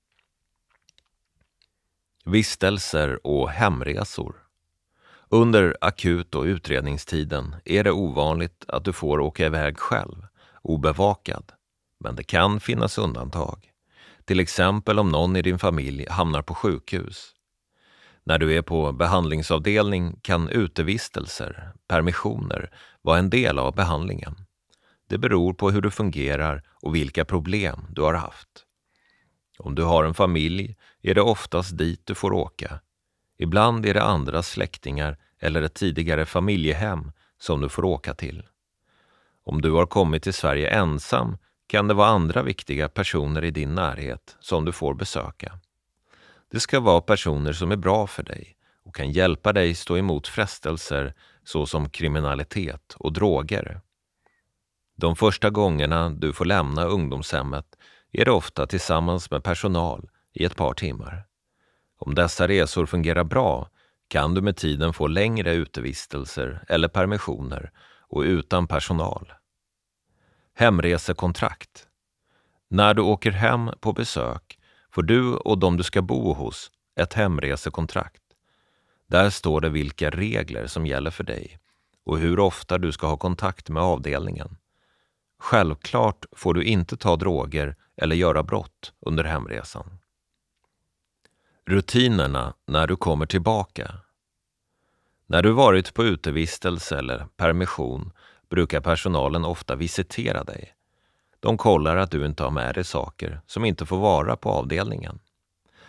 [2.25, 4.46] Vistelser och hemresor.
[5.29, 10.25] Under akut och utredningstiden är det ovanligt att du får åka iväg själv,
[10.61, 11.51] obevakad.
[11.99, 13.71] Men det kan finnas undantag.
[14.25, 17.33] Till exempel om någon i din familj hamnar på sjukhus.
[18.23, 22.71] När du är på behandlingsavdelning kan utevistelser, permissioner,
[23.01, 24.35] vara en del av behandlingen.
[25.09, 28.65] Det beror på hur du fungerar och vilka problem du har haft.
[29.59, 32.79] Om du har en familj är det oftast dit du får åka.
[33.37, 38.43] Ibland är det andra släktingar eller ett tidigare familjehem som du får åka till.
[39.45, 41.37] Om du har kommit till Sverige ensam
[41.67, 45.59] kan det vara andra viktiga personer i din närhet som du får besöka.
[46.51, 50.27] Det ska vara personer som är bra för dig och kan hjälpa dig stå emot
[50.27, 53.81] frestelser såsom kriminalitet och droger.
[54.95, 57.65] De första gångerna du får lämna ungdomshemmet
[58.11, 61.25] är det ofta tillsammans med personal i ett par timmar.
[61.97, 63.69] Om dessa resor fungerar bra
[64.07, 67.71] kan du med tiden få längre utevistelser eller permissioner
[68.09, 69.33] och utan personal.
[70.55, 71.87] Hemresekontrakt.
[72.69, 74.59] När du åker hem på besök
[74.91, 78.21] får du och de du ska bo hos ett hemresekontrakt.
[79.07, 81.59] Där står det vilka regler som gäller för dig
[82.05, 84.57] och hur ofta du ska ha kontakt med avdelningen.
[85.39, 89.96] Självklart får du inte ta droger eller göra brott under hemresan.
[91.69, 93.91] Rutinerna när du kommer tillbaka.
[95.25, 98.11] När du varit på utevistelse eller permission
[98.49, 100.73] brukar personalen ofta visitera dig.
[101.39, 105.19] De kollar att du inte har med dig saker som inte får vara på avdelningen.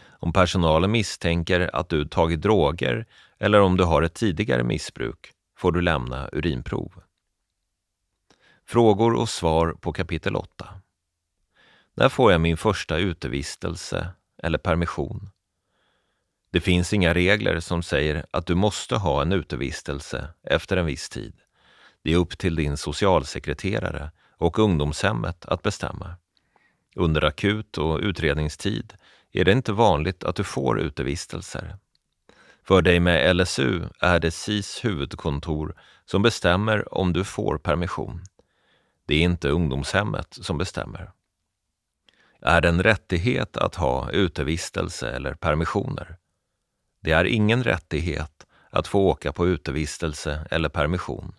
[0.09, 3.07] Om personalen misstänker att du tagit droger
[3.39, 6.93] eller om du har ett tidigare missbruk får du lämna urinprov.
[8.67, 10.69] Frågor och svar på kapitel 8.
[11.95, 14.09] När får jag min första utevistelse
[14.43, 15.31] eller permission?
[16.51, 21.09] Det finns inga regler som säger att du måste ha en utevistelse efter en viss
[21.09, 21.37] tid.
[22.03, 26.17] Det är upp till din socialsekreterare och ungdomshemmet att bestämma.
[26.97, 28.95] Under akut och utredningstid
[29.33, 31.77] är det inte vanligt att du får utevistelser.
[32.65, 38.25] För dig med LSU är det SIS huvudkontor som bestämmer om du får permission.
[39.07, 41.13] Det är inte ungdomshemmet som bestämmer.
[42.41, 46.17] Är det en rättighet att ha utevistelse eller permissioner?
[47.01, 51.35] Det är ingen rättighet att få åka på utevistelse eller permission.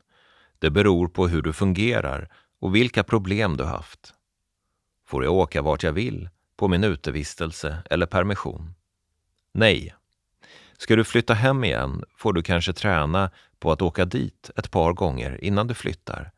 [0.60, 2.30] Det beror på hur du fungerar
[2.60, 4.14] och vilka problem du haft.
[5.08, 8.74] Får jag åka vart jag vill på min utevistelse eller permission?
[9.52, 9.96] Nej.
[10.78, 14.94] Ska du flytta hem igen får du kanske träna på att åka dit ett par
[14.94, 16.32] gånger innan du flyttar.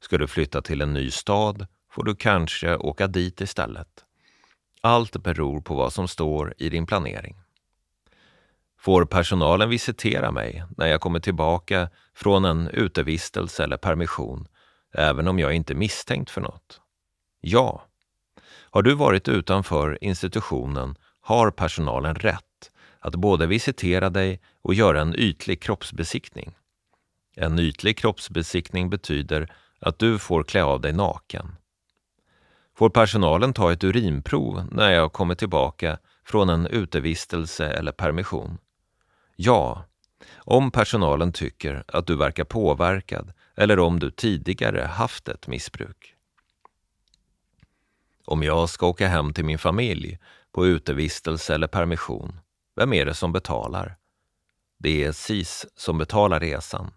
[0.00, 4.04] Ska du flytta till en ny stad får du kanske åka dit istället.
[4.80, 7.41] Allt beror på vad som står i din planering.
[8.82, 14.46] Får personalen visitera mig när jag kommer tillbaka från en utevistelse eller permission,
[14.94, 16.80] även om jag inte är misstänkt för något?
[17.40, 17.82] Ja.
[18.70, 25.14] Har du varit utanför institutionen har personalen rätt att både visitera dig och göra en
[25.18, 26.54] ytlig kroppsbesiktning.
[27.36, 31.56] En ytlig kroppsbesiktning betyder att du får klä av dig naken.
[32.76, 38.58] Får personalen ta ett urinprov när jag kommer tillbaka från en utevistelse eller permission?
[39.44, 39.84] Ja,
[40.36, 46.14] om personalen tycker att du verkar påverkad eller om du tidigare haft ett missbruk.
[48.24, 50.18] Om jag ska åka hem till min familj
[50.52, 52.40] på utevistelse eller permission,
[52.76, 53.96] vem är det som betalar?
[54.78, 56.90] Det är SIS som betalar resan.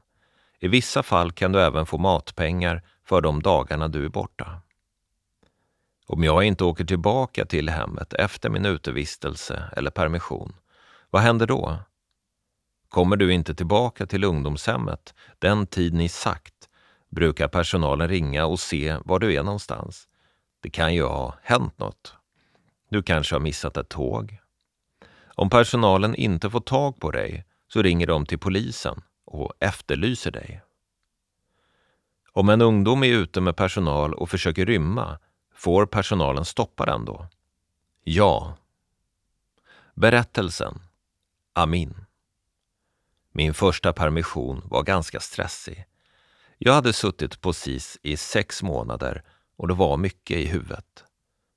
[0.59, 4.61] I vissa fall kan du även få matpengar för de dagarna du är borta.
[6.07, 10.55] Om jag inte åker tillbaka till hemmet efter min utevistelse eller permission,
[11.09, 11.79] vad händer då?
[12.89, 16.55] Kommer du inte tillbaka till ungdomshemmet den tid ni sagt
[17.15, 20.07] brukar personalen ringa och se var du är någonstans.
[20.61, 22.13] Det kan ju ha hänt något.
[22.89, 24.37] Du kanske har missat ett tåg.
[25.25, 30.61] Om personalen inte får tag på dig så ringer de till polisen och efterlyser dig.
[32.31, 35.19] Om en ungdom är ute med personal och försöker rymma,
[35.53, 37.27] får personalen stoppa den då?
[38.03, 38.57] Ja.
[39.93, 40.79] Berättelsen
[41.53, 42.04] Amin
[43.37, 45.85] min första permission var ganska stressig.
[46.57, 49.23] Jag hade suttit på SIS i sex månader
[49.57, 51.03] och det var mycket i huvudet.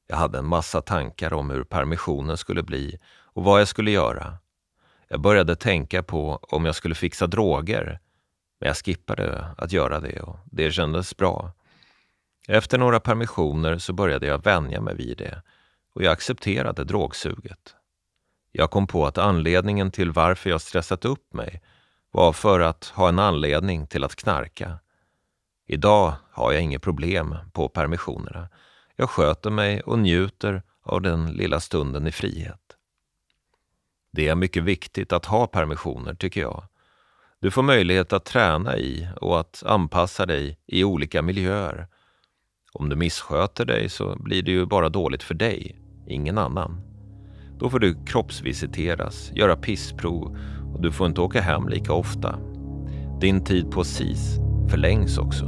[0.07, 4.39] Jag hade en massa tankar om hur permissionen skulle bli och vad jag skulle göra.
[5.09, 8.01] Jag började tänka på om jag skulle fixa droger,
[8.61, 11.53] men jag skippade att göra det och det kändes bra.
[12.49, 15.43] Efter några permissioner så började jag vänja mig vid det
[15.95, 17.75] och jag accepterade drogsuget.
[18.59, 21.63] Jag kom på att anledningen till varför jag stressat upp mig
[22.11, 24.79] var för att ha en anledning till att knarka.
[25.67, 28.49] Idag har jag inget problem på permissionerna.
[28.97, 32.61] Jag sköter mig och njuter av den lilla stunden i frihet.
[34.13, 36.65] Det är mycket viktigt att ha permissioner, tycker jag.
[37.41, 41.87] Du får möjlighet att träna i och att anpassa dig i olika miljöer.
[42.73, 45.77] Om du missköter dig så blir det ju bara dåligt för dig,
[46.07, 46.88] ingen annan.
[47.59, 50.37] Då får du kroppsvisiteras, göra pissprov
[50.75, 52.39] och du får inte åka hem lika ofta.
[53.21, 54.39] Din tid på SIS
[54.71, 55.45] förlängs också.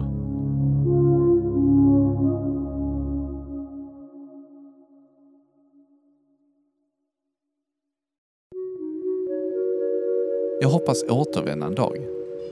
[10.62, 11.96] Jag hoppas återvända en dag,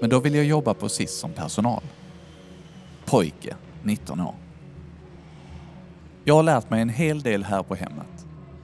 [0.01, 1.83] men då vill jag jobba på SIS som personal.
[3.05, 4.35] Pojke, 19 år.
[6.25, 8.18] Jag har lärt mig en hel del här på hemmet.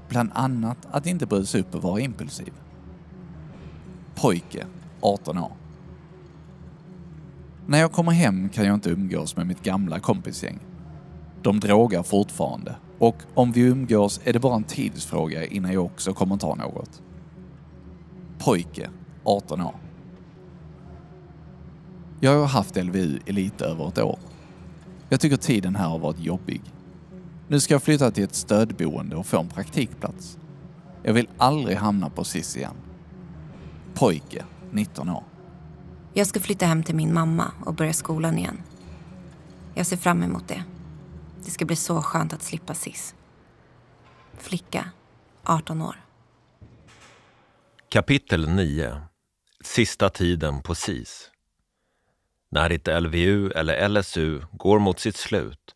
[0.09, 2.53] Bland annat att inte bry sig upp och vara impulsiv.
[4.15, 4.67] Pojke,
[5.01, 5.53] 18 år.
[7.67, 10.59] När jag kommer hem kan jag inte umgås med mitt gamla kompisgäng.
[11.43, 16.13] De drogar fortfarande och om vi umgås är det bara en tidsfråga innan jag också
[16.13, 17.03] kommer ta något.
[18.39, 18.91] Pojke,
[19.25, 19.75] 18 år.
[22.21, 24.19] Jag har haft LVU i lite över ett år.
[25.09, 26.63] Jag tycker tiden här har varit jobbig.
[27.49, 30.39] Nu ska jag flytta till ett stödboende och få en praktikplats.
[31.03, 32.77] Jag vill aldrig hamna på SIS igen.
[33.95, 35.25] Pojke, 19 år.
[36.15, 38.63] Jag ska flytta hem till min mamma och börja skolan igen.
[39.75, 40.65] Jag ser fram emot det.
[41.45, 43.15] Det ska bli så skönt att slippa SIS.
[44.39, 44.91] Flicka,
[45.43, 46.05] 18 år.
[47.89, 49.01] Kapitel 9
[49.65, 51.31] Sista tiden på SIS
[52.51, 55.74] När ditt LVU eller LSU går mot sitt slut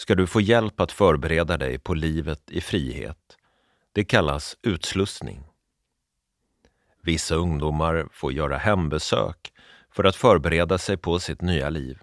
[0.00, 3.36] ska du få hjälp att förbereda dig på livet i frihet.
[3.92, 5.44] Det kallas utslussning.
[7.02, 9.52] Vissa ungdomar får göra hembesök
[9.90, 11.98] för att förbereda sig på sitt nya liv.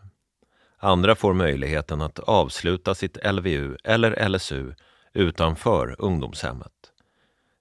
[0.78, 4.74] Andra får möjligheten att avsluta sitt LVU eller LSU
[5.14, 6.92] utanför ungdomshemmet.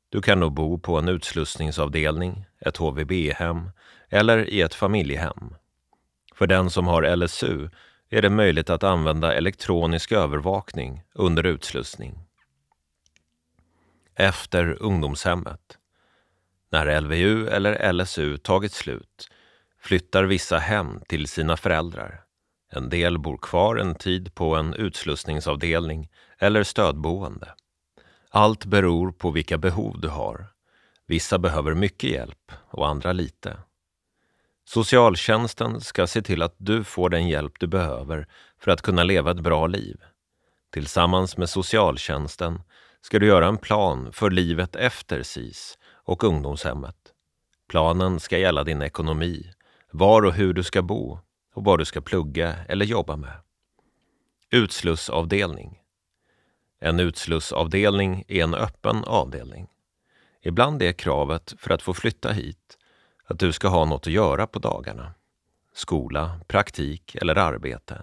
[0.08, 3.70] Du kan då bo på en utslussningsavdelning, ett HVB-hem
[4.08, 5.54] eller i ett familjehem.
[6.34, 7.68] För den som har LSU
[8.10, 12.18] är det möjligt att använda elektronisk övervakning under utslussning.
[14.14, 15.78] Efter ungdomshemmet.
[16.70, 19.30] När LVU eller LSU tagit slut
[19.80, 22.20] flyttar vissa hem till sina föräldrar.
[22.72, 26.08] En del bor kvar en tid på en utslussningsavdelning
[26.38, 27.54] eller stödboende.
[28.30, 30.46] Allt beror på vilka behov du har.
[31.06, 33.56] Vissa behöver mycket hjälp och andra lite.
[34.68, 38.26] Socialtjänsten ska se till att du får den hjälp du behöver
[38.58, 39.96] för att kunna leva ett bra liv.
[40.72, 42.62] Tillsammans med socialtjänsten
[43.00, 46.96] ska du göra en plan för livet efter SIS och ungdomshemmet.
[47.68, 49.50] Planen ska gälla din ekonomi,
[49.90, 51.18] var och hur du ska bo
[51.54, 53.40] och vad du ska plugga eller jobba med.
[54.50, 55.78] Utslussavdelning.
[56.80, 59.66] En utslussavdelning är en öppen avdelning.
[60.42, 62.78] Ibland är kravet för att få flytta hit
[63.26, 65.14] att du ska ha något att göra på dagarna.
[65.74, 68.02] Skola, praktik eller arbete.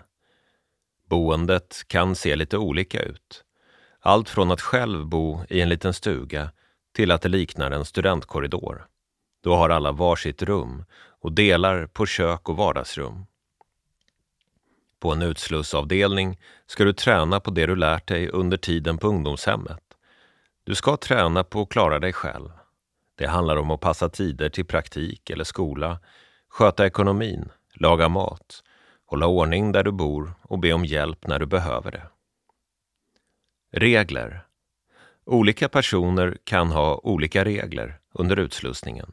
[1.09, 3.43] Boendet kan se lite olika ut.
[3.99, 6.51] Allt från att själv bo i en liten stuga
[6.95, 8.87] till att det liknar en studentkorridor.
[9.41, 10.85] Då har alla varsitt rum
[11.21, 13.25] och delar på kök och vardagsrum.
[14.99, 19.83] På en utslussavdelning ska du träna på det du lärt dig under tiden på ungdomshemmet.
[20.63, 22.49] Du ska träna på att klara dig själv.
[23.15, 25.99] Det handlar om att passa tider till praktik eller skola,
[26.49, 28.63] sköta ekonomin, laga mat,
[29.05, 32.03] hålla ordning där du bor och be om hjälp när du behöver det.
[33.71, 34.45] Regler.
[35.25, 39.11] Olika personer kan ha olika regler under utslussningen.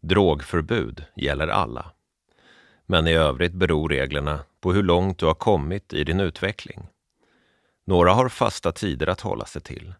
[0.00, 1.92] Drogförbud gäller alla.
[2.86, 6.88] Men i övrigt beror reglerna på hur långt du har kommit i din utveckling.
[7.84, 9.94] Några har fasta tider att hålla sig till.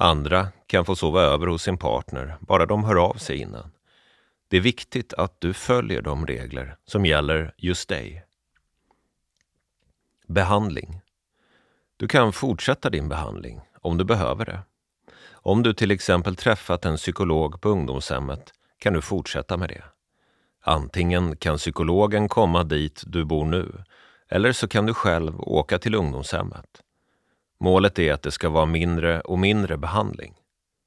[0.00, 3.72] Andra kan få sova över hos sin partner, bara de hör av sig innan.
[4.48, 8.24] Det är viktigt att du följer de regler som gäller just dig.
[10.28, 11.00] Behandling.
[11.96, 14.60] Du kan fortsätta din behandling om du behöver det.
[15.30, 19.84] Om du till exempel träffat en psykolog på ungdomshemmet kan du fortsätta med det.
[20.60, 23.84] Antingen kan psykologen komma dit du bor nu
[24.28, 26.82] eller så kan du själv åka till ungdomshemmet.
[27.60, 30.34] Målet är att det ska vara mindre och mindre behandling.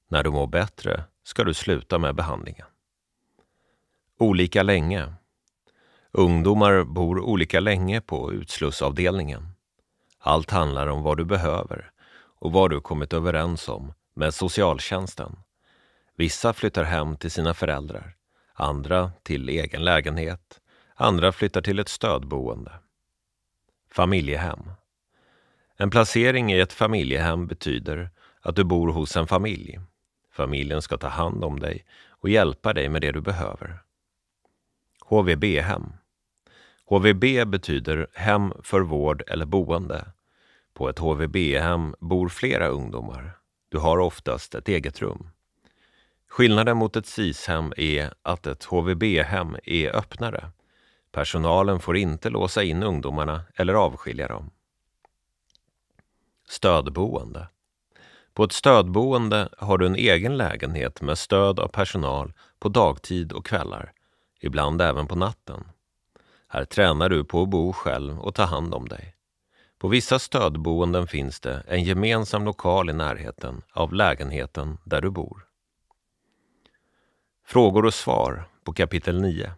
[0.08, 2.68] När du mår bättre ska du sluta med behandlingen.
[4.18, 5.14] Olika länge.
[6.12, 9.48] Ungdomar bor olika länge på utslussavdelningen.
[10.20, 11.92] Allt handlar om vad du behöver
[12.40, 15.38] och vad du kommit överens om med socialtjänsten.
[16.16, 18.16] Vissa flyttar hem till sina föräldrar,
[18.54, 20.60] andra till egen lägenhet,
[20.96, 22.72] andra flyttar till ett stödboende.
[23.92, 24.72] Familjehem.
[25.82, 28.10] En placering i ett familjehem betyder
[28.42, 29.80] att du bor hos en familj.
[30.32, 33.80] Familjen ska ta hand om dig och hjälpa dig med det du behöver.
[35.00, 35.94] HVB-hem.
[36.86, 40.06] HVB betyder hem för vård eller boende.
[40.74, 43.38] På ett HVB-hem bor flera ungdomar.
[43.70, 45.30] Du har oftast ett eget rum.
[46.28, 50.52] Skillnaden mot ett SIS-hem är att ett HVB-hem är öppnare.
[51.12, 54.52] Personalen får inte låsa in ungdomarna eller avskilja dem.
[56.52, 57.48] Stödboende.
[58.34, 63.46] På ett stödboende har du en egen lägenhet med stöd av personal på dagtid och
[63.46, 63.92] kvällar,
[64.42, 65.64] ibland även på natten.
[66.48, 69.16] Här tränar du på att bo själv och ta hand om dig.
[69.78, 75.46] På vissa stödboenden finns det en gemensam lokal i närheten av lägenheten där du bor.
[77.46, 79.52] Frågor och svar på kapitel 9.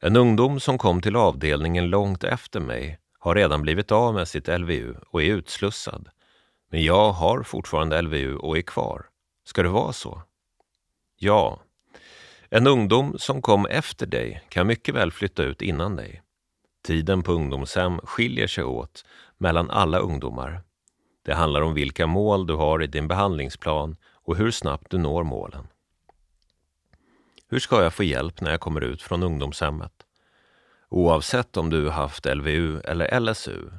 [0.00, 4.48] En ungdom som kom till avdelningen långt efter mig har redan blivit av med sitt
[4.48, 6.08] LVU och är utslussad.
[6.70, 9.06] Men jag har fortfarande LVU och är kvar.
[9.44, 10.22] Ska det vara så?
[11.16, 11.60] Ja.
[12.48, 16.22] En ungdom som kom efter dig kan mycket väl flytta ut innan dig.
[16.84, 19.04] Tiden på ungdomshem skiljer sig åt
[19.38, 20.60] mellan alla ungdomar.
[21.22, 25.24] Det handlar om vilka mål du har i din behandlingsplan och hur snabbt du når
[25.24, 25.68] målen.
[27.48, 29.92] Hur ska jag få hjälp när jag kommer ut från ungdomshemmet?
[30.92, 33.70] Oavsett om du haft LVU eller LSU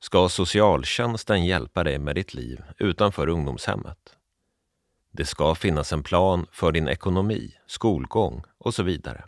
[0.00, 4.16] ska socialtjänsten hjälpa dig med ditt liv utanför ungdomshemmet.
[5.12, 9.24] Det ska finnas en plan för din ekonomi, skolgång och så vidare.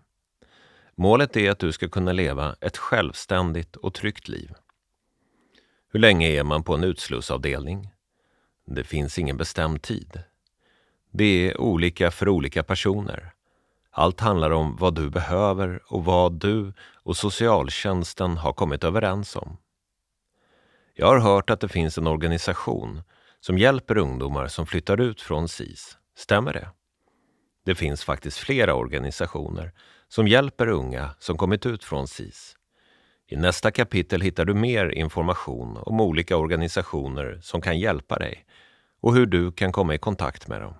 [0.94, 4.52] Målet är att du ska kunna leva ett självständigt och tryggt liv.
[5.92, 7.90] Hur länge är man på en utslussavdelning?
[8.66, 10.22] Det finns ingen bestämd tid.
[11.10, 13.31] Det är olika för olika personer.
[13.94, 19.56] Allt handlar om vad du behöver och vad du och socialtjänsten har kommit överens om.
[20.94, 23.02] Jag har hört att det finns en organisation
[23.40, 25.98] som hjälper ungdomar som flyttar ut från SIS.
[26.16, 26.68] Stämmer det?
[27.64, 29.72] Det finns faktiskt flera organisationer
[30.08, 32.56] som hjälper unga som kommit ut från SIS.
[33.26, 38.46] I nästa kapitel hittar du mer information om olika organisationer som kan hjälpa dig
[39.00, 40.74] och hur du kan komma i kontakt med dem.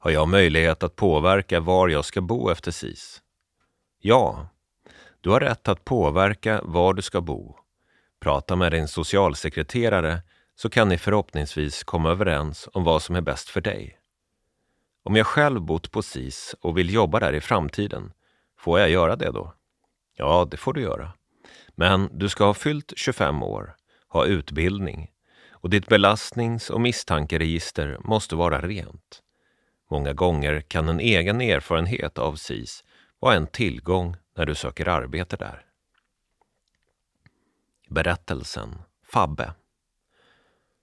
[0.00, 3.22] Har jag möjlighet att påverka var jag ska bo efter SIS?
[3.98, 4.48] Ja,
[5.20, 7.56] du har rätt att påverka var du ska bo.
[8.20, 10.22] Prata med din socialsekreterare
[10.54, 13.98] så kan ni förhoppningsvis komma överens om vad som är bäst för dig.
[15.02, 18.12] Om jag själv bott på SIS och vill jobba där i framtiden,
[18.58, 19.54] får jag göra det då?
[20.16, 21.12] Ja, det får du göra.
[21.74, 23.76] Men du ska ha fyllt 25 år,
[24.08, 25.10] ha utbildning
[25.50, 29.22] och ditt belastnings och misstankeregister måste vara rent.
[29.90, 32.84] Många gånger kan en egen erfarenhet av SIS
[33.18, 35.64] vara en tillgång när du söker arbete där.
[37.88, 38.78] Berättelsen
[39.12, 39.52] Fabbe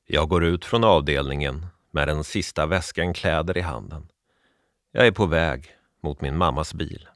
[0.06, 4.08] Jag går ut från avdelningen med den sista väskan kläder i handen.
[4.92, 7.08] Jag är på väg mot min mammas bil.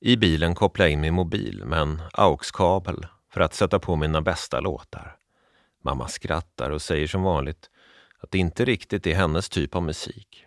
[0.00, 4.20] I bilen kopplar jag in min mobil med en AUX-kabel för att sätta på mina
[4.20, 5.16] bästa låtar.
[5.84, 7.70] Mamma skrattar och säger som vanligt
[8.22, 10.46] att det inte riktigt är hennes typ av musik.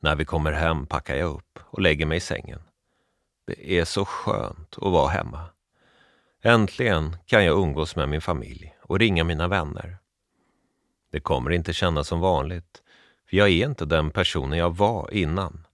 [0.00, 2.60] När vi kommer hem packar jag upp och lägger mig i sängen.
[3.46, 5.40] Det är så skönt att vara hemma.
[6.42, 9.98] Äntligen kan jag umgås med min familj och ringa mina vänner.
[11.12, 12.82] Det kommer inte kännas som vanligt,
[13.30, 15.66] för jag är inte den personen jag var innan.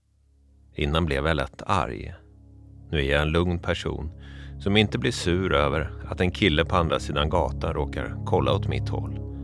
[0.75, 2.13] Innan blev jag lätt arg.
[2.89, 4.11] Nu är jag en lugn person
[4.59, 8.67] som inte blir sur över att en kille på andra sidan gatan råkar kolla åt
[8.67, 9.36] mitt håll.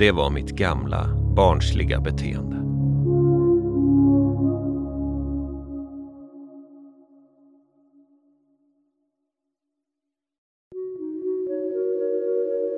[0.00, 2.56] Det var mitt gamla, barnsliga beteende.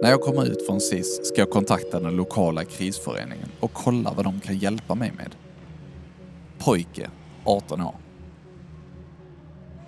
[0.02, 4.24] När jag kommer ut från SIS ska jag kontakta den lokala krisföreningen och kolla vad
[4.24, 5.34] de kan hjälpa mig med.
[6.58, 7.10] Pojke,
[7.44, 7.96] 18 år.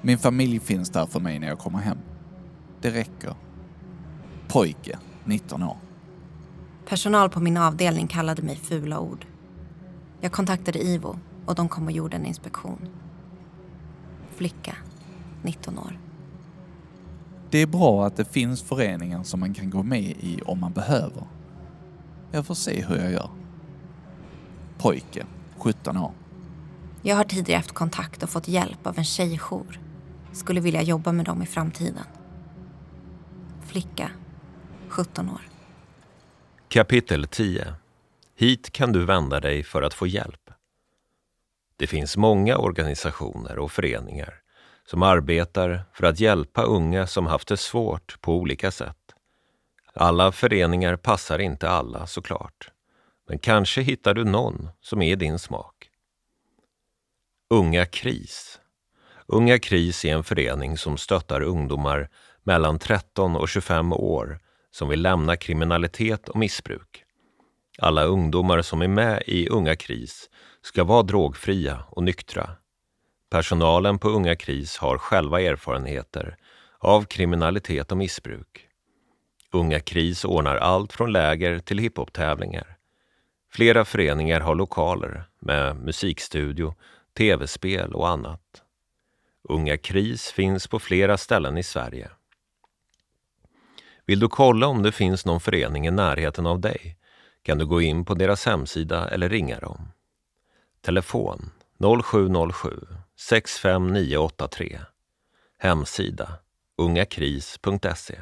[0.02, 1.98] Min familj finns där för mig när jag kommer hem.
[2.80, 3.34] Det räcker.
[4.48, 5.83] Pojke, 19 år.
[6.88, 9.26] Personal på min avdelning kallade mig fula ord.
[10.20, 12.88] Jag kontaktade IVO och de kom och gjorde en inspektion.
[14.30, 14.76] Flicka,
[15.42, 16.00] 19 år.
[17.50, 20.72] Det är bra att det finns föreningar som man kan gå med i om man
[20.72, 21.26] behöver.
[22.30, 23.30] Jag får se hur jag gör.
[24.78, 25.26] Pojke,
[25.58, 26.12] 17 år.
[27.02, 29.80] Jag har tidigare haft kontakt och fått hjälp av en tjejjour.
[30.32, 32.04] Skulle vilja jobba med dem i framtiden.
[33.62, 34.10] Flicka,
[34.88, 35.53] 17 år.
[36.74, 37.74] Kapitel 10
[38.36, 40.50] Hit kan du vända dig för att få hjälp.
[41.76, 44.34] Det finns många organisationer och föreningar
[44.86, 48.96] som arbetar för att hjälpa unga som haft det svårt på olika sätt.
[49.94, 52.70] Alla föreningar passar inte alla såklart,
[53.28, 55.90] men kanske hittar du någon som är din smak.
[57.50, 58.60] Unga KRIS
[59.26, 62.08] Unga KRIS är en förening som stöttar ungdomar
[62.42, 64.40] mellan 13 och 25 år
[64.74, 67.04] som vill lämna kriminalitet och missbruk.
[67.78, 70.30] Alla ungdomar som är med i Unga KRIS
[70.62, 72.50] ska vara drogfria och nyktra.
[73.30, 76.36] Personalen på Unga KRIS har själva erfarenheter
[76.78, 78.68] av kriminalitet och missbruk.
[79.52, 82.76] Unga KRIS ordnar allt från läger till hiphop-tävlingar.
[83.52, 86.74] Flera föreningar har lokaler med musikstudio,
[87.16, 88.62] tv-spel och annat.
[89.48, 92.10] Unga KRIS finns på flera ställen i Sverige.
[94.06, 96.96] Vill du kolla om det finns någon förening i närheten av dig
[97.42, 99.88] kan du gå in på deras hemsida eller ringa dem.
[100.80, 101.50] Telefon
[102.04, 102.86] 0707
[103.16, 104.80] 65983
[105.58, 106.32] Hemsida
[106.78, 108.18] ungakris.se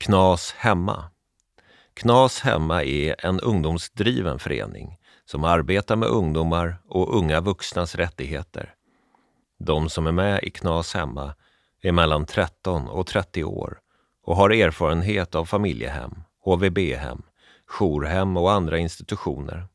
[0.00, 1.10] Knas Hemma
[1.94, 8.74] Knas Hemma är en ungdomsdriven förening som arbetar med ungdomar och unga vuxnas rättigheter.
[9.58, 11.34] De som är med i Knas Hemma
[11.82, 13.78] är mellan 13 och 30 år
[14.22, 17.22] och har erfarenhet av familjehem, HVB-hem,
[17.66, 19.66] jourhem och andra institutioner.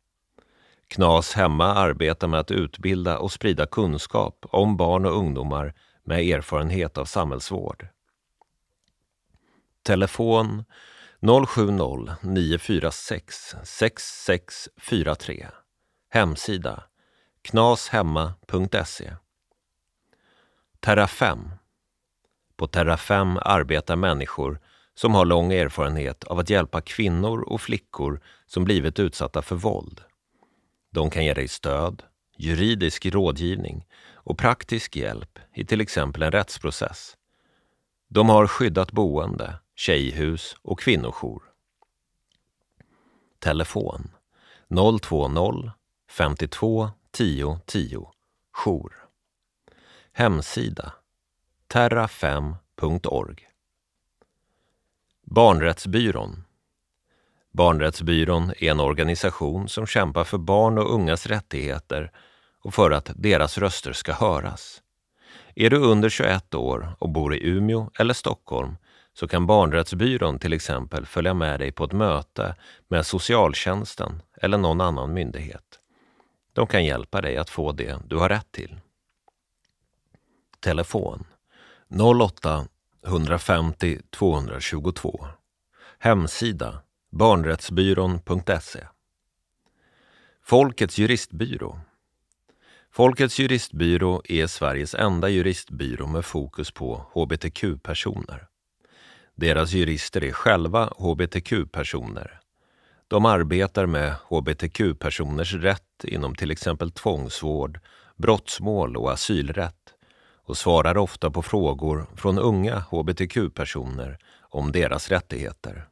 [0.87, 5.73] Knas Hemma arbetar med att utbilda och sprida kunskap om barn och ungdomar
[6.03, 7.87] med erfarenhet av samhällsvård.
[9.83, 10.63] Telefon
[11.21, 15.47] 070-946 6643.
[16.09, 16.83] Hemsida
[17.41, 19.13] knashemma.se.
[20.79, 21.51] Terrafem.
[22.63, 24.59] På Terrafem arbetar människor
[24.95, 30.01] som har lång erfarenhet av att hjälpa kvinnor och flickor som blivit utsatta för våld.
[30.91, 32.03] De kan ge dig stöd,
[32.37, 37.17] juridisk rådgivning och praktisk hjälp i till exempel en rättsprocess.
[38.09, 41.43] De har skyddat boende, tjejhus och kvinnojour.
[43.39, 44.11] Telefon
[45.01, 45.71] 020
[46.09, 48.11] 52 10 10
[48.51, 48.93] Jour.
[50.13, 50.93] Hemsida
[51.73, 53.47] terra5.org
[55.23, 56.43] Barnrättsbyrån
[57.51, 62.11] Barnrättsbyrån är en organisation som kämpar för barn och ungas rättigheter
[62.63, 64.81] och för att deras röster ska höras.
[65.55, 68.75] Är du under 21 år och bor i Umeå eller Stockholm
[69.13, 72.55] så kan Barnrättsbyrån till exempel följa med dig på ett möte
[72.87, 75.79] med socialtjänsten eller någon annan myndighet.
[76.53, 78.79] De kan hjälpa dig att få det du har rätt till.
[80.59, 81.25] Telefon
[82.01, 82.67] 08
[83.07, 85.27] 150 222
[85.99, 88.87] Hemsida barnrättsbyrån.se
[90.43, 91.79] Folkets juristbyrå
[92.91, 98.47] Folkets juristbyrå är Sveriges enda juristbyrå med fokus på hbtq-personer.
[99.35, 102.39] Deras jurister är själva hbtq-personer.
[103.07, 107.79] De arbetar med hbtq-personers rätt inom till exempel tvångsvård,
[108.15, 109.92] brottsmål och asylrätt
[110.45, 115.87] och svarar ofta på frågor från unga hbtq-personer om deras rättigheter.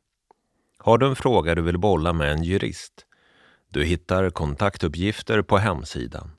[0.78, 3.06] Har du en fråga du vill bolla med en jurist?
[3.69, 6.32] Du hittar kontaktuppgifter på hemsidan.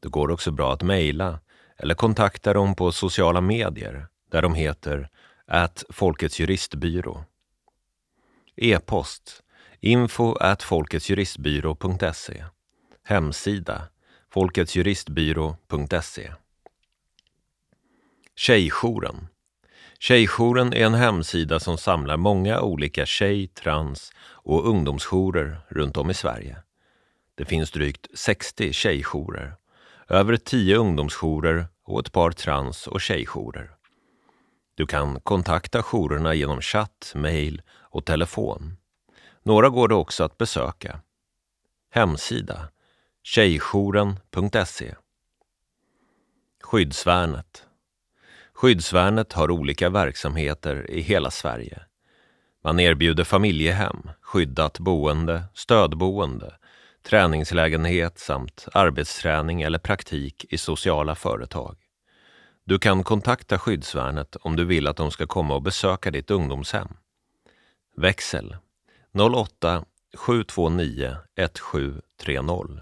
[0.00, 1.40] Det går också bra att mejla
[1.76, 5.08] eller kontakta dem på sociala medier där de heter
[5.46, 7.24] at Folkets juristbyrå.
[8.56, 9.42] E-post
[9.80, 12.44] info at folketsjuristbyrå.se
[13.04, 13.82] Hemsida
[14.30, 16.32] folketsjuristbyrå.se
[18.40, 19.28] Tjejjouren
[19.98, 26.14] Tjejjouren är en hemsida som samlar många olika tjej-, trans och ungdomsjourer runt om i
[26.14, 26.56] Sverige.
[27.34, 29.54] Det finns drygt 60 tjejjourer,
[30.08, 33.70] över 10 ungdomsjourer och ett par trans och tjejjourer.
[34.74, 38.76] Du kan kontakta jourerna genom chatt, mejl och telefon.
[39.42, 41.00] Några går det också att besöka.
[41.90, 42.68] Hemsida
[43.22, 44.94] tjejjouren.se
[46.62, 47.66] Skyddsvärnet
[48.60, 51.82] Skyddsvärnet har olika verksamheter i hela Sverige.
[52.64, 56.54] Man erbjuder familjehem, skyddat boende, stödboende,
[57.02, 61.76] träningslägenhet samt arbetsträning eller praktik i sociala företag.
[62.64, 66.88] Du kan kontakta Skyddsvärnet om du vill att de ska komma och besöka ditt ungdomshem.
[67.96, 68.56] Växel
[69.34, 69.84] 08
[70.16, 72.80] 729 1730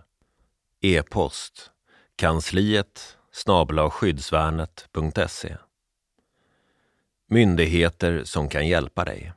[0.81, 1.71] E-post
[2.17, 5.57] kansliet snabla skyddsvärnet.se
[7.31, 9.33] Myndigheter som kan hjälpa dig.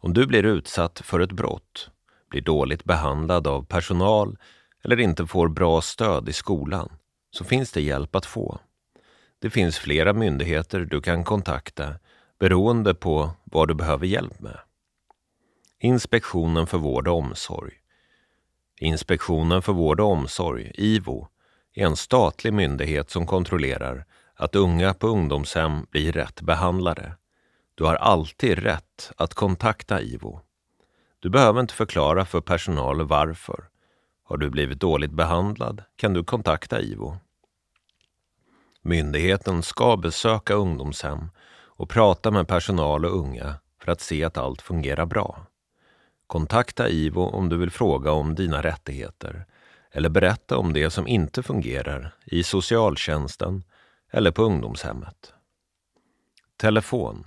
[0.00, 1.90] Om du blir utsatt för ett brott,
[2.30, 4.38] blir dåligt behandlad av personal
[4.84, 6.92] eller inte får bra stöd i skolan
[7.30, 8.58] så finns det hjälp att få.
[9.38, 11.94] Det finns flera myndigheter du kan kontakta
[12.38, 14.58] beroende på vad du behöver hjälp med.
[15.80, 17.74] Inspektionen för vård och omsorg.
[18.80, 21.28] Inspektionen för vård och omsorg, IVO,
[21.74, 24.04] är en statlig myndighet som kontrollerar
[24.38, 27.14] att unga på ungdomshem blir rätt behandlade.
[27.74, 30.40] Du har alltid rätt att kontakta IVO.
[31.20, 33.64] Du behöver inte förklara för personal varför.
[34.24, 37.16] Har du blivit dåligt behandlad kan du kontakta IVO.
[38.82, 41.30] Myndigheten ska besöka ungdomshem
[41.64, 45.46] och prata med personal och unga för att se att allt fungerar bra.
[46.26, 49.46] Kontakta IVO om du vill fråga om dina rättigheter
[49.90, 53.62] eller berätta om det som inte fungerar i socialtjänsten
[54.10, 55.34] eller på ungdomshemmet.
[56.56, 57.24] Telefon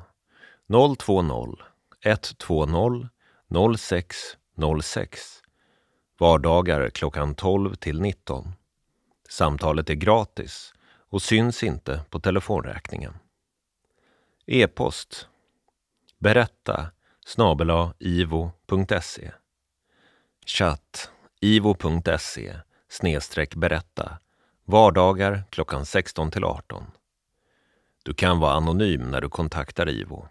[0.99, 1.55] 020
[2.03, 3.07] 120
[3.77, 5.41] 0606
[6.19, 8.53] Vardagar klockan 12 till 19.
[9.29, 10.73] Samtalet är gratis
[11.09, 13.13] och syns inte på telefonräkningen.
[14.45, 15.27] E-post
[16.19, 16.91] Berätta
[17.25, 19.31] snabela ivo.se
[20.45, 22.55] Chatt ivo.se
[22.89, 24.19] snedstreck berätta
[24.71, 26.83] vardagar klockan 16 till 18.
[28.03, 30.27] Du kan vara anonym när du kontaktar IVO.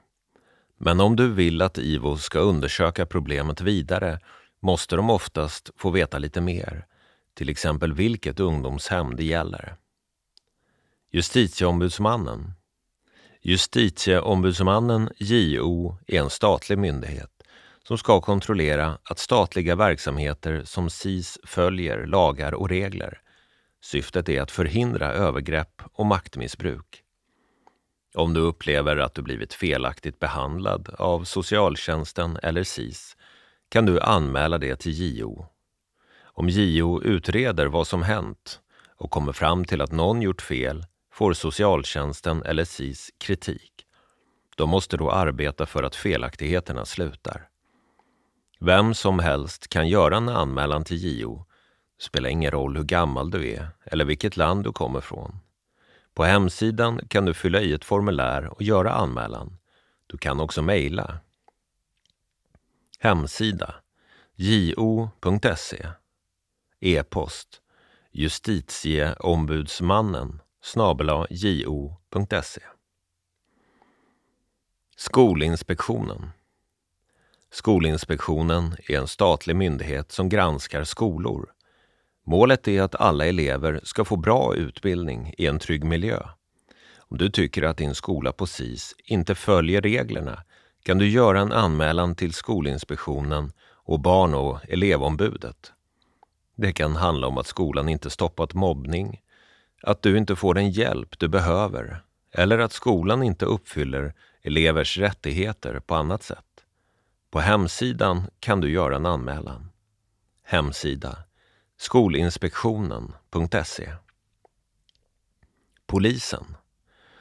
[0.78, 4.18] Men om du vill att IVO ska undersöka problemet vidare
[4.60, 6.86] måste de oftast få veta lite mer,
[7.34, 9.76] till exempel vilket ungdomshem det gäller.
[11.10, 12.52] Justitieombudsmannen
[13.42, 17.30] Justitieombudsmannen, JO, är en statlig myndighet
[17.88, 23.20] som ska kontrollera att statliga verksamheter som SIS följer lagar och regler.
[23.82, 27.02] Syftet är att förhindra övergrepp och maktmissbruk.
[28.14, 33.16] Om du upplever att du blivit felaktigt behandlad av socialtjänsten eller SIS
[33.68, 35.46] kan du anmäla det till JO.
[36.22, 38.60] Om JO utreder vad som hänt
[38.96, 43.86] och kommer fram till att någon gjort fel får socialtjänsten eller SIS kritik.
[44.56, 47.48] De måste då arbeta för att felaktigheterna slutar.
[48.60, 51.44] Vem som helst kan göra en anmälan till JO.
[52.00, 55.38] Det spelar ingen roll hur gammal du är eller vilket land du kommer från.
[56.14, 59.56] På hemsidan kan du fylla i ett formulär och göra anmälan.
[60.06, 61.18] Du kan också mejla.
[62.98, 63.74] Hemsida
[64.34, 65.86] jo.se
[66.80, 67.60] E-post
[68.12, 70.40] justitieombudsmannen
[71.28, 72.62] jo.se
[74.96, 76.30] Skolinspektionen
[77.50, 81.52] Skolinspektionen är en statlig myndighet som granskar skolor.
[82.26, 86.22] Målet är att alla elever ska få bra utbildning i en trygg miljö.
[86.98, 90.44] Om du tycker att din skola på SIS inte följer reglerna
[90.82, 95.72] kan du göra en anmälan till Skolinspektionen och Barn och elevombudet.
[96.56, 99.20] Det kan handla om att skolan inte stoppat mobbning,
[99.82, 102.02] att du inte får den hjälp du behöver
[102.32, 106.44] eller att skolan inte uppfyller elevers rättigheter på annat sätt.
[107.30, 109.70] På hemsidan kan du göra en anmälan.
[110.42, 111.18] Hemsida
[111.80, 113.92] skolinspektionen.se
[115.86, 116.56] Polisen.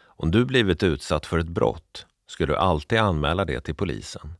[0.01, 4.33] Om du blivit utsatt för ett brott ska du alltid anmäla det till polisen.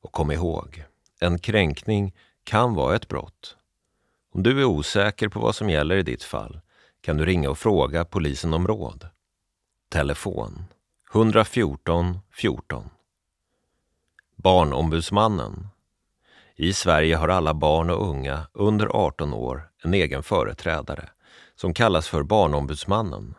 [0.00, 0.84] Och kom ihåg,
[1.20, 2.14] en kränkning
[2.44, 3.56] kan vara ett brott.
[4.32, 6.60] Om du är osäker på vad som gäller i ditt fall
[7.00, 9.08] kan du ringa och fråga polisen om råd.
[9.88, 10.64] Telefon
[11.12, 12.90] 114 14
[14.36, 15.68] Barnombudsmannen
[16.58, 21.08] i Sverige har alla barn och unga under 18 år en egen företrädare
[21.54, 23.34] som kallas för Barnombudsmannen.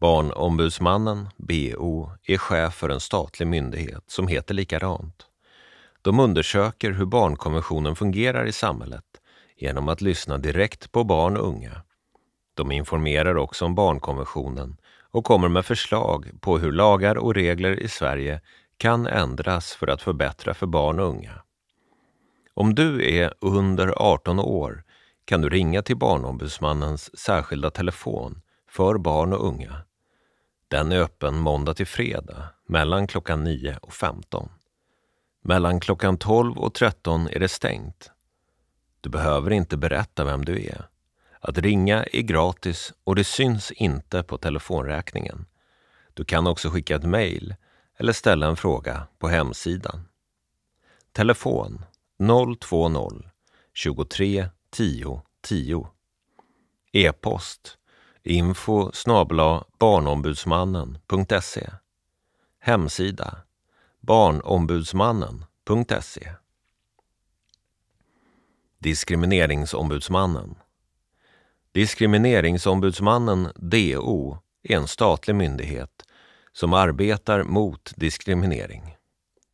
[0.00, 5.26] Barnombudsmannen, BO, är chef för en statlig myndighet som heter likadant.
[6.02, 9.04] De undersöker hur barnkonventionen fungerar i samhället
[9.56, 11.82] genom att lyssna direkt på barn och unga.
[12.54, 14.76] De informerar också om barnkonventionen
[15.10, 18.40] och kommer med förslag på hur lagar och regler i Sverige
[18.76, 21.42] kan ändras för att förbättra för barn och unga.
[22.60, 24.84] Om du är under 18 år
[25.24, 29.76] kan du ringa till Barnombudsmannens särskilda telefon för barn och unga.
[30.68, 34.48] Den är öppen måndag till fredag mellan klockan 9 och 15.
[35.42, 38.10] Mellan klockan 12 och 13 är det stängt.
[39.00, 40.88] Du behöver inte berätta vem du är.
[41.40, 45.46] Att ringa är gratis och det syns inte på telefonräkningen.
[46.14, 47.54] Du kan också skicka ett mejl
[47.98, 50.08] eller ställa en fråga på hemsidan.
[51.12, 51.84] Telefon
[52.20, 53.30] 020
[53.74, 55.86] 23 10 10.
[56.92, 57.78] E-post
[58.22, 58.90] info
[59.78, 61.70] barnombudsmannen.se
[62.60, 63.36] Hemsida
[64.00, 66.32] barnombudsmannen.se
[68.78, 70.54] Diskrimineringsombudsmannen
[71.72, 76.02] Diskrimineringsombudsmannen, DO, är en statlig myndighet
[76.52, 78.96] som arbetar mot diskriminering.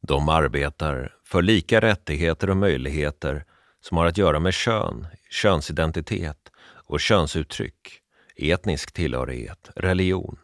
[0.00, 3.44] De arbetar för lika rättigheter och möjligheter
[3.80, 6.52] som har att göra med kön, könsidentitet
[6.86, 8.00] och könsuttryck,
[8.36, 10.38] etnisk tillhörighet, religion,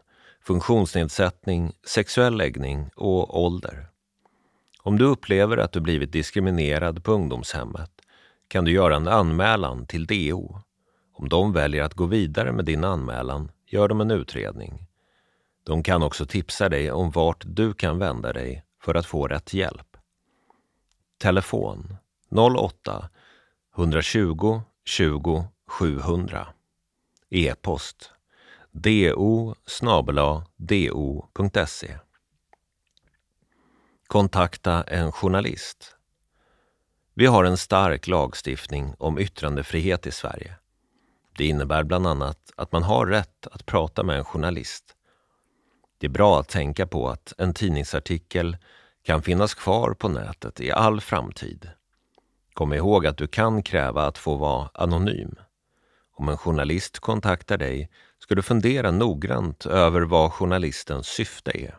[0.47, 3.87] funktionsnedsättning, sexuell läggning och ålder.
[4.83, 7.91] Om du upplever att du blivit diskriminerad på ungdomshemmet
[8.49, 10.61] kan du göra en anmälan till DO.
[11.13, 14.87] Om de väljer att gå vidare med din anmälan gör de en utredning.
[15.65, 19.55] De kan också tipsa dig om vart du kan vända dig för att få rätt
[19.55, 19.92] hjälp.
[21.23, 21.97] Telefon
[22.31, 23.09] 08
[23.77, 26.47] 120 20 700
[27.31, 28.11] E-post
[28.73, 29.15] do
[30.57, 31.99] do.se
[34.07, 35.97] Kontakta en journalist.
[37.15, 40.55] Vi har en stark lagstiftning om yttrandefrihet i Sverige.
[41.37, 44.97] Det innebär bland annat att man har rätt att prata med en journalist.
[45.99, 48.57] Det är bra att tänka på att en tidningsartikel
[49.03, 51.71] kan finnas kvar på nätet i all framtid.
[52.53, 55.35] Kom ihåg att du kan kräva att få vara anonym.
[56.15, 61.79] Om en journalist kontaktar dig ska du fundera noggrant över vad journalistens syfte är.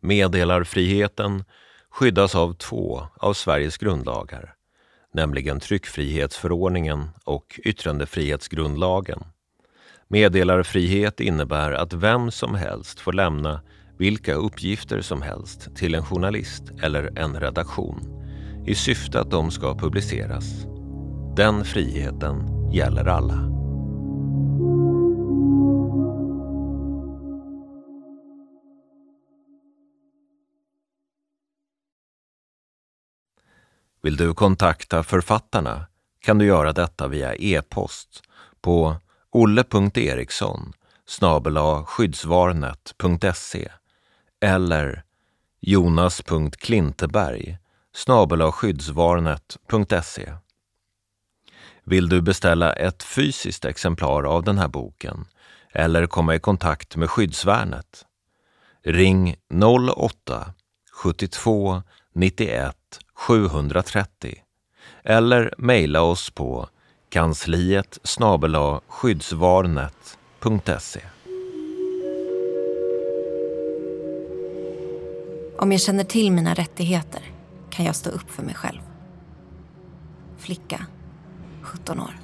[0.00, 1.44] Meddelarfriheten
[1.90, 4.54] skyddas av två av Sveriges grundlagar,
[5.12, 9.24] nämligen tryckfrihetsförordningen och yttrandefrihetsgrundlagen.
[10.08, 13.60] Meddelarfrihet innebär att vem som helst får lämna
[13.98, 18.00] vilka uppgifter som helst till en journalist eller en redaktion
[18.66, 20.66] i syfte att de ska publiceras.
[21.36, 23.54] Den friheten gäller alla.
[34.02, 35.86] Vill du kontakta författarna
[36.20, 38.22] kan du göra detta via e-post
[38.60, 38.96] på
[39.30, 40.72] olle.eriksson
[41.86, 43.68] skyddsvarnet.se
[44.44, 45.02] eller
[45.60, 47.58] jonas.klinteberg
[48.52, 50.32] skyddsvarnet.se.
[51.84, 55.24] Vill du beställa ett fysiskt exemplar av den här boken
[55.72, 58.04] eller komma i kontakt med Skyddsvärnet?
[58.82, 59.36] Ring
[59.96, 60.52] 08
[60.92, 62.76] 72 91
[63.14, 64.42] 730
[65.04, 66.68] eller mejla oss på
[67.08, 67.98] kansliet
[68.88, 71.13] skyddsvarnet.se.
[75.58, 77.22] Om jag känner till mina rättigheter
[77.70, 78.80] kan jag stå upp för mig själv.
[80.36, 80.86] Flicka,
[81.62, 82.14] 17 år.